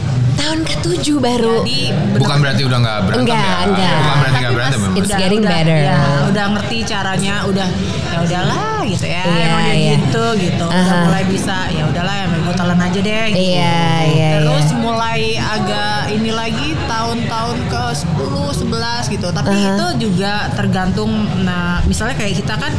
Tahun 0.44 0.60
ketujuh 0.62 1.18
baru 1.18 1.64
jadi 1.64 1.96
Bukan 2.14 2.38
berarti 2.38 2.62
udah 2.62 2.78
nggak 2.78 2.98
berantem 3.06 3.24
Enggak, 3.24 3.40
ya. 3.40 3.64
enggak. 3.64 3.96
Bukan 3.96 4.16
berarti 4.20 4.38
nggak 4.38 4.54
berantem 4.54 4.76
mas- 4.76 4.86
memang. 4.86 5.00
It's 5.00 5.14
getting 5.16 5.40
udah, 5.40 5.52
better. 5.56 5.80
ya, 5.80 5.98
udah 6.28 6.46
ngerti 6.52 6.78
caranya 6.84 7.34
udah 7.48 7.68
ya 8.06 8.18
udahlah 8.20 8.70
gitu 8.84 9.06
ya 9.08 9.24
Iya, 9.24 9.44
emang 9.48 9.64
dia 9.64 9.74
iya. 9.74 9.92
gitu 9.96 10.26
gitu. 10.38 10.66
Udah 10.68 10.84
Aha. 10.84 11.00
mulai 11.08 11.24
bisa 11.26 11.56
ya 11.72 11.84
udahlah 11.88 12.13
gue 12.54 12.62
telan 12.62 12.78
aja 12.78 13.00
deh. 13.02 13.26
Gitu. 13.34 13.42
Iya, 13.58 13.82
iya, 14.06 14.30
Terus 14.38 14.68
iya. 14.70 14.78
mulai 14.78 15.22
agak 15.42 15.98
ini 16.14 16.30
lagi 16.30 16.78
tahun-tahun 16.86 17.58
ke 17.66 17.84
10, 18.14 18.54
11 18.54 19.10
gitu. 19.10 19.28
Tapi 19.34 19.50
Aha. 19.50 19.70
itu 19.74 19.86
juga 20.06 20.54
tergantung 20.54 21.10
nah 21.42 21.82
misalnya 21.90 22.14
kayak 22.14 22.38
kita 22.38 22.54
kan 22.54 22.70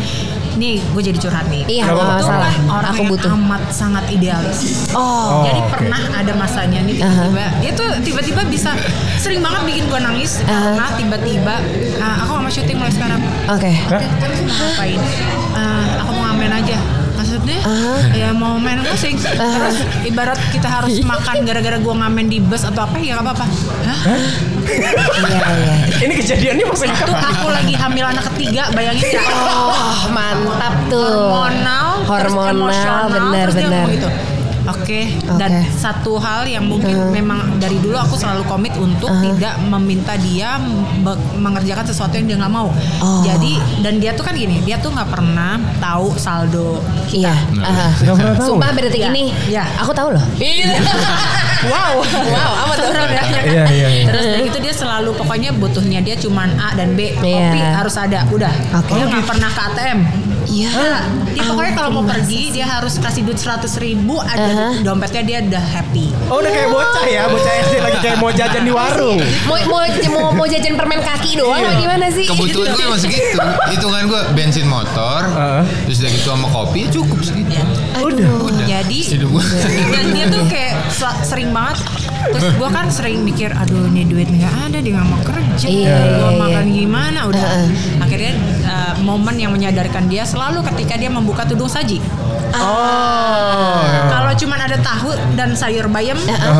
nih 0.55 0.79
gue 0.79 1.03
jadi 1.03 1.19
curhat 1.19 1.51
nih. 1.51 1.67
Iya, 1.67 1.91
apa-apa. 1.91 2.15
masalah. 2.23 2.55
Orang 2.71 2.93
Aku 2.95 3.03
yang 3.03 3.11
butuh. 3.11 3.31
amat 3.35 3.63
sangat 3.75 4.07
idealis. 4.07 4.87
Oh. 4.95 5.43
Jadi 5.43 5.59
oke. 5.59 5.71
pernah 5.75 6.03
ada 6.15 6.33
masanya 6.39 6.79
nih 6.87 6.95
tiba-tiba 6.95 7.45
dia 7.59 7.71
tuh 7.75 7.91
tiba-tiba 8.07 8.41
bisa 8.47 8.71
sering 9.19 9.43
banget 9.43 9.67
bikin 9.67 9.91
gua 9.91 9.99
nangis 9.99 10.39
karena 10.47 10.87
tiba-tiba 10.95 11.55
"Ah, 11.99 12.23
aku 12.23 12.39
mau 12.39 12.47
syuting 12.47 12.79
mulai 12.79 12.95
sekarang. 12.95 13.19
Oke. 13.51 13.75
Hah? 13.91 13.99
Terus 14.23 14.39
mau 14.47 14.55
ngapain? 14.55 15.01
"Ah, 15.59 15.85
aku 16.07 16.11
mau 16.15 16.23
ngamen 16.31 16.53
aja. 16.55 16.79
Maksudnya 17.45 17.61
ya 18.17 18.29
mau 18.33 18.57
main 18.57 18.81
musik. 18.81 19.15
Terus 19.21 19.77
ibarat 20.03 20.41
kita 20.49 20.65
harus 20.67 20.97
makan 21.05 21.45
gara-gara 21.45 21.77
gua 21.79 21.95
ngamen 22.05 22.27
di 22.27 22.39
bus 22.41 22.65
atau 22.65 22.89
apa 22.89 22.97
ya 22.97 23.21
nggak 23.21 23.27
apa-apa. 23.29 23.47
Hah? 23.85 23.99
Iya, 24.65 25.49
iya. 25.61 25.75
Ini 26.09 26.15
kejadiannya 26.17 26.65
maksudnya 26.65 26.97
Tuh 27.05 27.13
aku 27.13 27.53
lagi 27.53 27.75
hamil 27.77 28.05
anak 28.09 28.25
ketiga, 28.33 28.73
bayangin 28.73 29.13
ya. 29.13 29.23
Oh, 29.29 30.09
mantap 30.09 30.75
tuh. 30.89 31.05
hormonal, 31.05 32.05
Hormonal, 32.09 33.03
benar 33.13 33.49
benar. 33.53 33.87
gitu. 33.93 34.09
Oke, 34.64 35.12
dan 35.37 35.61
Oke. 35.61 35.77
satu 35.77 36.16
hal 36.16 36.48
yang 36.48 36.64
mungkin 36.64 37.12
memang 37.12 37.61
dari 37.61 37.77
dulu 37.77 38.00
aku 38.00 38.16
selalu 38.16 38.48
komit 38.48 38.72
untuk 38.74 39.12
tidak 39.20 39.61
meminta 39.61 40.16
dia 40.16 40.57
mengerjakan 41.37 41.85
sesuatu 41.85 42.16
yang 42.16 42.24
dia 42.24 42.37
nggak 42.40 42.48
mau. 42.48 42.72
Oh. 42.98 43.20
Jadi 43.20 43.61
dan 43.85 44.00
dia 44.00 44.16
tuh 44.16 44.24
kan 44.24 44.33
gini, 44.33 44.64
dia 44.64 44.81
tuh 44.81 44.88
nggak 44.88 45.12
pernah 45.12 45.61
tahu 45.77 46.16
saldo. 46.16 46.81
Iya. 47.12 47.37
aha. 47.61 47.87
Nggak 48.00 48.14
pernah 48.16 48.35
tahu. 48.35 48.48
Sumpah 48.57 48.70
berarti 48.72 48.98
Iya. 48.98 49.09
ini. 49.12 49.24
Iya. 49.53 49.64
Aku 49.85 49.92
tahu 49.92 50.09
loh. 50.16 50.24
Wow, 51.64 52.05
Wow, 52.05 52.53
apa 52.61 52.72
tuh? 52.77 52.92
Ya. 52.92 53.24
Iya, 53.24 53.64
iya, 53.72 53.88
iya. 53.88 54.05
Terus 54.05 54.24
dari 54.37 54.44
itu 54.53 54.59
dia 54.61 54.74
selalu 54.77 55.16
pokoknya 55.16 55.57
butuhnya 55.57 56.05
dia 56.05 56.12
cuman 56.12 56.53
A 56.61 56.77
dan 56.77 56.92
B, 56.92 57.09
Iya. 57.09 57.16
kopi 57.16 57.57
harus 57.57 57.96
ada, 57.96 58.29
udah. 58.29 58.53
Oke. 58.85 58.92
Dia 58.92 59.05
nggak 59.09 59.24
pernah 59.24 59.48
ke 59.48 59.61
ATM. 59.72 59.98
Iya. 60.55 61.03
Dia 61.35 61.43
pokoknya 61.51 61.73
kalau 61.75 61.90
mau 61.90 62.05
pergi 62.07 62.55
dia 62.55 62.62
harus 62.62 62.95
kasih 63.03 63.27
duit 63.27 63.43
seratus 63.43 63.75
ribu 63.77 64.23
ada 64.23 64.71
di 64.71 64.87
dompetnya 64.87 65.23
dia 65.27 65.38
udah 65.43 65.64
happy. 65.75 66.07
Oh 66.31 66.38
udah 66.38 66.51
kayak 66.51 66.71
bocah 66.71 67.05
ya, 67.05 67.23
bocah 67.27 67.53
SD 67.67 67.75
lagi 67.83 67.99
kayak 67.99 68.19
mau 68.23 68.31
jajan 68.31 68.62
di 68.62 68.71
warung. 68.71 69.19
Mau 69.51 69.59
mau 69.67 69.83
mau, 70.14 70.27
mau 70.33 70.47
jajan 70.47 70.79
permen 70.79 71.03
kaki 71.03 71.35
doang 71.35 71.59
Iya. 71.59 71.75
gimana 71.83 72.07
sih? 72.14 72.27
Kebutuhan 72.31 72.71
gue 72.71 72.87
masih 72.87 73.09
gitu. 73.11 73.38
Hitungan 73.75 74.03
gue 74.07 74.21
bensin 74.33 74.67
motor, 74.71 75.27
Heeh. 75.27 75.62
terus 75.90 75.99
udah 75.99 76.11
gitu 76.14 76.27
sama 76.31 76.47
kopi 76.49 76.81
cukup 76.87 77.19
segitu. 77.19 77.59
Aduh. 77.99 78.47
Jadi 78.64 78.99
Hidup 79.19 79.29
gue. 79.35 79.45
dan 79.95 80.05
dia 80.14 80.25
tuh 80.31 80.45
kayak 80.47 80.75
sering 81.27 81.51
banget. 81.51 81.83
Terus 82.33 82.47
gue 82.55 82.69
kan 82.71 82.87
sering 82.89 83.21
mikir, 83.21 83.51
aduh 83.53 83.89
ini 83.89 84.05
duit 84.05 84.29
nggak 84.29 84.71
ada, 84.71 84.79
dia 84.79 84.93
nggak 84.95 85.09
mau 85.09 85.21
kerja, 85.21 85.67
Iya, 85.67 85.97
gue 86.19 86.31
iya, 86.33 86.41
makan 86.41 86.65
iya. 86.67 86.77
gimana, 86.81 87.19
udah. 87.29 87.45
Akhirnya 88.01 88.33
uh, 88.65 88.95
momen 89.01 89.37
yang 89.37 89.53
menyadarkan 89.53 90.09
dia 90.09 90.25
selalu 90.25 90.65
ketika 90.73 90.97
dia 90.97 91.11
membuka 91.13 91.45
tudung 91.45 91.69
saji. 91.69 92.01
Oh. 92.55 93.83
Kalau 94.09 94.31
cuman 94.31 94.61
ada 94.63 94.79
tahu 94.79 95.11
dan 95.35 95.59
sayur 95.59 95.91
bayam 95.91 96.15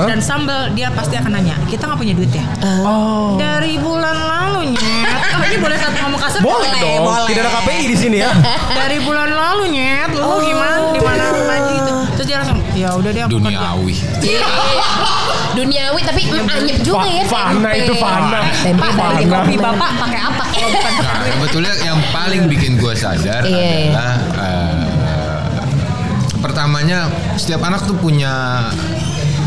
dan 0.07 0.19
sambal, 0.19 0.67
dia 0.75 0.91
pasti 0.91 1.15
akan 1.15 1.39
nanya, 1.39 1.55
kita 1.71 1.87
nggak 1.87 1.99
punya 1.99 2.15
duit 2.19 2.35
ya? 2.35 2.45
Oh. 2.83 3.39
Dari 3.39 3.79
bulan 3.79 4.17
lalu 4.17 4.75
nyet. 4.75 5.19
Oh, 5.39 5.45
ini 5.49 5.57
boleh 5.57 5.79
satu 5.79 5.97
ngomong 6.03 6.21
kasar? 6.21 6.41
Boleh 6.43 6.71
dong. 6.77 7.07
Tidak 7.31 7.41
ada 7.41 7.53
KPI 7.63 7.85
di 7.87 7.97
sini 7.97 8.17
ya. 8.21 8.31
Dari 8.85 8.99
bulan 9.01 9.31
lalu 9.31 9.71
nyet, 9.71 10.11
lu 10.13 10.23
Oh. 10.23 10.43
gimana? 10.43 10.77
Di 10.91 11.01
mana 11.01 11.23
aja 11.31 11.71
gitu. 11.73 11.93
Terus 12.19 12.27
dia 12.27 12.37
langsung, 12.43 12.59
ya 12.75 12.89
udah 12.95 13.11
kerja. 13.11 13.31
Duniawi. 13.31 13.95
Duniawi 15.55 16.01
tapi 16.03 16.21
mm, 16.27 16.49
anyep 16.53 16.79
juga 16.81 17.07
ya. 17.07 17.23
Fa- 17.25 17.49
fana 17.49 17.71
tempe. 17.71 17.81
itu 17.81 17.95
fana. 17.97 18.41
Tempe 18.57 18.89
dari 18.91 19.25
kopi 19.25 19.55
bapak 19.57 19.91
pakai 19.99 20.21
apa 20.21 20.45
kalau 20.45 20.69
bukan 20.69 20.93
Nah, 20.95 21.25
sebetulnya 21.33 21.73
yang 21.81 21.99
paling 22.11 22.43
bikin 22.47 22.73
gue 22.77 22.93
sadar 22.93 23.43
Iya, 23.43 23.55
iya. 23.55 23.89
adalah 23.89 24.15
eh, 24.37 24.85
pertamanya 26.37 27.09
setiap 27.35 27.63
anak 27.63 27.83
tuh 27.83 27.97
punya 27.97 28.67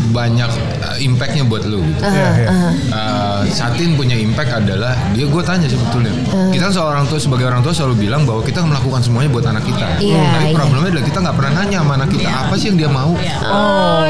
banyak 0.08 0.48
eh, 0.80 1.04
impactnya 1.04 1.44
buat 1.44 1.62
lu 1.62 1.84
gitu. 1.84 2.00
Iya, 2.00 2.28
iya. 2.38 2.48
Eh, 2.72 3.40
Satin 3.48 3.92
punya 3.94 4.16
impact 4.16 4.50
adalah 4.56 4.96
dia 5.12 5.24
gue 5.24 5.42
tanya 5.42 5.66
sebetulnya 5.66 6.10
kita 6.48 6.64
kan 6.64 6.74
seorang 6.74 7.04
tua 7.04 7.16
sebagai 7.16 7.44
orang 7.44 7.60
tua 7.60 7.70
selalu 7.70 8.02
bilang 8.02 8.24
bahwa 8.24 8.40
kita 8.40 8.60
melakukan 8.62 9.00
semuanya 9.00 9.28
buat 9.28 9.46
anak 9.46 9.62
kita 9.62 9.86
Iya, 9.98 10.22
tapi 10.32 10.46
iya. 10.46 10.56
problemnya 10.56 10.90
adalah 10.90 11.06
kita 11.06 11.18
nggak 11.20 11.36
pernah 11.36 11.52
nanya 11.54 11.76
sama 11.78 11.92
anak 11.94 12.08
kita 12.08 12.28
apa 12.28 12.54
sih 12.54 12.66
yang 12.66 12.78
dia 12.78 12.90
mau 12.90 13.12
Oh. 13.44 14.04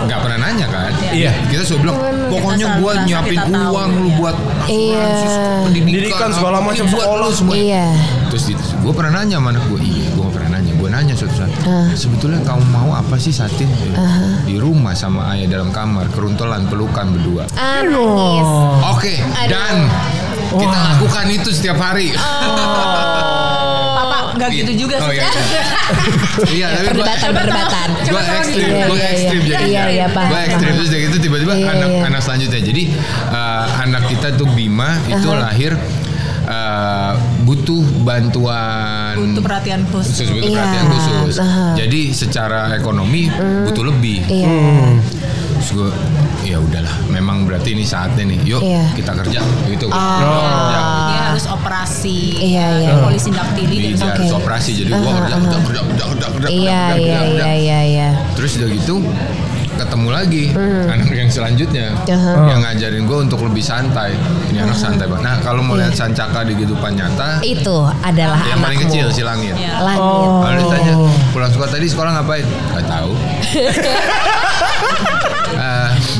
nggak 0.00 0.18
pernah 0.18 0.38
nanya 0.40 0.66
kan 0.66 0.89
Iya. 1.10 1.32
kita 1.46 1.62
selalu 1.62 1.80
bilang 1.82 1.98
pokoknya 2.30 2.66
Kita 2.66 2.78
gue 2.78 2.92
nyiapin 3.04 3.38
kita 3.40 3.58
uang 3.68 3.90
lu 3.92 4.06
iya. 4.06 4.16
buat 4.16 4.36
Iya. 4.70 5.02
asuransi, 5.02 5.28
pendidikan, 5.66 6.28
segala 6.30 6.58
macam, 6.60 6.86
sekolah. 6.86 7.16
lu 7.18 7.30
semua 7.30 7.54
Iya. 7.54 7.86
Terus 8.30 8.44
gue 8.54 8.92
pernah 8.94 9.12
nanya 9.18 9.36
sama 9.36 9.48
anak 9.50 9.64
gue, 9.66 9.80
iya 9.82 10.06
gue 10.08 10.26
pernah 10.30 10.48
nanya. 10.52 10.72
Gue 10.72 10.88
nanya 10.88 11.14
suatu 11.14 11.34
saat, 11.34 11.50
sebetulnya 11.92 12.40
kamu 12.40 12.62
mau 12.70 12.90
apa 12.92 13.18
sih 13.18 13.30
Satin? 13.30 13.66
Di 14.46 14.56
rumah 14.56 14.94
sama 14.94 15.34
ayah 15.34 15.50
dalam 15.50 15.74
kamar, 15.74 16.06
keruntulan, 16.14 16.70
pelukan 16.70 17.10
berdua. 17.10 17.44
Nangis. 17.52 18.48
Oke, 18.88 19.14
Aduh. 19.18 19.50
dan 19.50 19.74
kita 20.52 20.78
lakukan 20.94 21.26
itu 21.28 21.50
setiap 21.50 21.76
hari. 21.76 22.14
Papa 22.14 23.89
nggak 24.30 24.48
gitu 24.54 24.72
juga 24.78 24.94
Oh, 24.98 25.08
sih. 25.08 25.16
iya. 25.16 25.28
iya, 26.50 26.66
tapi 26.74 26.86
gue 26.86 27.02
Perdebatan, 27.02 27.28
perdebatan. 27.32 27.88
gue 28.02 28.22
ekstrim, 28.22 28.66
Iya, 28.66 28.84
gue 28.84 28.96
iya, 28.96 29.08
ekstrim 29.10 29.40
iya. 29.40 29.50
jadi. 29.50 29.64
Iya, 29.66 29.82
iya, 29.88 30.06
paham, 30.08 30.28
Gue 30.28 30.40
ekstrim 30.42 30.72
terus 30.74 30.88
dari 30.88 31.04
itu 31.04 31.18
tiba-tiba 31.18 31.52
Iya, 31.54 31.66
anak 31.70 31.88
iya. 31.88 32.02
anak 32.06 32.20
selanjutnya. 32.20 32.60
Jadi 32.62 32.82
eh, 33.30 33.64
anak 33.80 34.02
kita 34.06 34.28
tuh 34.34 34.48
Bima 34.48 34.90
itu 35.06 35.28
lahir 35.30 35.72
eh, 36.42 37.12
butuh 37.40 37.82
bantuan 38.00 39.14
Butuh 39.16 39.42
perhatian 39.42 39.80
khusus. 39.86 40.14
khusus 40.16 40.28
butuh 40.30 40.48
Iya, 40.48 40.58
perhatian 40.58 40.86
khusus. 40.88 41.34
Jadi 41.76 42.00
secara 42.10 42.60
ekonomi 42.72 43.28
butuh 43.64 43.84
lebih. 43.86 44.18
Iya. 44.24 44.48
Terus 45.54 45.70
gue 45.72 45.90
ya 46.42 46.56
udahlah, 46.56 46.92
memang 47.08 47.44
berarti 47.44 47.72
ini 47.72 47.82
saatnya 47.82 48.24
nih. 48.26 48.38
Yuk 48.44 48.60
Iya. 48.60 48.84
kita 48.94 49.12
kerja 49.14 49.40
gitu. 49.66 49.86
Oh. 49.86 49.94
Kerja. 49.94 50.80
Dia 51.06 51.20
harus 51.30 51.44
operasi. 51.46 52.18
Iya, 52.40 52.66
iya. 52.78 52.90
Polisi 52.98 53.28
daktili 53.30 53.76
dia 53.92 54.06
harus 54.06 54.30
Oke. 54.30 54.38
operasi 54.40 54.70
jadi 54.74 54.90
gua 54.92 55.12
kerja 55.18 55.34
kerja 55.36 55.58
kerja 55.60 55.80
kerja 55.82 56.04
kerja 56.06 56.26
kerja 56.30 56.46
Iya, 56.46 56.46
kerja, 56.46 56.48
iya, 56.48 56.80
kerja, 56.90 56.96
iya, 56.96 57.20
kerja. 57.20 57.46
iya, 57.54 57.78
iya. 57.84 58.08
Terus 58.34 58.50
udah 58.56 58.68
gitu 58.70 58.94
ketemu 59.70 60.08
lagi 60.12 60.44
anak 60.92 61.08
yang 61.08 61.30
selanjutnya 61.32 61.96
Aha. 62.04 62.52
yang 62.52 62.60
ngajarin 62.60 63.08
gue 63.08 63.18
untuk 63.24 63.40
lebih 63.40 63.64
santai. 63.64 64.12
Ini 64.52 64.68
anak 64.68 64.76
santai 64.76 65.08
banget. 65.08 65.24
Nah 65.24 65.36
kalau 65.40 65.64
mau 65.64 65.72
lihat 65.72 65.96
sancaka 65.96 66.44
di 66.44 66.52
kehidupan 66.52 67.00
nyata, 67.00 67.40
Itu 67.40 67.88
adalah 68.04 68.44
yang 68.44 68.60
paling 68.60 68.76
kecil 68.84 69.08
si 69.08 69.24
langit. 69.24 69.56
Iya. 69.56 69.80
Langit. 69.80 70.04
Oh. 70.04 70.44
Kalau 70.44 70.56
ditanya 70.60 70.94
pulang 71.32 71.48
sekolah 71.48 71.70
tadi 71.72 71.86
sekolah 71.88 72.10
ngapain? 72.12 72.44
Gak 72.76 72.84
tahu. 72.92 73.10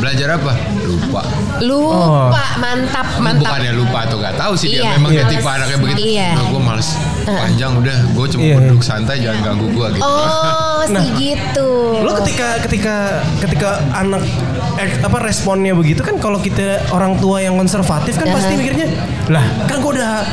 Belajar 0.01 0.29
apa? 0.35 0.53
Lupa. 0.81 1.23
Lupa, 1.61 2.45
mantap, 2.57 3.07
mantap. 3.21 3.45
Bukannya 3.45 3.73
lupa 3.77 3.99
atau 4.09 4.17
gak 4.17 4.35
tahu 4.35 4.53
sih 4.57 4.69
dia 4.71 4.81
Iya. 4.81 4.91
memang 4.97 5.11
dia 5.13 5.21
Iya. 5.21 5.31
tipe 5.31 5.45
anaknya 5.47 5.79
begitu. 5.79 6.01
Iya. 6.03 6.29
Nah, 6.33 6.45
gue 6.49 6.61
males 6.63 6.89
panjang 7.23 7.73
udah, 7.77 7.99
gue 8.11 8.27
cuma 8.29 8.43
Iya. 8.43 8.55
mau 8.57 8.63
duduk 8.65 8.83
santai 8.83 9.17
jangan 9.21 9.41
ganggu 9.45 9.67
gue 9.69 9.87
gitu. 9.93 10.03
Oh, 10.03 10.81
sih 10.83 11.09
gitu. 11.15 11.69
Lo 12.01 12.11
ketika 12.19 12.49
ketika 12.65 12.95
ketika 13.39 13.69
anak 13.93 14.25
eh, 14.77 14.89
apa 14.99 15.19
responnya 15.21 15.77
begitu 15.77 16.01
kan 16.01 16.17
kalau 16.17 16.41
kita 16.41 16.81
orang 16.91 17.21
tua 17.21 17.39
yang 17.39 17.55
konservatif 17.55 18.17
kan 18.17 18.33
pasti 18.33 18.51
Aha. 18.51 18.59
mikirnya 18.59 18.89
lah 19.29 19.45
kan 19.69 19.79
gue 19.79 19.91
udah 19.93 20.25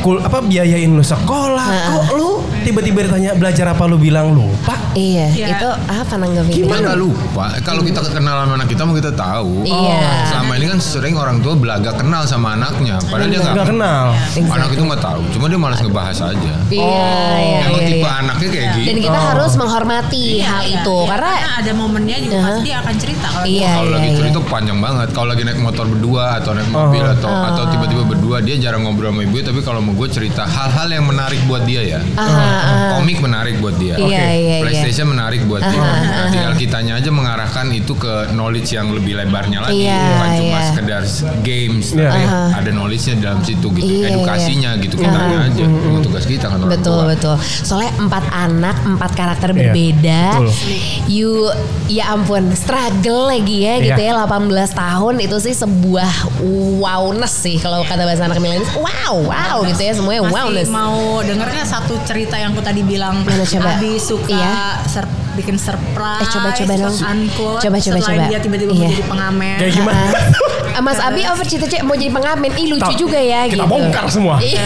kul 0.00 0.16
apa 0.16 0.40
biayain 0.40 0.88
lu 0.88 1.04
sekolah 1.04 1.68
Aha. 1.68 1.92
kok 1.92 2.16
lu 2.16 2.40
tiba-tiba 2.60 2.98
ditanya 3.04 3.30
belajar 3.32 3.66
apa 3.68 3.82
lu 3.84 3.96
bilang 3.96 4.30
lupa 4.30 4.76
Iya, 4.90 5.30
Iya. 5.30 5.46
itu 5.54 5.68
apa 5.86 6.14
nanggepinnya? 6.18 6.66
Kita 6.66 6.76
nggak 6.82 6.98
lupa. 6.98 7.44
Kalau 7.62 7.78
kita 7.80 8.02
kenal 8.10 8.42
sama 8.42 8.58
anak 8.58 8.66
kita 8.66 8.82
mau 8.82 8.90
kita 8.92 9.12
tahu. 9.14 9.62
Iya. 9.62 10.26
Selama 10.26 10.52
ini 10.58 10.66
kan 10.66 10.78
sering 10.82 11.14
orang 11.14 11.38
tua 11.38 11.54
belaga 11.54 11.94
kenal 11.94 12.26
sama 12.26 12.58
anaknya. 12.58 12.98
Padahal 13.06 13.30
dia 13.30 13.38
nggak 13.40 13.68
kenal 13.70 14.04
Anak 14.50 14.68
itu 14.74 14.82
nggak 14.82 14.98
tahu. 14.98 15.22
Cuma 15.30 15.46
dia 15.46 15.58
malas 15.62 15.78
ngebahas 15.78 16.18
aja. 16.26 16.54
Iya, 16.66 17.06
iya, 17.38 17.58
Emang 17.62 17.78
iya, 17.78 17.86
tipe 17.86 18.02
iya. 18.02 18.18
anaknya 18.18 18.48
kayak 18.50 18.66
gitu. 18.74 18.86
Dan 18.90 18.96
kita 19.00 19.20
harus 19.30 19.52
menghormati 19.54 20.24
hal 20.42 20.62
Iya, 20.66 20.74
itu 20.76 20.96
iya. 20.98 21.06
karena 21.06 21.30
ada 21.54 21.70
momennya 21.72 22.16
juga 22.18 22.36
Aha. 22.36 22.44
pasti 22.44 22.62
dia 22.66 22.76
akan 22.82 22.94
cerita 22.98 23.26
kalau 23.30 23.46
Iya, 23.46 23.70
kalau 23.70 23.86
iya, 23.86 23.94
lagi 23.94 24.08
iya. 24.10 24.18
cerita 24.18 24.38
panjang 24.42 24.78
banget. 24.82 25.08
Kalau 25.14 25.28
lagi 25.30 25.42
naik 25.46 25.60
motor 25.60 25.84
berdua 25.86 26.24
atau 26.34 26.50
naik 26.50 26.66
mobil 26.68 26.98
Oh. 27.00 27.14
atau 27.14 27.30
atau 27.30 27.62
tiba-tiba 27.70 28.02
berdua 28.04 28.36
dia 28.42 28.58
jarang 28.58 28.82
ngobrol 28.82 29.14
sama 29.14 29.22
ibu. 29.22 29.38
Tapi 29.38 29.60
kalau 29.62 29.78
mau 29.78 29.94
gue 29.94 30.08
cerita 30.10 30.42
hal-hal 30.42 30.88
yang 30.90 31.06
menarik 31.06 31.38
buat 31.46 31.62
dia 31.62 31.86
ya. 31.86 32.00
Aha, 32.18 32.49
aha. 32.50 32.88
Komik 32.96 33.18
menarik 33.18 33.54
buat 33.58 33.76
dia. 33.76 33.94
Iya, 33.94 34.06
iya, 34.06 34.24
iya. 34.34 34.56
PlayStation 34.60 35.06
menarik 35.08 35.40
buat 35.44 35.62
dia. 35.62 35.78
Aha, 35.78 35.98
Nah, 36.00 36.26
tinggal 36.28 36.54
kitanya 36.54 36.92
aja 36.96 37.10
mengarahkan 37.10 37.66
itu 37.70 37.92
ke 37.94 38.12
knowledge 38.30 38.70
yang 38.70 38.90
lebih 38.90 39.16
lebarnya 39.16 39.62
lagi, 39.62 39.84
Iya, 39.84 39.98
bukan 40.00 40.28
cuma 40.36 40.50
iya. 40.52 40.68
sekedar 40.68 41.02
games, 41.40 41.86
Iya. 41.90 42.06
tapi 42.06 42.22
Aha. 42.22 42.42
ada 42.58 42.70
knowledge-nya 42.70 43.14
dalam 43.18 43.40
situ 43.40 43.66
gitu, 43.72 43.86
Iya, 43.86 44.06
edukasinya 44.14 44.70
gitu 44.78 44.94
kitanya 44.96 45.38
aja. 45.46 45.64
Itu 45.64 45.98
tugas 46.02 46.24
kita 46.24 46.46
kan 46.46 46.58
orang 46.60 46.72
Betul 46.72 46.98
tua. 46.98 47.08
betul. 47.08 47.34
Soalnya 47.40 47.92
empat 47.98 48.24
anak, 48.30 48.76
empat 48.84 49.10
karakter 49.14 49.48
Iya, 49.50 49.56
berbeda. 49.72 50.22
betul. 50.36 50.48
You, 51.06 51.30
ya 51.86 52.12
ampun, 52.12 52.52
struggle 52.54 53.28
lagi 53.28 53.64
ya 53.64 53.74
gitu 53.80 54.00
Iya. 54.00 54.12
ya. 54.12 54.26
18 54.26 54.70
tahun 54.70 55.14
itu 55.20 55.36
sih 55.38 55.54
sebuah 55.54 56.10
wowness 56.78 57.34
sih 57.36 57.56
kalau 57.56 57.82
kata 57.82 58.02
bahasa 58.02 58.24
anak 58.24 58.38
milenial. 58.38 58.64
Wow, 58.76 59.26
wow 59.26 59.56
gitu 59.64 59.80
ya 59.80 59.92
semuanya 59.92 60.22
Masih 60.22 60.34
wowness. 60.34 60.68
mau 60.68 60.96
dengernya 61.20 61.64
satu 61.64 61.94
cerita 62.02 62.36
yang 62.40 62.50
aku 62.50 62.60
tadi 62.60 62.80
bilang 62.82 63.20
Mana 63.20 63.44
coba? 63.44 63.70
Abi 63.74 63.96
suka 63.96 64.30
Iya. 64.30 64.80
ser- 64.84 65.08
bikin 65.30 65.54
surprise 65.56 66.20
Eh, 66.20 66.28
coba, 66.28 66.48
coba 66.50 66.72
dong. 66.76 66.96
unquote, 66.98 67.62
Coba, 67.62 67.76
coba, 67.78 68.26
dia 68.26 68.38
tiba-tiba 68.38 68.72
Iya. 68.72 68.82
mau 68.82 68.90
jadi 68.90 69.04
pengamen 69.06 69.56
Kayak 69.56 69.72
gimana? 69.74 70.02
Mas 70.80 70.96
Abi 70.98 71.22
over 71.22 71.44
cita-cita 71.44 71.82
mau 71.82 71.92
jadi 71.92 72.08
pengamen. 72.08 72.50
Ih 72.52 72.66
lucu 72.68 72.82
Tahu. 72.88 72.96
juga 72.98 73.18
ya 73.18 73.44
Kita 73.44 73.58
gitu. 73.58 73.68
bongkar 73.68 74.04
semua. 74.08 74.40
Iya. 74.40 74.64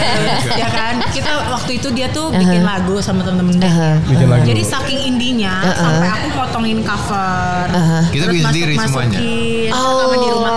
ya 0.55 0.67
kan 0.69 0.95
kita 1.11 1.27
waktu 1.49 1.71
itu 1.75 1.87
dia 1.91 2.07
tuh 2.09 2.31
bikin 2.31 2.63
lagu 2.63 2.97
sama 2.99 3.21
temen-temen 3.21 3.57
dia. 3.57 3.67
Aha. 3.67 3.89
Bikin 4.01 4.25
lagu. 4.25 4.43
jadi 4.43 4.61
saking 4.63 4.99
indinya 5.05 5.53
sampai 5.67 6.09
aku 6.09 6.27
potongin 6.33 6.79
cover 6.81 7.67
Kita 8.09 8.23
terus 8.23 8.33
bikin 8.33 8.45
sendiri 8.47 8.73
semuanya. 8.79 9.19
masukin 9.19 9.71
Oh. 9.71 9.97
sama 9.99 10.15
di 10.15 10.27
rumah 10.29 10.53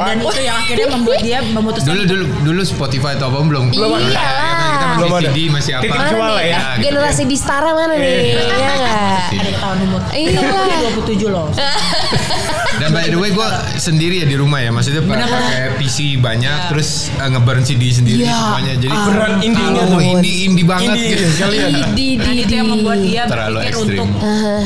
dan 0.00 0.16
itu 0.18 0.40
yang 0.40 0.56
akhirnya 0.56 0.86
membuat 0.90 1.18
dia 1.20 1.38
memutuskan 1.44 1.90
Dulu 1.90 2.02
dulu 2.04 2.24
dulu 2.42 2.60
Spotify 2.64 3.12
atau 3.14 3.28
apa 3.28 3.38
belum? 3.40 3.64
Belum 3.70 3.92
ada. 3.92 4.24
Kan 4.94 4.98
Belum 5.00 5.10
masih 5.10 5.18
ada. 5.20 5.32
CD 5.32 5.38
masih 5.50 5.72
apa? 5.72 5.82
Titik 5.82 5.94
Mana 5.94 6.06
Kecuali 6.06 6.30
nih? 6.34 6.46
ya. 6.46 6.54
Nah, 6.54 6.70
gitu. 6.70 6.84
Generasi 6.86 7.22
Bistara 7.24 7.70
mana 7.72 7.94
nih? 7.94 8.14
Iya 8.24 8.72
nggak? 8.74 9.02
ada 9.34 9.50
ketahuan 9.50 9.78
umur 9.82 10.00
Iya. 10.14 10.30
Dia 10.30 10.90
27 10.94 11.26
loh 11.28 11.46
Dan 12.74 12.90
by 12.90 13.06
the 13.06 13.14
way 13.14 13.30
gue 13.30 13.48
sendiri 13.76 14.14
ya 14.18 14.26
di 14.26 14.34
rumah 14.34 14.58
ya, 14.58 14.70
maksudnya 14.70 14.98
pakai 15.00 15.78
PC 15.78 16.18
banyak, 16.18 16.74
terus 16.74 17.06
uh, 17.16 17.28
ngeburn 17.28 17.62
CD 17.62 17.86
sendiri 17.88 18.22
Iya. 18.22 18.34
semuanya. 18.34 18.72
Jadi 18.76 18.90
Beneran 18.96 19.32
indie-nya 19.40 19.82
oh, 19.84 19.86
tuh. 19.88 20.00
indie 20.02 20.34
indie 20.44 20.64
banget 20.64 20.90
Indie 20.92 21.10
gitu. 21.12 21.24
sekalian. 21.32 21.70
Di 21.94 22.06
Nah, 22.14 22.30
di 22.30 22.34
itu 22.36 22.48
di. 22.48 22.54
yang 22.54 22.68
membuat 22.68 22.98
dia 23.00 23.22
Terlalu 23.24 23.56
berpikir 23.60 23.74
untuk 23.76 24.06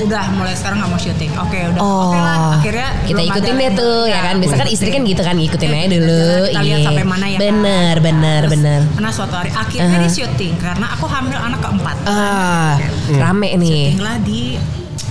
udah 0.02 0.24
mulai 0.32 0.54
sekarang 0.54 0.76
nggak 0.78 0.90
mau 0.90 0.98
syuting. 0.98 1.30
Oke 1.38 1.58
udah. 1.66 1.80
Oh, 1.80 2.00
Oke 2.06 2.18
lah. 2.18 2.36
Akhirnya 2.54 2.88
kita 3.04 3.20
ikutin 3.22 3.54
deh 3.54 3.70
tuh 3.74 3.98
ya 4.06 4.20
kan. 4.22 4.34
Biasa 4.38 4.56
kan 4.56 4.68
istri 4.68 4.88
kan 4.88 5.02
gitu 5.04 5.20
kan 5.20 5.34
ngikutin 5.36 5.68
aja 5.70 5.88
dulu. 5.90 6.22
Kita 6.46 6.60
lihat 6.62 6.78
Iya. 6.78 6.86
sampai 6.88 7.04
mana 7.04 7.24
ya. 7.26 7.30
kan. 7.30 7.40
Bener 7.44 7.94
bener 8.00 8.42
bener. 8.48 8.80
Karena 8.90 9.10
suatu 9.10 9.34
hari 9.34 9.50
akhirnya 9.50 9.84
Aha. 9.90 10.00
dia 10.00 10.10
syuting 10.18 10.58
karena 10.58 10.86
aku 10.90 11.06
hamil 11.06 11.38
anak 11.38 11.62
keempat. 11.62 11.96
Ah, 12.04 12.74
rame 13.08 13.54
nih. 13.54 13.94
Syutinglah 13.94 14.16
di 14.20 14.58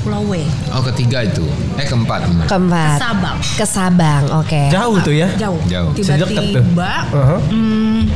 Pulau 0.03 0.23
W. 0.27 0.39
Oh 0.71 0.83
ketiga 0.83 1.23
itu, 1.23 1.43
eh 1.75 1.83
keempat. 1.83 2.27
Keempat. 2.43 2.99
Sabang. 2.99 3.37
Ke 3.55 3.65
Sabang, 3.65 4.23
oke. 4.33 4.61
Jauh 4.67 4.99
tuh 4.99 5.15
ya. 5.15 5.27
Jauh. 5.35 5.59
Jauh. 5.65 5.91
Tiba-tiba 5.91 6.91
Uh-huh. 7.07 7.39
hmm, 7.47 8.07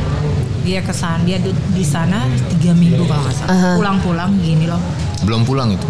dia 0.62 0.80
kesan 0.82 1.24
dia 1.24 1.39
di 1.42 1.84
sana 1.84 2.28
tiga 2.52 2.72
minggu 2.72 3.04
kalau 3.04 3.24
nggak 3.24 3.36
salah. 3.36 3.52
Aha. 3.52 3.72
Pulang-pulang 3.76 4.32
gini 4.39 4.68
loh. 4.68 4.80
Belum 5.24 5.44
pulang 5.44 5.72
itu. 5.72 5.88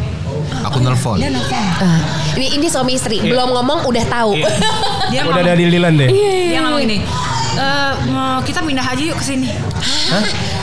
Aku 0.64 0.82
nelpon. 0.82 1.18
Dia 1.18 1.30
nelfon. 1.30 1.54
Ah, 1.82 2.02
ini, 2.34 2.58
ini 2.58 2.66
suami 2.66 2.94
istri 2.94 3.22
belum 3.22 3.50
ngomong 3.52 3.86
udah 3.86 4.06
tahu. 4.08 4.38
Dia 5.12 5.22
Udah 5.22 5.34
ngomong, 5.34 5.44
ada 5.44 5.54
di 5.54 5.66
Lilan 5.68 5.94
deh. 5.98 6.08
dia 6.08 6.60
ngomong 6.62 6.82
ini. 6.82 6.98
"Eh, 7.52 7.92
mau 8.08 8.40
kita 8.40 8.64
pindah 8.64 8.86
aja 8.86 9.04
yuk 9.04 9.20
ke 9.20 9.26
sini. 9.28 9.52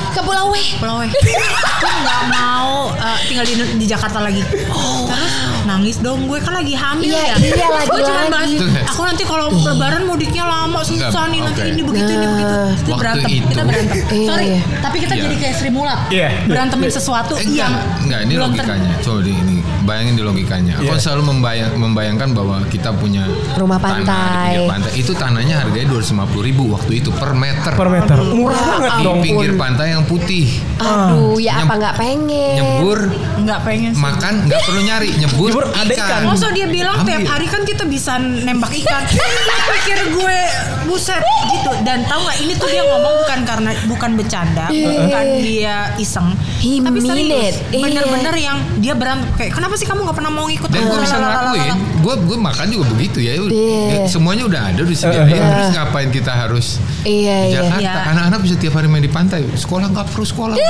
Ke 0.09 0.20
Pulau 0.20 0.48
W. 0.48 0.56
Pulau 0.76 0.96
W. 0.98 1.02
Aku 1.78 1.98
nggak 2.00 2.22
mau 2.28 2.90
eh, 2.92 3.18
tinggal 3.24 3.44
di, 3.44 3.54
di 3.76 3.86
Jakarta 3.86 4.18
lagi. 4.18 4.42
Terus 4.42 5.34
nangis 5.64 5.96
dong 5.98 6.24
gue 6.24 6.38
kan 6.38 6.54
lagi 6.54 6.72
hamil 6.72 7.09
Iya, 7.09 7.22
ya. 7.22 7.36
iya, 7.36 7.66
Gue 7.84 8.00
cuman 8.00 8.26
lagi-lagi. 8.26 8.56
bahas, 8.56 8.88
Aku 8.88 9.02
nanti 9.04 9.22
kalau 9.22 9.46
lebaran 9.52 10.02
mudiknya 10.04 10.42
lama 10.42 10.80
susah 10.80 11.28
nih 11.28 11.40
nanti 11.40 11.61
Oke. 11.61 11.70
ini 11.70 11.82
begitu 11.82 12.11
ini 12.11 12.26
begitu. 12.26 12.54
Nah. 12.54 12.72
Itu 12.72 12.88
Waktu 12.88 12.98
berantem. 12.98 13.28
itu. 13.30 13.46
Kita 13.48 13.62
berantem. 13.62 13.98
Iya, 14.09 14.26
Sorry, 14.26 14.46
iya. 14.48 14.61
tapi 14.80 14.96
kita 14.98 15.12
Iya. 15.12 15.22
jadi 15.22 15.34
kayak 15.36 15.54
Sri 15.54 15.70
Mulat. 15.70 16.00
Iya. 16.09 16.28
Berantemin 16.46 16.90
sesuatu 16.90 17.32
Eh, 17.36 17.44
yang 17.46 17.68
enggak, 17.68 18.02
enggak 18.02 18.20
ini 18.24 18.34
logikanya. 18.34 18.92
Coba 18.98 19.20
ini 19.22 19.56
bayangin 19.89 20.14
di 20.14 20.22
logikanya. 20.22 20.76
Aku 20.76 20.93
Iya. 20.93 21.01
selalu 21.01 21.22
membayang, 21.26 21.72
membayangkan 21.74 22.28
bahwa 22.30 22.61
kita 22.68 22.93
punya 22.93 23.24
Rumah 23.57 23.80
tanah 23.80 23.97
di 23.97 24.05
pantai. 24.05 24.53
pantai. 24.68 24.93
Itu 24.95 25.12
tanahnya 25.12 25.55
harganya 25.59 25.89
250 25.91 26.45
ribu 26.45 26.68
waktu 26.68 27.01
itu 27.01 27.09
per 27.11 27.32
meter. 27.32 27.72
Per 27.72 27.89
meter. 27.89 28.18
Murah 28.20 28.61
banget 28.76 28.93
di 28.93 29.03
dong. 29.03 29.18
pinggir 29.18 29.53
pantai 29.57 29.97
yang 29.97 30.05
putih. 30.05 30.47
Aduh, 30.76 31.39
ya 31.39 31.57
Nyem- 31.57 31.64
apa 31.64 31.74
nggak 31.78 31.95
pengen? 31.97 32.55
Nyebur, 32.55 32.99
nggak 33.41 33.61
pengen 33.64 33.91
sih. 33.91 34.01
makan 34.01 34.34
nggak 34.45 34.61
perlu 34.62 34.80
nyari, 34.82 35.09
nyebur, 35.16 35.49
Nyebur 35.51 35.66
ada 35.72 35.95
ikan. 35.97 36.20
Masa 36.26 36.47
dia 36.53 36.66
bilang 36.68 36.97
tiap 37.03 37.18
Ambil. 37.18 37.30
hari 37.30 37.47
kan 37.47 37.62
kita 37.64 37.84
bisa 37.84 38.12
nembak 38.18 38.72
ikan. 38.76 39.03
Pikir 39.72 39.99
gue 40.12 40.39
buset 40.84 41.22
gitu. 41.49 41.72
Dan 41.80 42.05
tahu 42.05 42.20
nggak 42.20 42.39
ini 42.41 42.53
tuh 42.55 42.68
dia 42.68 42.82
ngomong 42.82 43.14
bukan 43.18 43.41
karena 43.43 43.70
bukan 43.86 44.11
bercanda, 44.14 44.66
bukan 44.68 45.24
dia 45.41 45.76
iseng. 45.97 46.36
He 46.59 46.82
tapi 46.82 46.98
mean 46.98 47.06
serius. 47.06 47.62
it. 47.62 47.70
Iya. 47.70 47.82
Bener-bener 47.86 48.34
yang 48.34 48.59
dia 48.82 48.94
berantem 48.98 49.30
kayak 49.38 49.54
kenapa 49.54 49.74
sih 49.78 49.86
kamu 49.86 50.02
nggak 50.02 50.16
pernah 50.18 50.32
mau 50.34 50.44
ngikut? 50.50 50.68
Dan 50.68 50.82
aku?" 50.82 50.90
gue 50.90 50.98
bisa 51.06 51.16
ngelakuin, 51.16 51.76
gue 52.02 52.14
gue 52.26 52.38
makan 52.38 52.66
juga 52.66 52.84
begitu 52.90 53.18
ya. 53.22 53.32
Iya. 53.38 53.82
Ya, 53.88 53.98
Semuanya 54.11 54.44
udah 54.50 54.61
ada, 54.74 54.80
udah 54.82 54.90
disediain. 54.90 55.30
Terus 55.38 55.70
ngapain 55.72 56.09
kita 56.11 56.32
harus 56.34 56.66
Iya, 57.06 57.36
di 57.38 57.48
iya. 57.54 57.56
Jakarta? 57.62 57.80
Iya. 57.80 57.94
Anak-anak 58.11 58.38
bisa 58.42 58.54
tiap 58.59 58.74
hari 58.74 58.88
main 58.90 59.02
di 59.02 59.12
pantai. 59.12 59.46
Sekolah 59.54 59.86
nggak 59.88 60.06
perlu 60.11 60.26
sekolah. 60.26 60.56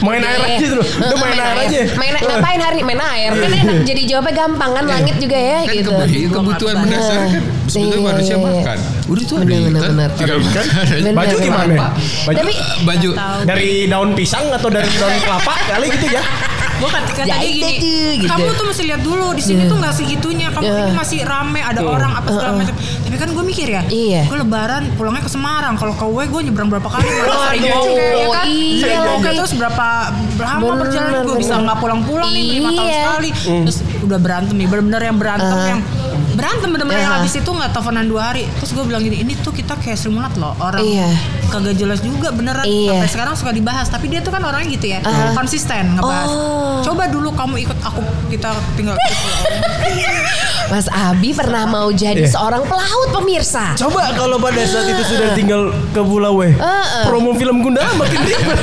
Main 0.00 0.22
air 0.22 0.40
aja 0.40 0.66
tuh. 0.70 0.84
Udah 0.86 1.16
main 1.18 1.36
air 1.36 1.58
aja. 1.66 1.78
Iya. 1.82 1.98
Main 1.98 2.14
ngapain 2.14 2.60
hari 2.62 2.78
ini? 2.80 2.86
main 2.86 3.00
air? 3.00 3.30
Kan 3.36 3.50
enak 3.52 3.76
jadi 3.84 4.02
jawabnya 4.06 4.34
gampang 4.46 4.70
kan 4.72 4.84
langit 4.86 5.16
juga 5.18 5.36
ya 5.36 5.58
kan 5.66 5.74
gitu. 5.74 5.90
kebutuhan, 6.30 6.76
mendasar 6.80 7.18
kan 7.26 7.42
sebetulnya 7.70 7.96
Iya, 7.96 8.08
manusia 8.10 8.28
iya, 8.28 8.36
iya. 8.36 8.52
makan. 8.52 8.78
Udah 9.06 9.22
itu 9.22 9.32
ada 9.32 9.44
Bener, 9.46 9.60
bener, 9.62 10.10
ikan. 10.10 10.38
makan. 10.40 10.64
Bener, 10.90 11.12
Baju 11.14 11.34
gimana? 11.38 11.74
Baju 12.20 12.36
Tapi 12.36 12.52
Baju 12.82 13.10
dari 13.44 13.68
daun 13.86 14.10
pisang 14.12 14.44
atau 14.48 14.68
dari 14.68 14.90
daun 15.00 15.16
kelapa 15.18 15.54
kali 15.66 15.86
gitu 15.88 16.06
ya. 16.10 16.22
Gue 16.80 16.88
kata 16.88 17.12
kata 17.12 17.28
Ya, 17.28 17.36
itu 17.44 17.60
gini, 17.60 17.76
gitu. 18.16 18.32
kamu 18.32 18.56
tuh 18.56 18.64
mesti 18.66 18.82
lihat 18.82 19.02
dulu 19.02 19.36
di 19.36 19.42
sini 19.42 19.68
tuh 19.68 19.76
nggak 19.76 19.92
segitunya. 19.92 20.48
Kamu 20.48 20.64
Iya. 20.64 20.80
ini 20.82 20.92
masih 20.94 21.18
rame, 21.22 21.60
ada 21.60 21.76
orang 21.78 22.08
apa 22.10 22.28
segala 22.30 22.52
macam. 22.56 22.72
Tapi 22.72 23.16
kan 23.16 23.28
gue 23.30 23.44
mikir 23.44 23.68
ya, 23.68 23.82
Iya. 23.84 24.24
gue 24.24 24.38
lebaran 24.38 24.88
pulangnya 24.96 25.20
ke 25.20 25.28
Semarang. 25.28 25.76
Kalau 25.76 25.92
ke 25.92 26.06
W 26.06 26.18
gue 26.24 26.40
nyebrang 26.42 26.68
berapa 26.68 26.88
kali? 26.88 27.04
Gue 27.04 27.36
sering 27.38 27.62
jongke, 27.66 28.00
ya 28.00 28.26
kan? 28.30 28.46
iya 28.48 28.80
Sering 28.80 29.00
lagi. 29.04 29.36
terus 29.36 29.52
berapa 29.52 29.86
lama 30.40 30.72
perjalanan 30.80 31.20
gue 31.22 31.36
bisa 31.36 31.54
nggak 31.58 31.76
pulang-pulang 31.76 32.30
nih 32.30 32.44
lima 32.56 32.70
tahun 32.72 32.88
Iya. 32.88 32.96
sekali. 32.98 33.28
Terus 33.60 33.78
udah 34.00 34.18
berantem 34.18 34.54
nih, 34.56 34.66
bener-bener 34.66 35.02
yang 35.04 35.16
berantem 35.16 35.58
yang 35.68 35.80
berantem 36.40 36.68
bener-bener 36.70 37.00
yang 37.00 37.12
Ah. 37.12 37.16
habis 37.18 37.34
itu 37.34 37.46
nggak 37.46 37.70
teleponan 37.70 38.06
dua 38.06 38.22
hari. 38.26 38.48
Terus 38.56 38.72
gue 38.72 38.82
bilang 38.82 39.02
gini, 39.02 39.20
ini 39.20 39.36
tuh 39.36 39.52
kita 39.52 39.76
kayak 39.76 39.94
Sri 39.94 40.08
Mulat 40.08 40.32
loh 40.34 40.56
orang 40.58 40.80
Iya. 40.80 41.10
Kagak 41.50 41.74
jelas 41.74 41.98
juga 41.98 42.30
beneran 42.30 42.62
Iya. 42.62 42.96
sampai 42.96 43.10
sekarang 43.10 43.34
suka 43.34 43.50
dibahas. 43.50 43.86
Tapi 43.86 44.06
dia 44.06 44.20
tuh 44.20 44.30
kan 44.30 44.40
orangnya 44.40 44.70
gitu 44.70 44.86
ya, 44.88 44.98
Ah. 45.02 45.34
konsisten 45.34 45.92
ngebahas. 45.92 46.28
Oh. 46.28 46.78
Coba 46.82 47.04
dulu 47.06 47.30
kamu 47.30 47.60
ikut 47.60 47.78
aku 47.80 48.00
kita 48.28 48.48
tinggal 48.72 48.94
Mas 50.70 50.86
Abi 50.88 51.34
pernah 51.34 51.66
mau 51.66 51.90
jadi 51.90 52.22
Iya. 52.22 52.30
seorang 52.30 52.62
pelaut 52.62 53.10
pemirsa. 53.12 53.74
Coba 53.74 54.14
kalau 54.14 54.38
pada 54.38 54.62
saat 54.62 54.86
itu 54.88 55.02
sudah 55.04 55.34
tinggal 55.34 55.62
ke 55.90 56.00
Pulau 56.00 56.38
W. 56.38 56.46
Heeh. 56.48 57.04
Promo 57.04 57.34
film 57.34 57.58
Gundala 57.60 57.90
makin 57.96 58.22
ribet. 58.22 58.58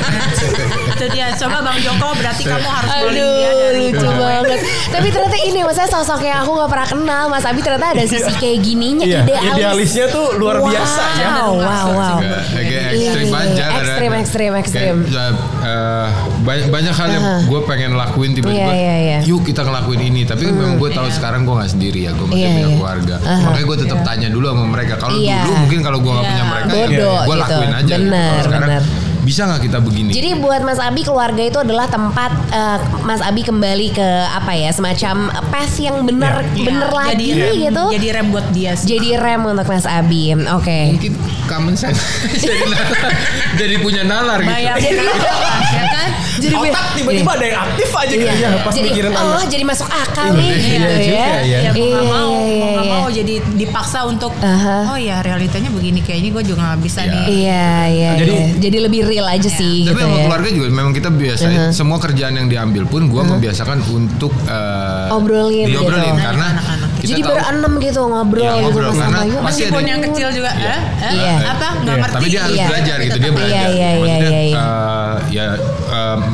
itu 0.88 1.06
dia 1.10 1.30
coba 1.32 1.60
Bang 1.60 1.78
Joko 1.78 2.10
berarti 2.12 2.42
kamu 2.42 2.64
harus 2.66 2.90
dia 2.90 3.06
Aduh 3.06 3.38
dari 3.54 3.78
lucu 3.86 4.08
banget 4.10 4.58
Tapi 4.88 5.06
ternyata 5.08 5.38
ini 5.38 5.60
Maksudnya 5.62 5.86
sosok 5.88 6.20
yang 6.20 6.42
aku 6.42 6.50
gak 6.56 6.66
pernah 6.68 6.88
kenal 6.88 7.24
Mas 7.28 7.44
Abi 7.44 7.60
ternyata 7.60 7.92
ada 7.92 8.02
sisi 8.02 8.32
kayak 8.34 8.58
gininya 8.58 9.04
Iya, 9.04 9.20
Idealis 9.22 9.54
idealisnya 9.54 10.04
tuh 10.08 10.26
luar 10.34 10.58
biasa 10.58 11.02
ya. 11.14 11.28
Wow 11.38 11.52
wow 11.54 11.86
wow 11.92 12.16
agak 12.50 12.77
Iya, 12.80 12.90
ekstrim 12.92 13.26
iya, 13.26 13.38
aja 13.38 13.48
iya. 13.48 13.66
kadang- 13.68 13.86
Ekstrim 13.88 14.12
ekstrim 14.14 14.52
ekstrim 14.54 14.96
Kayak, 15.04 15.34
eh, 15.60 16.06
banyak, 16.40 16.66
banyak 16.68 16.94
hal 16.94 17.08
yang 17.08 17.24
Aha. 17.24 17.38
gue 17.44 17.60
pengen 17.64 17.90
lakuin 17.92 18.30
tiba-tiba 18.32 18.70
Iya, 18.70 18.74
iya, 18.74 18.96
iya. 18.98 19.18
yuk 19.22 19.42
kita 19.42 19.62
ngelakuin 19.62 20.00
ini 20.02 20.22
tapi 20.22 20.46
memang 20.46 20.76
gue 20.76 20.90
tahu 20.90 21.08
sekarang 21.08 21.42
gue 21.42 21.54
nggak 21.54 21.70
sendiri 21.70 22.00
ya 22.02 22.12
gue 22.12 22.26
masih 22.26 22.38
Iya, 22.38 22.48
punya 22.50 22.62
iya. 22.64 22.76
keluarga 22.76 23.16
Aha. 23.20 23.42
makanya 23.44 23.66
gue 23.66 23.76
tetap 23.80 23.98
tanya 24.02 24.28
dulu 24.28 24.44
sama 24.48 24.64
mereka 24.66 24.94
kalau 24.96 25.16
Iya. 25.16 25.38
dulu 25.40 25.54
mungkin 25.58 25.78
kalau 25.80 25.98
gue 25.98 26.12
nggak 26.12 26.26
punya 26.26 26.36
Iya. 26.38 26.44
mereka 26.48 26.68
Bodoh 26.68 26.86
ya 26.88 26.98
gue 27.18 27.26
gitu. 27.28 27.42
lakuin 27.42 27.72
aja 27.74 27.94
Bener, 27.94 28.28
Kalau 28.28 28.44
sekarang 28.44 28.68
bener. 28.68 28.82
Bisa 29.28 29.44
nggak 29.44 29.68
kita 29.68 29.78
begini 29.84 30.08
Jadi 30.08 30.40
buat 30.40 30.64
Mas 30.64 30.80
Abi 30.80 31.04
keluarga 31.04 31.42
itu 31.44 31.60
adalah 31.60 31.84
tempat 31.84 32.32
eh, 32.48 32.78
Mas 33.04 33.20
Abi 33.20 33.44
kembali 33.44 33.92
ke 33.92 34.08
apa 34.32 34.56
ya 34.56 34.72
semacam 34.72 35.28
path 35.52 35.76
yang 35.76 36.08
bener 36.08 36.40
Iya, 36.48 36.64
bener 36.64 36.90
lagi 36.90 37.12
jadi 37.12 37.26
rem, 37.36 37.56
gitu. 37.68 37.84
jadi 37.92 38.08
rem 38.14 38.26
buat 38.32 38.46
dia 38.54 38.72
sih. 38.72 38.86
Jadi 38.88 39.08
rem 39.18 39.42
untuk 39.44 39.66
Mas 39.68 39.84
Abi. 39.84 40.32
Oke. 40.32 40.78
mungkin 40.96 41.12
common 41.44 41.74
sense 41.76 41.98
jadi, 42.44 42.62
nalar, 42.64 43.12
jadi 43.56 43.74
punya 43.80 44.02
nalar 44.04 44.38
gitu 44.40 44.52
bayar 44.52 44.76
ya 44.78 45.84
kan 45.92 45.97
Jadi 46.38 46.54
Otak 46.56 46.84
tiba-tiba 46.94 47.30
ada 47.32 47.44
yang 47.44 47.60
aktif 47.60 47.88
aja 47.90 48.06
Iya. 48.08 48.30
gitu 48.30 48.38
ya 48.38 48.50
pas 48.58 48.72
jadi 48.72 48.88
mikirin 48.88 49.10
oh 49.10 49.20
anak. 49.34 49.46
jadi 49.48 49.64
masuk 49.64 49.88
akal 49.88 50.24
Iya, 50.24 50.32
nih 50.32 50.48
iya 50.48 50.62
gitu 50.68 50.94
juga 51.00 51.18
ya. 51.18 51.28
ya. 51.42 51.58
ya 51.58 51.70
mau 51.70 51.82
nggak 51.82 51.98
Iya, 51.98 52.02
mau 52.04 52.08
mau 52.08 52.38
iya, 52.38 52.66
nggak 52.68 52.84
iya. 52.84 52.94
mau 52.94 53.06
jadi 53.10 53.34
dipaksa 53.54 53.98
untuk 54.04 54.32
Aha. 54.38 54.76
oh 54.88 54.98
ya 54.98 55.16
realitanya 55.20 55.68
begini 55.68 56.00
kayaknya 56.00 56.30
gue 56.30 56.44
juga 56.44 56.60
nggak 56.64 56.80
bisa 56.80 57.00
Iya. 57.00 57.10
nih 57.10 57.22
Iya, 57.28 57.68
iya, 57.88 58.10
Jadi- 58.16 58.34
iya. 58.34 58.46
Jadi 58.58 58.76
lebih 58.80 59.00
real 59.04 59.26
aja 59.26 59.48
sih 59.48 59.76
Tapi 59.82 59.88
gitu 59.88 60.00
sama 60.00 60.14
ya. 60.14 60.24
keluarga 60.24 60.48
juga 60.50 60.66
memang 60.68 60.92
kita 60.92 61.08
biasain 61.10 61.70
semua 61.70 61.98
kerjaan 61.98 62.34
yang 62.34 62.46
diambil 62.46 62.84
pun 62.84 63.02
gue 63.04 63.22
membiasakan 63.24 63.78
untuk 63.88 64.30
eh, 64.44 65.10
Obrolin 65.10 65.66
diobrolin 65.66 66.04
gitu. 66.08 66.20
karena 66.20 66.46
Anak-anak. 66.52 66.88
kita 66.96 67.08
Jadi 67.08 67.20
tahu 67.20 67.32
berenam 67.32 67.72
gitu 67.78 68.00
ngobrol 68.04 68.40
Iya, 68.40 68.52
gitu 68.52 68.62
ngobrol, 68.64 68.90
sama 68.92 69.02
karena 69.18 69.40
meskipun 69.40 69.74
ada- 69.76 69.88
yang 69.88 70.00
kecil 70.02 70.28
juga 70.32 70.50
Iya. 70.52 70.68
eh? 70.68 70.80
Eh? 71.00 71.12
Iya. 71.14 71.34
apa 71.48 71.66
nggak 71.76 71.86
Iya. 71.88 71.94
ngerti 71.98 72.14
tapi 72.14 72.26
dia 72.28 72.40
harus 72.40 72.56
Iya. 72.56 72.66
belajar 72.68 72.96
gitu 73.00 73.18
dia 73.18 73.32
belajar 73.32 73.48
Iya, 73.48 73.68
iya, 73.68 73.68
iya, 73.68 73.88
Maksudnya, 73.98 74.28
iya, 74.28 74.40
iya. 74.42 74.56
eh, 74.58 75.16
ya 75.30 75.46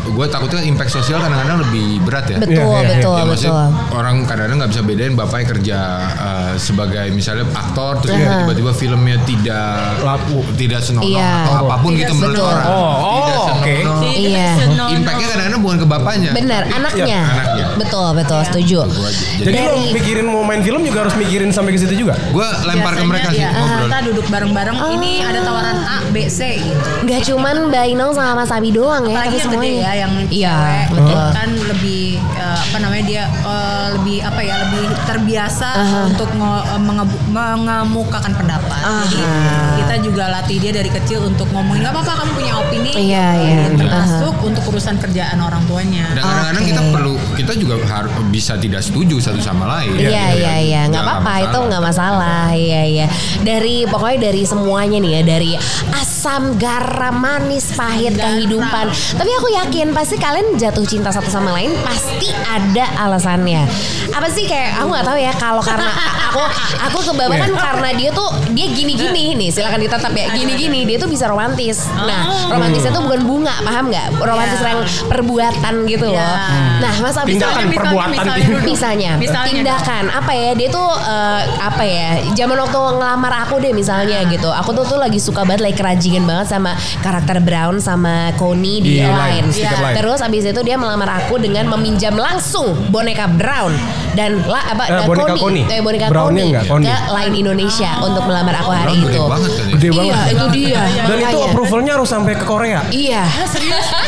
gue 0.07 0.27
takutnya 0.27 0.63
impact 0.63 0.91
sosial 0.93 1.19
kadang-kadang 1.19 1.63
lebih 1.63 2.03
berat 2.03 2.27
ya. 2.27 2.39
Betul, 2.39 2.55
Iya, 2.55 2.65
iya, 2.65 2.79
iya. 2.79 2.91
betul, 2.93 3.15
Ya, 3.15 3.25
maksudnya 3.25 3.53
betul. 3.55 3.97
orang 3.97 4.17
kadang-kadang 4.25 4.57
nggak 4.59 4.71
bisa 4.71 4.83
bedain 4.83 5.15
bapaknya 5.15 5.47
kerja 5.49 5.79
uh, 6.15 6.53
sebagai 6.57 7.07
misalnya 7.11 7.45
aktor 7.51 7.93
terus 7.99 8.15
tiba-tiba 8.15 8.73
filmnya 8.73 9.17
tidak 9.23 9.77
Laku. 10.01 10.39
tidak 10.55 10.81
senonoh 10.81 11.07
Iya. 11.07 11.31
atau 11.45 11.55
apa 11.65 11.75
pun 11.79 11.91
Tidak 11.91 12.01
gitu 12.01 12.13
menurut 12.15 12.39
orang 12.41 12.67
Oh, 12.67 12.95
oh, 12.97 13.43
oke. 13.55 13.75
senonoh. 13.75 14.03
Iya. 14.11 14.49
Impactnya 14.93 15.27
kadang-kadang 15.29 15.61
bukan 15.61 15.77
ke 15.77 15.87
bapaknya 15.87 16.31
Benar, 16.33 16.63
anaknya. 16.69 17.21
anaknya. 17.25 17.67
Betul, 17.75 18.09
betul, 18.15 18.41
setuju. 18.45 18.79
Gua 18.87 19.07
aja. 19.07 19.25
Jadi 19.37 19.45
Jadi 19.45 19.59
lo 19.61 19.75
mikirin 19.93 20.25
mau 20.25 20.43
main 20.43 20.61
film 20.61 20.83
juga 20.83 20.99
harus 21.03 21.15
mikirin 21.15 21.51
sampai 21.51 21.73
ke 21.73 21.81
situ 21.81 21.95
juga. 21.97 22.15
gue 22.27 22.47
lempar 22.65 22.95
ke 22.95 23.05
mereka 23.05 23.29
sih 23.31 23.41
ya, 23.41 23.51
ngobrol. 23.51 23.87
kita 23.87 23.99
duduk 24.05 24.27
bareng-bareng 24.27 24.77
ini 24.93 25.13
ada 25.21 25.41
tawaran 25.41 25.79
A 25.79 25.99
B 26.09 26.27
C 26.27 26.57
gitu 26.57 26.89
Gak 27.05 27.21
cuman 27.25 27.69
Mbak 27.69 27.85
Inong 27.89 28.13
sama 28.13 28.33
Mas 28.35 28.51
Abi 28.51 28.71
doang 28.71 29.05
ya, 29.05 29.13
apalagi 29.13 29.37
tapi. 29.37 29.44
Gede 29.47 29.71
ya 29.79 29.93
yang 29.97 30.13
Iya, 30.25 30.53
cewek 30.55 30.87
betul. 30.95 31.27
kan 31.33 31.49
lebih 31.69 32.05
eh, 32.35 32.59
apa 32.61 32.77
namanya 32.79 33.05
dia 33.05 33.23
eh, 33.27 33.87
lebih 33.95 34.19
apa 34.21 34.41
ya 34.41 34.55
lebih 34.61 34.85
terbiasa 35.05 35.69
untuk 36.07 36.29
ngo- 36.33 36.65
eh, 36.67 36.81
mengebu- 36.81 37.23
mengemukakan 37.29 38.33
pendapat. 38.33 38.83
Jadi 39.07 39.21
Aha. 39.21 39.77
kita 39.79 39.95
juga 40.01 40.25
latih 40.31 40.57
dia 40.59 40.73
dari 40.73 40.89
kecil 40.89 41.25
untuk 41.25 41.47
ngomongin 41.51 41.83
nggak 41.83 41.93
apa-apa 41.93 42.13
kamu 42.17 42.31
punya 42.35 42.53
opini. 42.57 42.91
Iya, 42.95 43.27
iya. 43.37 43.57
termasuk 43.75 44.35
untuk 44.41 44.63
urusan 44.67 44.97
kerjaan 44.97 45.39
orang 45.39 45.63
tuanya. 45.65 46.05
Dan 46.13 46.23
kadang-kadang 46.23 46.55
Oke. 46.57 46.71
kita 46.71 46.83
perlu 46.91 47.13
kita 47.35 47.53
juga 47.55 47.75
harus 47.85 48.13
bisa 48.29 48.55
tidak 48.57 48.81
setuju 48.81 49.17
satu 49.19 49.39
sama 49.39 49.65
lain. 49.71 49.95
Iya 49.97 50.25
iya 50.35 50.55
iya 50.59 50.81
nggak 50.87 51.03
apa-apa 51.03 51.33
itu 51.45 51.59
nggak 51.61 51.83
masalah. 51.83 52.47
Iya 52.51 52.83
iya. 52.85 53.07
Dari 53.41 53.85
pokoknya 53.85 54.19
dari 54.25 54.43
semuanya 54.45 54.99
nih 54.99 55.13
ya 55.13 55.23
dari 55.23 55.53
asam 55.93 56.57
garam 56.57 57.15
manis 57.15 57.73
pahit 57.73 58.15
Garam. 58.15 58.25
kehidupan. 58.35 58.85
Tapi 58.91 59.31
aku 59.39 59.49
yakin 59.51 59.91
pasti 59.91 60.17
kalian 60.17 60.55
jatuh 60.55 60.85
cinta 60.85 61.11
satu 61.11 61.29
sama 61.29 61.55
lain 61.55 61.75
pasti 61.83 62.31
ada 62.47 62.87
alasannya. 63.03 63.67
Apa 64.15 64.31
sih 64.31 64.47
kayak 64.47 64.79
aku 64.81 64.87
nggak 64.95 65.07
tahu 65.07 65.19
ya 65.19 65.33
kalau 65.35 65.63
karena 65.63 65.91
aku 66.31 66.43
aku 66.81 66.99
kebabakan 67.13 67.53
karena 67.55 67.89
dia 67.95 68.11
tuh 68.11 68.29
dia 68.55 68.67
gini-gini. 68.71 69.35
Nih 69.35 69.51
silakan 69.51 69.81
ditetap 69.83 70.13
ya. 70.15 70.31
Gini-gini 70.33 70.87
dia 70.87 70.97
tuh 70.97 71.11
bisa 71.11 71.27
romantis. 71.27 71.87
Nah 71.95 72.49
romantisnya 72.49 72.95
tuh 72.95 73.03
bukan 73.05 73.21
bunga 73.27 73.55
paham 73.63 73.91
nggak? 73.91 74.07
Romantis 74.19 74.61
Ya. 74.65 74.71
yang 74.73 74.81
perbuatan 75.11 75.75
gitu 75.85 76.07
loh. 76.09 76.17
Ya. 76.17 76.81
nah 76.81 76.95
mas 77.05 77.17
Abi 77.19 77.37
Tindakan 77.37 77.69
Misalnya, 77.69 77.81
perbuatan. 77.85 78.11
Misalnya, 78.15 78.49
misalnya, 78.65 79.11
Misalnya. 79.21 79.51
Tindakan. 79.53 80.05
Apa 80.09 80.33
ya 80.33 80.51
dia 80.57 80.69
tuh 80.71 80.89
eh, 80.95 81.43
apa 81.61 81.83
ya 81.85 82.09
zaman 82.33 82.57
waktu 82.65 82.79
ngelamar 82.97 83.33
aku 83.45 83.61
deh 83.61 83.73
misalnya 83.75 84.25
gitu. 84.31 84.49
Aku 84.49 84.73
tuh 84.73 84.87
tuh 84.87 84.97
lagi 84.97 85.19
suka 85.21 85.43
banget 85.45 85.61
lagi 85.69 85.77
kerajingan 85.77 86.25
banget 86.25 86.47
sama 86.49 86.73
karakter 87.03 87.43
Brown 87.45 87.77
sama 87.83 88.33
Connie 88.39 88.81
di, 88.81 89.01
Di 89.01 89.05
Stiker 89.47 89.71
Iya. 89.71 89.85
Line. 89.85 89.97
terus 89.97 90.21
abis 90.21 90.43
itu 90.47 90.61
dia 90.61 90.77
melamar 90.77 91.11
aku 91.17 91.35
dengan 91.37 91.65
meminjam 91.69 92.15
langsung 92.15 92.67
boneka 92.89 93.27
Brown 93.31 93.73
dan 94.13 94.43
lah 94.45 94.63
apa 94.69 94.83
Eh, 94.87 95.03
boneka 95.05 95.35
Connie. 95.35 95.65
eh, 95.67 95.81
boneka 95.81 96.07
enggak, 96.07 96.65
Connie. 96.65 96.87
ke 96.87 96.97
Line 97.11 97.35
Indonesia 97.37 97.91
untuk 98.01 98.23
melamar 98.25 98.55
aku 98.57 98.71
hari 98.71 98.95
Brown 98.95 99.01
gede 99.03 99.11
itu 99.11 99.25
banget 99.25 99.51
kan 99.51 99.65
ya? 99.65 99.73
Gede 99.75 99.87
iya 99.87 99.95
banget. 99.95 100.27
itu 100.27 100.45
dia 100.53 100.83
Dan 101.05 101.17
itu 101.21 101.39
approvalnya 101.43 101.93
harus 101.95 102.09
sampai 102.09 102.33
ke 102.33 102.45
Korea. 102.45 102.81
iya 102.89 103.23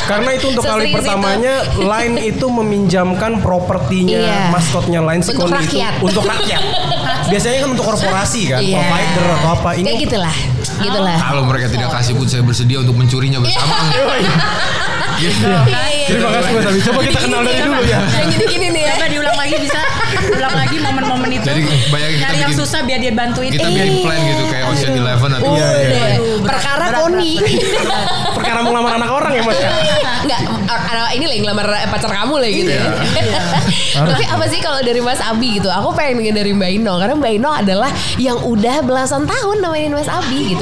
Karena 0.06 0.30
itu 0.32 0.46
untuk 0.48 0.62
kali 0.62 0.84
itu. 0.84 0.94
pertamanya 0.96 1.54
Line 1.92 2.16
itu 2.22 2.46
meminjamkan 2.48 3.40
propertinya 3.40 4.18
Iya. 4.18 4.38
maskotnya 4.48 5.00
Line 5.02 5.20
si 5.20 5.30
Untuk 5.30 5.46
Connie 5.46 5.62
itu 5.62 5.76
rakyat. 5.76 5.92
untuk 6.00 6.24
rakyat. 6.24 6.62
Biasanya 7.30 7.58
kan 7.58 7.70
untuk 7.70 7.86
korporasi 7.86 8.40
kan, 8.48 8.60
Iya. 8.60 8.76
provider 8.76 9.24
atau 9.32 9.48
apa 9.52 9.70
ini. 9.74 9.84
kayak 9.84 9.98
gitulah 10.00 10.36
gitulah 10.72 11.16
Kalau 11.16 11.42
mereka 11.44 11.66
tidak 11.68 11.88
kasih 11.90 12.12
pun 12.14 12.26
saya 12.26 12.42
bersedia 12.42 12.78
untuk 12.80 12.94
mencurinya 12.94 13.38
bersama. 13.38 13.74
Gitu. 15.16 15.48
Terima 16.06 16.28
kasih 16.30 16.50
Mas 16.52 16.66
Abi. 16.68 16.80
Coba 16.82 17.00
kita 17.02 17.18
kenal 17.18 17.40
dari 17.40 17.56
dulu 17.58 17.82
ya. 17.82 18.00
yang 18.04 18.28
gini-gini 18.28 18.66
nih 18.68 18.82
ya 18.84 18.92
Coba 18.94 19.06
diulang 19.08 19.36
lagi 19.36 19.56
bisa 19.58 19.80
ulang 20.28 20.54
lagi 20.54 20.76
momen-momen 20.76 21.28
itu. 21.32 21.46
Jadi, 21.46 21.60
bayangin 21.88 22.18
kita 22.20 22.36
yang 22.36 22.52
susah 22.54 22.80
biar 22.84 22.98
dia 23.00 23.12
bantuin. 23.12 23.48
Kita 23.48 23.64
Eh, 23.64 23.72
bikin 23.72 23.94
plan 24.04 24.18
gitu 24.20 24.44
kayak 24.46 24.64
Ocean 24.68 24.92
Eleven 24.92 25.30
atau 25.32 25.52
Iya, 25.56 25.68
iya, 25.80 26.04
perkara 26.42 26.86
Koni 26.96 27.32
Perkara 28.36 28.58
mau 28.60 28.70
ngelamar 28.70 28.92
anak 28.96 29.10
orang 29.10 29.32
ya 29.32 29.42
Mas. 29.42 29.56
ya? 29.56 29.70
Enggak, 30.26 30.40
ini 31.12 31.24
lah 31.24 31.34
yang 31.34 31.44
ngelamar 31.48 31.66
pacar 31.88 32.10
kamu 32.12 32.34
lah 32.36 32.50
gitu 32.50 32.70
ya. 32.70 32.82
Tapi 33.96 34.24
apa 34.26 34.44
sih 34.46 34.60
kalau 34.60 34.80
dari 34.82 35.00
Mas 35.00 35.20
Abi 35.20 35.56
gitu? 35.56 35.68
Aku 35.68 35.92
pengen 35.92 36.32
dari 36.32 36.52
Mbak 36.52 36.70
Ino 36.76 36.92
karena 36.96 37.14
Mbak 37.16 37.32
Ino 37.32 37.50
adalah 37.50 37.90
yang 38.16 38.36
udah 38.38 38.84
belasan 38.84 39.24
tahun 39.24 39.56
nemenin 39.60 39.92
Mas 39.92 40.08
Abi 40.08 40.52
gitu. 40.52 40.55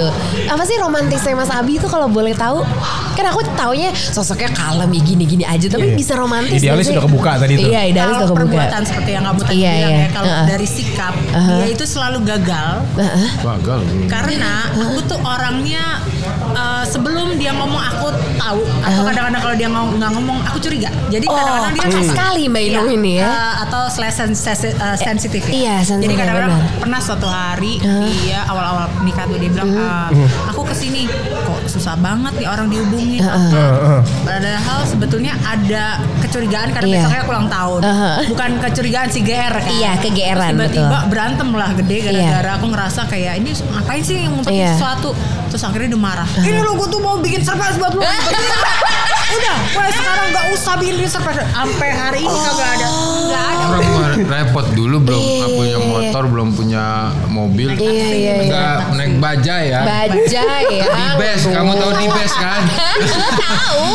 Apa 0.51 0.63
sih 0.67 0.77
romantisnya 0.79 1.39
Mas 1.39 1.51
Abi 1.51 1.79
itu 1.79 1.87
kalau 1.87 2.11
boleh 2.11 2.35
tahu? 2.35 2.67
Kan 3.15 3.27
aku 3.27 3.41
taunya 3.55 3.91
sosoknya 3.95 4.51
kalem 4.51 4.91
ya 4.91 5.03
gini-gini 5.03 5.45
aja 5.45 5.67
tapi 5.67 5.87
Iya. 5.87 5.97
bisa 5.97 6.12
romantis. 6.15 6.59
Idealis 6.59 6.69
nggak 6.81 6.85
sih? 6.85 6.95
udah 6.95 7.05
kebuka 7.05 7.31
tadi 7.37 7.53
tuh. 7.55 7.69
Iya, 7.69 7.81
idealis 7.85 7.95
Kalau 8.11 8.19
udah 8.19 8.29
kebuka. 8.29 8.43
perbuatan 8.45 8.83
seperti 8.85 9.11
yang 9.11 9.25
kamu 9.25 9.39
tadi 9.41 9.55
Iya, 9.55 9.71
bilang 9.71 9.79
iya. 9.87 9.97
ya, 9.97 10.07
kalau 10.11 10.27
Uh-uh. 10.29 10.47
dari 10.47 10.67
sikap 10.67 11.15
Uh-huh. 11.15 11.59
dia 11.59 11.69
itu 11.71 11.85
selalu 11.85 12.19
gagal 12.23 12.73
Heeh. 12.95 13.29
Gagal. 13.41 13.81
karena 14.07 14.53
aku 14.73 14.99
tuh 15.05 15.19
orangnya 15.21 15.85
eh, 16.53 16.85
sebelum 16.85 17.35
dia 17.35 17.53
ngomong 17.53 17.79
aku 17.81 18.09
tahu 18.35 18.61
atau 18.81 19.03
kadang-kadang 19.05 19.43
kalau 19.43 19.55
dia 19.55 19.69
ngomong 19.69 19.95
nggak 19.95 20.11
ngomong 20.12 20.39
aku 20.45 20.59
curiga. 20.61 20.91
Jadi 21.07 21.27
Oh, 21.27 21.35
kadang-kadang 21.35 21.73
dia 21.73 21.83
peka 21.85 22.01
sekali 22.07 22.43
Mbak 22.47 22.61
Iya, 22.61 22.71
Inung 22.73 22.89
ini 22.93 23.12
ya. 23.15 23.27
eh, 23.27 23.55
atau 23.61 23.83
slash 23.87 24.15
sen- 24.15 24.37
sensi- 24.37 24.73
eh, 24.73 24.97
sensitif 24.97 25.43
ya. 25.45 25.53
Iya, 25.53 25.75
sensitif, 25.85 26.05
Jadi 26.05 26.15
kadang-kadang 26.17 26.53
pernah 26.79 27.01
suatu 27.01 27.27
hari 27.27 27.79
dia 27.81 28.43
awal-awal 28.45 28.87
nikah 29.01 29.25
tuh 29.25 29.37
dia 29.37 29.49
bilang. 29.49 29.71
"Eh, 29.71 30.09
aku 30.47 30.62
ke 30.62 30.75
sini 30.75 31.07
kok 31.41 31.61
susah 31.67 31.95
banget 31.97 32.33
nih 32.37 32.47
orang 32.47 32.67
dihubungin. 33.07 33.23
Uh-uh. 33.23 33.51
Heeh. 33.53 33.99
Padahal 34.25 34.81
sebetulnya 34.85 35.33
ada 35.41 35.85
kecurigaan 36.21 36.69
karena 36.71 36.87
Iya. 36.87 36.97
besoknya 36.99 37.21
aku 37.21 37.31
ulang 37.31 37.49
tahun. 37.49 37.81
Uh-huh. 37.81 38.17
Bukan 38.31 38.51
kecurigaan 38.61 39.09
si 39.09 39.21
GR 39.21 39.55
kan. 39.55 39.71
Iya, 39.71 39.93
kegeeran, 40.01 40.51
Terus 40.51 40.71
Tiba-tiba 40.73 40.99
berantem 41.07 41.49
lah 41.51 41.71
gede 41.75 41.97
gara-gara 42.03 42.51
aku 42.55 42.67
ngerasa 42.69 43.01
kayak 43.07 43.33
ini 43.39 43.51
ngapain 43.53 44.03
sih 44.03 44.19
ngumpetin 44.25 44.57
Iya. 44.57 44.73
sesuatu. 44.75 45.11
Terus 45.49 45.63
akhirnya 45.63 45.89
dia 45.91 46.01
marah. 46.01 46.29
Ini 46.37 46.59
lo 46.59 46.75
gue 46.75 46.89
tuh 46.89 46.99
mau 46.99 47.17
bikin 47.19 47.41
surprise 47.41 47.77
buat 47.77 47.93
lo. 47.93 48.03
Udah, 49.27 49.57
mulai 49.72 49.91
sekarang 49.91 50.27
gak 50.31 50.47
usah 50.53 50.75
bikin 50.77 50.97
surprise. 51.05 51.41
Sampai 51.47 51.89
hari 51.91 52.20
ini 52.20 52.39
kagak 52.39 52.68
ada. 52.75 52.89
Gak 53.25 53.45
ada. 53.47 53.64
Orang 53.64 53.83
repot 54.20 54.66
dulu 54.72 54.97
belum 55.01 55.18
Iya. 55.18 55.47
punya 55.51 55.79
motor, 55.81 56.22
belum 56.27 56.49
punya 56.53 56.85
mobil. 57.27 57.68
Iya, 57.72 57.81
iya, 57.83 58.05
iya. 58.12 58.35
Enggak 58.41 58.77
naik 58.95 59.12
bajai 59.18 59.64
ya. 59.66 59.81
Bajai 59.83 60.64
ya. 60.70 60.87
Di 60.87 61.07
best, 61.16 61.45
kamu 61.47 61.72
tahu 61.75 61.93
di 61.95 62.07
best 62.09 62.37
kan? 62.37 62.61
Tahu. 63.35 63.89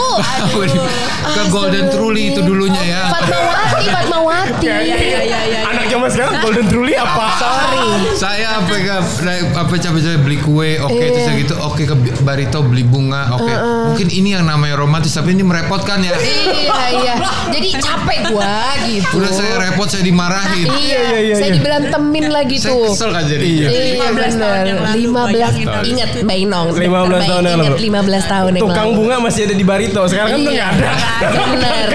Ke 1.30 1.42
Golden 1.48 1.86
Truly 1.90 2.34
itu 2.34 2.42
dulunya 2.42 2.82
ya. 2.82 3.02
Fatmawati, 3.10 3.86
Fatmawati. 3.88 4.66
Iya, 4.66 4.78
iya, 4.82 4.98
iya, 4.98 5.20
iya, 5.22 5.40
iya. 5.46 5.60
Anak 5.64 5.86
zaman 5.88 6.10
sekarang 6.10 6.34
Golden 6.42 6.66
Truly 6.68 6.94
apa? 6.96 7.26
Sorry. 7.38 7.86
Saya 8.12 8.48
apa 8.58 8.74
ke 8.74 8.96
naik- 9.22 9.52
apa 9.54 9.72
capek-capek 9.72 10.20
beli 10.20 10.38
kue, 10.38 10.70
oke 10.78 10.92
Iya. 10.92 11.08
terus 11.08 11.24
saya 11.24 11.36
gitu, 11.38 11.56
oke 11.56 11.82
ke 11.82 11.96
barito 12.20 12.60
beli 12.62 12.84
bunga, 12.84 13.32
oke. 13.32 13.54
Mungkin 13.90 14.08
ini 14.10 14.34
yang 14.34 14.44
namanya 14.44 14.76
romantis 14.76 15.14
tapi 15.20 15.36
ini 15.36 15.44
merepotkan 15.44 16.00
ya. 16.00 16.16
Iya 16.16 16.80
iya. 16.96 17.14
Jadi 17.52 17.70
capek 17.76 18.32
gua 18.32 18.56
gitu. 18.88 19.20
Udah 19.20 19.32
saya 19.32 19.54
repot 19.60 19.86
saya 19.86 20.00
dimarahin. 20.02 20.64
Iya, 20.64 20.80
iya, 20.80 21.20
iya, 21.20 21.36
saya 21.36 21.52
iya. 21.52 21.56
diberantemin 21.60 22.26
lagi 22.32 22.56
Saya 22.56 22.72
tuh. 22.72 22.82
kesel 22.88 23.10
kan 23.12 23.24
jadi. 23.28 23.44
Iya. 23.44 23.68
Iya 23.68 23.82
15 24.00 24.00
tahun 24.00 24.40
benar. 24.40 24.64
yang 24.64 24.80
lalu, 24.80 24.96
15 25.04 25.36
bayangin 25.36 25.68
tahun. 25.68 25.84
ingat 25.86 26.10
Mbak 26.24 26.38
Inong. 26.40 26.68
15 26.72 26.80
tahun 27.28 27.44
yang 27.44 27.60
lalu. 27.60 27.76
15 27.76 28.24
tahun 28.26 28.52
yang 28.56 28.64
Tukang 28.64 28.88
lalu. 28.88 28.96
bunga 28.96 29.16
masih 29.20 29.42
ada 29.44 29.56
di 29.56 29.66
Barito. 29.68 30.02
Sekarang 30.08 30.30
kan 30.32 30.40
udah 30.40 30.54
Iya. 30.56 30.68
nggak 30.72 30.92
ada. 31.20 31.30
Benar. 31.52 31.88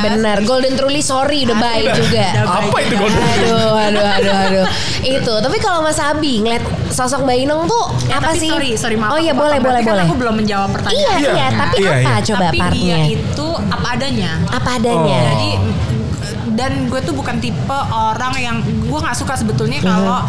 Benar. 0.00 0.36
Golden 0.46 0.74
Truly 0.78 1.02
sorry 1.02 1.42
udah 1.42 1.58
baik 1.58 1.90
juga. 1.92 2.24
Apa 2.46 2.76
itu 2.80 2.94
Golden 2.94 3.20
Truly? 3.20 3.50
Aduh, 3.50 3.74
aduh, 3.76 4.06
aduh, 4.06 4.36
aduh. 4.46 4.66
Itu. 5.02 5.34
Tapi 5.36 5.56
kalau 5.58 5.82
Mas 5.82 5.98
Abi 5.98 6.40
ngeliat 6.40 6.62
sosok 6.90 7.22
Mbak 7.22 7.36
Inong 7.40 7.62
tuh 7.64 7.84
Ya, 8.04 8.18
apa 8.18 8.28
tapi 8.28 8.38
sih? 8.38 8.50
sorry, 8.50 8.70
sorry 8.74 8.96
maaf. 8.96 9.14
Oh 9.14 9.18
iya 9.18 9.30
boleh, 9.32 9.58
boleh, 9.58 9.80
kan 9.80 9.94
boleh. 9.94 10.04
Aku 10.04 10.14
belum 10.14 10.34
menjawab 10.36 10.66
Iya, 10.66 10.74
pertanyaan. 10.74 11.16
iya, 11.16 11.30
Iya. 11.30 11.46
tapi 11.56 11.74
Iya, 11.76 11.90
apa 11.92 12.00
iya. 12.02 12.14
coba 12.20 12.42
tapi 12.44 12.58
partnya? 12.58 12.82
dia 12.82 12.98
itu 13.08 13.46
apa 13.66 13.86
adanya. 13.90 14.30
Apa 14.48 14.68
adanya? 14.76 15.16
Oh. 15.16 15.26
Jadi 15.30 15.50
dan 16.50 16.72
gue 16.86 17.00
tuh 17.00 17.14
bukan 17.14 17.38
tipe 17.38 17.72
orang 17.88 18.34
yang 18.36 18.56
gue 18.60 18.98
nggak 18.98 19.16
suka 19.16 19.32
sebetulnya 19.32 19.80
kalau 19.80 20.20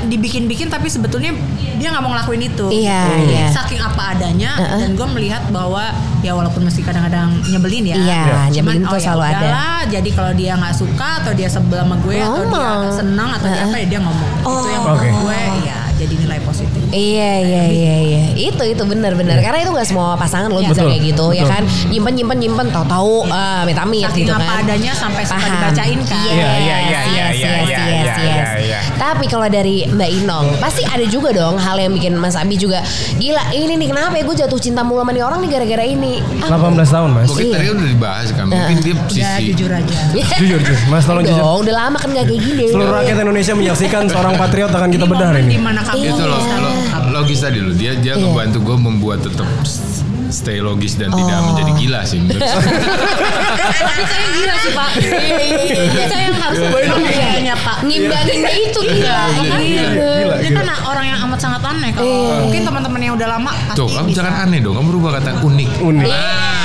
dibikin-bikin 0.00 0.68
tapi 0.68 0.86
sebetulnya 0.86 1.32
dia 1.74 1.88
nggak 1.88 2.02
mau 2.02 2.12
ngelakuin 2.12 2.42
itu. 2.44 2.66
Iya, 2.68 3.00
Jadi 3.08 3.24
iya. 3.30 3.46
Saking 3.48 3.80
apa 3.80 4.12
adanya 4.12 4.52
Uh-uh. 4.54 4.80
dan 4.80 4.90
gue 4.92 5.06
melihat 5.08 5.42
bahwa 5.48 5.88
ya 6.20 6.34
walaupun 6.34 6.62
mesti 6.62 6.82
kadang-kadang 6.82 7.30
nyebelin 7.42 7.84
ya. 7.86 7.96
Iya, 7.96 8.22
nyebelin 8.52 8.82
Cuman, 8.82 8.90
tuh 8.90 8.94
oh 8.94 8.98
ya 8.98 9.04
selalu 9.06 9.22
ada. 9.22 9.38
udahlah, 9.38 9.80
Jadi 9.88 10.10
kalau 10.12 10.32
dia 10.34 10.52
nggak 10.54 10.74
suka 10.76 11.08
atau 11.22 11.32
dia 11.32 11.48
sebel 11.48 11.78
sama 11.78 11.96
gue 11.96 12.16
atau 12.18 12.42
dia 12.44 12.68
senang 12.92 13.30
atau 13.32 13.46
dia 13.46 13.56
Uh-uh. 13.56 13.70
apa 13.70 13.76
ya 13.78 13.86
dia 13.88 14.00
ngomong. 14.02 14.30
Oh. 14.42 14.52
Itu 14.52 14.68
yang 14.68 14.82
Oke. 14.84 14.90
menurut 14.98 15.16
gue 15.24 15.40
ya 15.64 15.78
nilai 16.28 16.40
positif. 16.42 16.80
Iya 16.88 17.30
iya 17.40 17.62
iya 17.66 17.94
iya 17.98 18.22
itu 18.38 18.62
itu 18.62 18.82
benar-benar 18.82 19.40
karena 19.40 19.58
itu 19.58 19.70
nggak 19.70 19.86
semua 19.86 20.12
pasangan 20.14 20.46
lo 20.46 20.58
Iya. 20.58 20.68
bisa 20.68 20.74
Betul, 20.78 20.90
kayak 20.90 21.02
gitu 21.06 21.26
ya 21.32 21.44
kan 21.44 21.62
nyimpen 21.88 22.12
nyimpen 22.14 22.36
nyimpen 22.38 22.66
tahu-tahu 22.68 23.12
ah 23.26 23.64
amit-amit 23.64 24.04
Saking 24.04 24.20
gitu 24.22 24.32
apa 24.32 24.44
kan 24.44 24.60
adanya 24.62 24.92
sampai 24.92 25.22
suka 25.22 25.38
Paham. 25.38 25.52
dibacain 25.54 25.98
kan. 26.02 26.20
Iya, 26.20 26.32
Iya, 26.34 26.48
iya, 26.52 26.76
iya, 26.78 27.00
iya, 27.02 27.26
iya, 27.32 27.50
iya, 27.64 28.14
iya, 28.20 28.46
iya. 28.60 28.78
Tapi 28.94 29.24
kalau 29.26 29.48
dari 29.48 29.86
Mbak 29.86 30.10
Inong, 30.18 30.46
pasti 30.58 30.82
ada 30.82 31.04
juga 31.04 31.30
dong 31.30 31.56
hal 31.56 31.78
yang 31.78 31.92
bikin 31.92 32.12
Mas 32.14 32.34
Abi 32.34 32.54
juga 32.54 32.82
gila. 33.16 33.40
Ini 33.50 33.74
nih 33.74 33.88
kenapa 33.88 34.14
ya 34.14 34.22
gue 34.22 34.36
jatuh 34.36 34.58
cinta 34.58 34.82
mulu 34.82 35.00
sama 35.00 35.12
nih 35.12 35.22
orang 35.22 35.38
nih 35.40 35.50
gara-gara 35.50 35.84
ini. 35.84 36.20
Ah, 36.40 36.52
18 36.52 36.84
tahun 36.84 37.08
mas. 37.12 37.26
Mungkin 37.28 37.46
Iya. 37.46 37.54
tadi 37.54 37.66
udah 37.70 37.88
dibahas 37.88 38.28
kan. 38.30 38.44
Mungkin 38.46 38.76
dia 38.80 38.94
Ya 39.08 39.30
sisi 39.32 39.42
jujur 39.50 39.70
aja. 39.70 39.96
Jujur 40.36 40.58
jujur. 40.60 40.76
Mas 40.88 41.04
tolong 41.04 41.22
jujur. 41.22 41.40
udah 41.40 41.74
lama 41.76 41.96
kan 41.96 42.10
gak 42.10 42.26
kayak 42.26 42.42
gini. 42.42 42.64
Seluruh 42.68 42.92
rakyat 42.94 43.16
Indonesia 43.18 43.54
menyaksikan 43.54 44.02
seorang 44.04 44.34
patriot 44.34 44.68
akan 44.68 44.88
kita 44.88 45.04
bedah 45.04 45.30
ini. 45.36 45.54
di 45.54 45.60
mana 45.60 45.80
kamu 45.80 46.02
itu 46.18 46.26
lo, 46.26 46.34
bisa 46.36 46.56
lo- 46.58 46.78
logis 47.14 47.38
tadi 47.38 47.58
lo 47.58 47.70
dia 47.72 47.94
dia 47.94 48.14
Iya. 48.14 48.20
ngebantu 48.20 48.58
gue 48.60 48.76
membuat 48.76 49.18
tetap 49.22 49.46
stay 50.30 50.58
logis 50.58 50.94
dan 50.94 51.10
tidak 51.10 51.36
Oh. 51.38 51.44
menjadi 51.52 51.72
gila 51.76 52.00
sih 52.02 52.18
menurut 52.18 52.42
saya. 52.42 52.58
Tapi 53.78 54.02
saya 54.04 54.26
gila 54.32 54.54
sih 54.58 54.72
pak. 54.72 54.90
saya 56.08 56.22
yang 56.24 56.36
harus 56.36 56.58
kayaknya 57.08 57.54
pak. 57.56 57.76
Ngimbanginnya 57.82 58.52
itu 58.54 58.80
gila. 58.80 59.18
Iya. 59.58 59.86
Gila, 60.38 60.60
kan 60.62 60.66
orang 60.88 61.04
yang 61.06 61.18
amat 61.28 61.38
sangat 61.38 61.62
aneh 61.62 61.90
kalau 61.92 62.08
Iya. 62.08 62.34
mungkin 62.42 62.62
teman-teman 62.64 63.00
yang 63.00 63.14
udah 63.14 63.28
lama 63.28 63.50
pasti 63.68 63.78
Tuh, 63.78 63.88
kamu 63.88 64.08
jangan 64.10 64.34
aneh 64.48 64.58
dong. 64.58 64.74
Kamu 64.74 64.88
rubah 64.90 65.10
kata 65.20 65.30
unik. 65.40 65.70
Unik. 65.78 66.10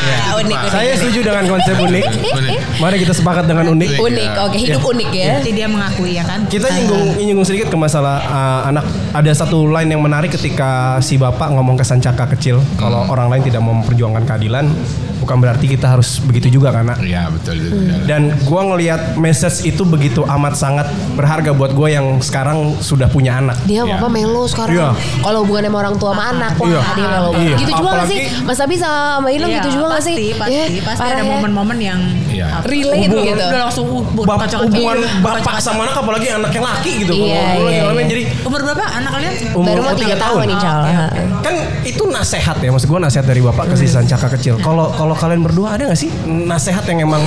Iya, 0.03 0.18
unik, 0.36 0.57
unik. 0.57 0.57
Saya 0.68 0.91
setuju 0.97 1.20
dengan 1.22 1.43
konsep 1.47 1.76
unik. 1.78 2.05
Unik. 2.34 2.59
Mari 2.80 2.95
kita 2.97 3.14
sepakat 3.14 3.45
dengan 3.45 3.66
unik. 3.70 3.89
Unik, 3.95 4.32
oke 4.41 4.57
hidup 4.57 4.82
unik 4.82 5.09
ya. 5.14 5.26
Jadi 5.38 5.51
dia 5.53 5.68
mengakui 5.70 6.18
ya 6.18 6.24
kan. 6.26 6.43
Kita 6.47 6.68
nyinggung 6.70 7.16
nyinggung 7.16 7.45
sedikit 7.45 7.70
ke 7.70 7.78
masalah 7.78 8.18
uh, 8.24 8.61
anak. 8.68 8.84
Ada 9.14 9.45
satu 9.45 9.70
line 9.70 9.93
yang 9.93 10.01
menarik 10.01 10.34
ketika 10.34 10.97
si 10.99 11.16
bapak 11.16 11.53
ngomong 11.53 11.78
ke 11.78 11.86
Sancaka 11.86 12.26
kecil, 12.34 12.57
kalau 12.76 13.05
orang 13.05 13.30
lain 13.30 13.43
tidak 13.45 13.52
mau 13.59 13.75
memperjuangkan 13.77 14.23
keadilan, 14.25 14.65
bukan 15.24 15.39
berarti 15.39 15.65
kita 15.65 15.88
harus 15.89 16.19
begitu 16.19 16.51
juga 16.51 16.69
karena. 16.69 16.93
Iya 16.99 17.32
betul 17.32 17.55
itu. 17.55 17.71
Dan 18.03 18.36
gua 18.43 18.61
ngelihat 18.65 19.15
message 19.15 19.63
itu 19.63 19.84
begitu 19.84 20.21
amat 20.26 20.53
sangat 20.53 20.86
berharga 21.13 21.51
buat 21.51 21.71
gue 21.71 21.89
yang 21.89 22.19
sekarang 22.19 22.76
sudah 22.78 23.07
punya 23.07 23.39
anak. 23.39 23.55
Dia 23.63 23.84
Iya. 23.84 23.95
apa 23.95 24.07
melo 24.07 24.43
sekarang. 24.45 24.74
Iya. 24.74 24.89
Kalau 25.19 25.39
hubungannya 25.41 25.69
sama 25.69 25.80
orang 25.80 25.95
tua 25.95 26.11
sama 26.11 26.24
anak, 26.30 26.51
wah 26.55 26.67
Iya. 26.67 26.82
dia 26.93 27.07
melo. 27.07 27.30
Iya. 27.34 27.55
Gitu 27.57 27.71
juga 27.74 27.89
gak 27.93 28.05
sih? 28.05 28.19
Apalagi- 28.19 28.43
Mas 28.43 28.59
Abi 28.59 28.76
sama 28.76 28.99
Mbak 29.19 29.32
Ilham 29.32 29.49
Iya, 29.49 29.57
gitu 29.57 29.69
juga 29.71 29.86
gak 29.86 29.95
pasti, 29.95 30.11
sih? 30.11 30.28
Pasti, 30.34 30.53
Ya, 30.53 30.84
pasti 30.84 30.99
parah 30.99 31.13
ada 31.13 31.24
ya. 31.24 31.32
momen-momen 31.32 31.78
yang 31.80 31.99
Iya. 32.28 32.45
apa, 32.53 32.67
Relate 32.67 32.99
gitu. 32.99 33.15
Udah 33.24 33.61
langsung 33.61 33.86
uh, 33.88 34.03
buat 34.13 34.26
Bap- 34.28 34.41
kacau-kacau. 34.43 34.67
hubungan 34.67 34.97
Iya, 34.99 35.21
bapak 35.21 35.55
sama 35.57 35.82
anak 35.84 35.95
apalagi 35.95 36.28
anak 36.30 36.51
yang 36.51 36.65
laki 36.65 36.91
gitu. 37.01 37.13
Iya, 37.15 37.41
lagi 37.55 38.01
iya. 38.01 38.03
jadi 38.09 38.24
Umur 38.43 38.59
berapa 38.61 38.84
anak 38.84 39.11
kalian? 39.13 39.34
umur 39.53 39.67
Baru 39.69 39.82
mau 39.82 39.95
tiga 39.95 40.15
tahun. 40.17 40.39
Oh, 40.43 40.57
oke, 40.57 41.21
kan 41.39 41.55
itu 41.84 42.03
nasehat 42.05 42.57
ya 42.57 42.69
maksud 42.69 42.88
gue 42.88 42.99
nasehat 42.99 43.24
dari 43.24 43.39
bapak 43.39 43.65
ke 43.69 43.76
si 43.76 43.86
Sancaka 43.86 44.28
kecil 44.32 44.57
kalau 44.57 44.89
kalau 44.91 45.12
kalian 45.16 45.41
berdua 45.41 45.78
ada 45.80 45.89
nggak 45.89 45.99
sih 45.99 46.11
nasehat 46.28 46.86
yang 46.89 47.07
emang 47.09 47.24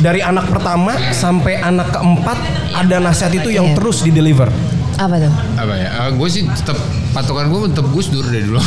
dari 0.00 0.20
anak 0.20 0.48
pertama 0.50 0.92
sampai 1.12 1.56
anak 1.60 1.88
keempat 1.94 2.38
ada 2.76 2.96
nasihat 3.00 3.32
itu 3.32 3.50
yang 3.54 3.72
Iya. 3.72 3.76
terus 3.78 4.04
di 4.04 4.12
deliver 4.12 4.75
Apa 4.96 5.14
tuh? 5.18 5.32
Apa 5.54 5.74
ya? 5.74 5.88
gue 6.08 6.28
sih 6.28 6.42
tetap 6.48 6.78
patokan 7.12 7.46
gue 7.46 7.68
tetap 7.68 7.86
Gus 7.88 8.08
Dur 8.08 8.24
dari 8.24 8.42
dulu. 8.42 8.60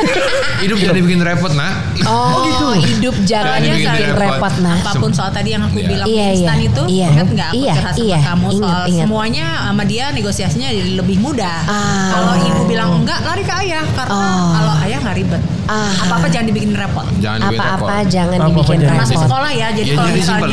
Hidup 0.62 0.78
jangan 0.78 0.96
dibikin 0.96 1.20
repot 1.20 1.52
nak. 1.52 1.74
Oh, 2.04 2.72
hidup 2.74 3.12
jangan 3.22 3.58
Jangan 3.58 3.74
bikin 3.76 3.90
bikin 3.90 4.10
repot, 4.14 4.32
repot. 4.38 4.54
nah. 4.60 4.76
Apa 4.78 4.90
pun 4.96 5.10
soal 5.10 5.28
tadi 5.28 5.50
yang 5.50 5.62
aku 5.62 5.76
Iya. 5.76 5.88
bilang 5.88 6.06
Iya, 6.06 6.26
instan 6.32 6.56
iya. 6.56 6.64
itu, 6.64 6.82
Iya. 6.86 7.08
ingat 7.10 7.28
nggak 7.28 7.48
aku 7.50 7.58
curhat 7.60 7.92
sama 7.92 8.00
iya. 8.00 8.18
kamu 8.22 8.46
Ingat, 8.46 8.62
soal 8.62 8.82
ingat. 8.84 9.02
semuanya 9.02 9.46
sama 9.60 9.82
dia 9.84 10.04
negosiasinya 10.10 10.68
lebih 10.94 11.16
mudah. 11.18 11.58
Ah. 11.64 12.08
Kalau 12.12 12.32
ibu 12.40 12.62
bilang 12.64 12.90
enggak, 12.96 13.18
lari 13.20 13.42
ke 13.42 13.54
ayah 13.58 13.84
karena 13.90 14.14
Oh. 14.14 14.48
kalau 14.54 14.74
ayah 14.80 14.98
nggak 15.00 15.16
ribet. 15.16 15.42
Ah. 15.66 15.90
Apa-apa 16.00 16.26
jangan 16.28 16.46
dibikin 16.48 16.72
repot. 16.72 17.06
Jangan 17.18 17.38
dibikin 17.42 17.60
Apa-apa 17.60 17.84
repot. 17.98 18.08
jangan 18.08 18.38
Apa-apa 18.38 18.48
dibikin 18.48 18.78
jangan 18.80 18.96
Masuk 18.96 19.10
repot. 19.10 19.24
sekolah 19.26 19.50
ya, 19.52 19.68
jadi 19.70 19.84
Ya, 19.84 19.96
kalau 19.96 20.08
simpel. 20.16 20.48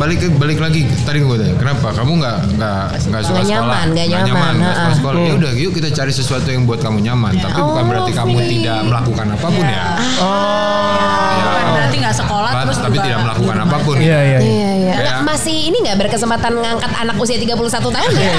Balik 0.00 0.16
ke 0.16 0.28
balik 0.32 0.56
lagi 0.56 0.88
tadi 1.04 1.20
gue 1.20 1.36
tanya 1.36 1.52
kenapa? 1.54 1.92
Kamu 1.92 2.12
nggak 2.16 2.36
nggak 2.56 2.82
nggak 3.04 3.20
suka 3.20 3.36
Nggak 3.36 3.44
sekolah? 3.44 3.44
nyaman, 3.44 3.86
nggak 3.92 4.06
nyaman, 4.24 4.52
nggak 4.56 4.74
suka 4.74 4.92
sekolah. 4.96 5.20
Ya 5.20 5.32
udah 5.36 5.52
yuk 5.54 5.72
kita 5.76 5.88
cari 5.92 6.08
sesuatu 6.10 6.48
yang 6.48 6.64
buat 6.64 6.80
kamu 6.80 7.04
nyaman. 7.04 7.36
Tapi 7.36 7.60
bukan 7.60 7.82
Oh, 7.84 7.86
berarti 7.86 8.12
kamu 8.16 8.36
tidak 8.48 8.78
melakukan 8.82 9.26
apa 9.28 9.46
pun 9.46 9.60
ya. 9.62 9.84
bukan 10.00 11.60
Ya. 11.60 11.70
berarti 11.70 11.96
nggak 11.98 12.16
sekolah 12.16 12.50
Tapi- 12.50 12.64
terus 12.64 12.78
tapi 12.80 12.90
juga 12.90 13.04
tidak 13.04 13.20
melakukan 13.20 13.54
rumah. 13.54 13.68
apa 13.68 13.76
pun. 13.78 13.96
Iya 13.96 14.18
iya 14.18 14.38
iya. 14.38 14.40
Iya, 14.40 14.70
iya. 14.74 14.94
Nah, 15.00 15.20
masih 15.22 15.56
ini 15.68 15.76
nggak 15.78 15.96
berkesempatan 15.98 16.52
ngangkat 16.54 16.92
anak 16.96 17.16
usia 17.16 17.36
31 17.36 17.56
tahun 17.90 18.10
ya? 18.10 18.32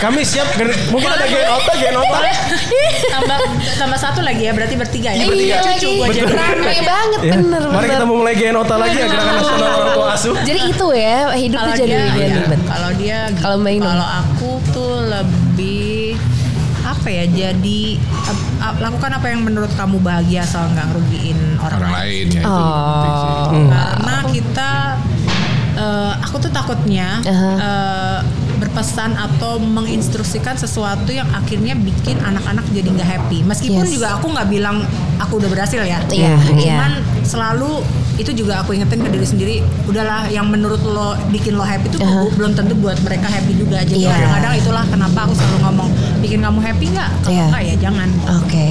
kami 0.00 0.20
siap 0.22 0.48
mungkin 0.88 1.10
ada 1.10 1.26
genota 1.26 1.72
genota 1.76 2.18
tambah 3.10 3.38
tambah 3.76 3.98
satu 3.98 4.20
lagi 4.20 4.48
ya 4.48 4.52
berarti 4.52 4.74
bertiga 4.74 5.12
ya. 5.12 5.24
Iya 5.24 5.56
cucu 5.62 5.88
gua 5.94 6.06
jadi 6.08 6.24
Rame 6.30 6.76
banget 6.82 7.20
Ya. 7.20 7.32
bener 7.36 7.62
mari 7.68 7.86
kita 7.86 8.06
mulai 8.06 8.32
genota 8.34 8.74
lagi 8.76 8.96
ya 8.96 9.06
gerakan 9.06 9.34
nasional 9.34 9.68
orang 9.74 9.92
tua 9.92 10.06
asuh. 10.10 10.34
Jadi 10.40 10.60
itu 10.66 10.86
ya 10.92 11.32
hidup 11.32 11.56
tuh 11.56 11.64
kalau 11.64 11.78
jadi 11.78 11.90
dia 11.90 12.04
jadi 12.06 12.20
iya, 12.22 12.36
ribet. 12.40 12.60
kalau 12.64 12.90
dia 12.94 13.18
Kalau 13.34 13.56
Mbak 13.56 13.72
Inung? 13.72 13.88
kalau 13.88 14.08
aku 14.18 14.50
tuh 14.70 14.94
lebih 15.04 16.16
apa 16.80 17.08
ya 17.08 17.24
jadi 17.24 17.80
ap- 18.22 18.48
ap- 18.62 18.80
lakukan 18.80 19.10
apa 19.12 19.26
yang 19.28 19.40
menurut 19.40 19.70
kamu 19.72 19.96
bahagia 19.98 20.42
asal 20.42 20.64
nggak 20.66 20.86
ngerugiin 20.86 21.38
orang, 21.58 21.78
orang 21.78 21.92
lain 21.94 22.26
ya 22.30 22.40
itu 22.40 22.48
Oh. 22.50 23.46
sih. 23.46 23.64
karena 23.68 24.16
kita 24.26 24.70
eh, 25.72 26.12
aku 26.18 26.36
tuh 26.38 26.50
takutnya 26.50 27.20
Aha. 27.22 27.50
eh, 27.54 28.18
berpesan 28.56 29.14
atau 29.14 29.56
menginstruksikan 29.56 30.52
sesuatu 30.54 31.08
yang 31.10 31.24
akhirnya 31.30 31.72
bikin 31.74 32.18
anak-anak 32.18 32.64
jadi 32.68 32.88
nggak 32.90 33.08
happy 33.10 33.38
meskipun 33.42 33.82
Yes. 33.82 33.92
juga 33.94 34.08
aku 34.14 34.28
nggak 34.28 34.48
bilang 34.48 34.84
aku 35.16 35.38
udah 35.38 35.48
berhasil 35.48 35.80
ya 35.80 36.00
Iya, 36.06 36.36
iya. 36.50 36.76
cuman 36.76 36.92
selalu 37.22 37.80
itu 38.20 38.36
juga 38.36 38.60
aku 38.60 38.76
ingetin 38.76 39.00
ke 39.00 39.08
diri 39.08 39.24
sendiri 39.24 39.54
udahlah 39.84 40.28
yang 40.28 40.44
menurut 40.44 40.80
lo 40.82 41.16
bikin 41.28 41.56
lo 41.56 41.64
happy 41.64 41.88
itu 41.88 41.96
Aha. 41.98 42.28
belum 42.30 42.52
tentu 42.52 42.76
buat 42.76 43.00
mereka 43.00 43.26
happy 43.26 43.56
juga 43.56 43.80
jadi 43.82 43.96
Iya. 43.98 44.12
kadang-kadang 44.12 44.54
itulah 44.56 44.84
kenapa 44.86 45.18
aku 45.24 45.32
selalu 45.34 45.58
ngomong 45.62 45.88
bikin 46.20 46.38
kamu 46.38 46.60
happy 46.60 46.84
nggak 46.90 47.10
kalau 47.22 47.48
nggak 47.48 47.62
ya 47.64 47.74
jangan 47.80 48.08
Oke. 48.38 48.68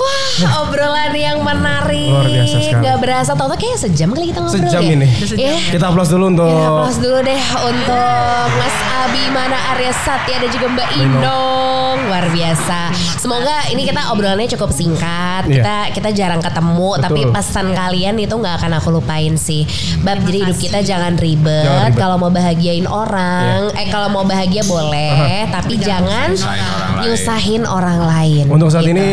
Wah, 0.00 0.24
obrolan 0.62 1.12
yang 1.12 1.38
menarik. 1.40 2.08
Luar 2.08 2.24
biasa 2.24 2.56
sekali. 2.58 2.82
Gak 2.82 2.98
berasa, 2.98 3.30
tau 3.34 3.48
kayak 3.50 3.78
sejam 3.78 4.08
kali 4.10 4.26
kita 4.26 4.40
ngobrol 4.40 4.64
Sejam 4.64 4.82
ya. 4.82 4.92
ini. 4.94 5.08
Iya. 5.30 5.54
kita 5.70 5.84
aplaus 5.86 6.08
dulu 6.08 6.24
untuk 6.28 6.48
Kita 6.48 6.68
aplaus 6.70 6.98
dulu 6.98 7.18
deh 7.20 7.40
untuk 7.62 8.46
Mas 8.50 8.76
Abimana 9.00 9.56
Arya 9.70 9.92
Satya 9.94 10.36
dan 10.38 10.48
juga 10.48 10.66
Mbak 10.70 10.88
Inong. 10.94 11.96
Luar 12.02 12.26
biasa. 12.28 12.80
Semoga 13.18 13.68
ini 13.68 13.82
kita 13.82 14.08
obrolannya 14.08 14.48
cukup 14.48 14.70
singkat. 14.70 15.44
Iya. 15.44 15.54
Kita 15.54 15.74
kita 15.92 16.08
jarang 16.10 16.40
ketemu, 16.40 16.88
Betul. 16.90 17.02
tapi 17.02 17.20
pesan 17.28 17.66
kalian 17.70 18.14
itu 18.16 18.32
nggak 18.32 18.54
akan 18.56 18.72
aku 18.74 18.88
lupain 18.90 19.34
sih. 19.34 19.68
Bab 20.00 20.20
jadi 20.22 20.38
hidup 20.44 20.56
kita 20.56 20.78
jangan 20.80 21.14
ribet. 21.14 21.62
Jangan 21.62 21.86
ribet. 21.86 21.98
Kalau 21.98 22.16
mau 22.16 22.30
bahagiain 22.30 22.86
orang, 22.86 23.68
eh 23.74 23.86
kalau 23.88 24.08
mau 24.08 24.24
bahagia 24.24 24.64
boleh, 24.64 25.44
tapi 25.50 25.76
jangan 25.76 26.32
Nyusahin 26.32 26.56
orang 26.62 26.88
lain. 26.88 27.02
nyusahin 27.02 27.62
orang 27.66 27.98
lain. 28.00 28.44
untuk 28.48 28.68
saat 28.68 28.82
Gitu. 28.82 28.92
ini 28.92 29.08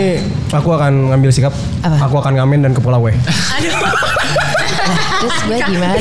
aku 0.49 0.69
akan 0.71 1.11
ngambil 1.11 1.29
sikap 1.29 1.53
Apa? 1.81 1.97
aku 2.01 2.15
akan 2.17 2.33
ngamen 2.35 2.59
dan 2.61 2.71
ke 2.71 2.79
Pulau 2.79 3.01
W 3.01 3.11
aduh 3.11 3.73
Terus 5.17 5.33
gue 5.43 5.57
gimana? 5.67 5.97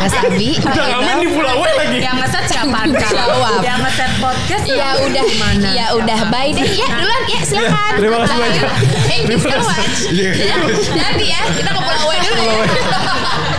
Mas 0.00 0.14
Abi, 0.16 0.56
Mbak 0.56 0.74
Inong. 0.74 1.20
Pulau 1.30 1.54
W 1.60 1.64
lagi 1.68 1.98
yang 2.00 2.16
ngeset 2.16 2.44
siapa 2.48 2.80
Jawab. 2.88 3.60
yang 3.60 3.78
ngeset 3.78 4.12
podcast 4.16 4.64
Ya 4.64 4.96
udah, 4.96 5.22
gimana 5.22 5.68
ya 5.70 5.86
udah, 5.92 6.18
bye 6.32 6.50
deh 6.50 6.64
ya 6.64 6.88
duluan 6.88 7.22
ya 7.28 7.40
silakan. 7.44 7.92
Terima 7.94 8.16
kasih 8.24 8.36
banyak. 8.40 8.62
Thank 9.04 9.24
you 9.28 9.38
so 9.38 9.52
much. 9.52 9.98
Iya. 10.08 10.30
Ya, 10.34 10.56
Nanti 10.96 11.24
ya 11.28 11.40
kita 11.52 11.70
ke 11.70 11.80
Pulau 11.84 12.08
dulu. 12.08 12.16
ya. 12.16 12.56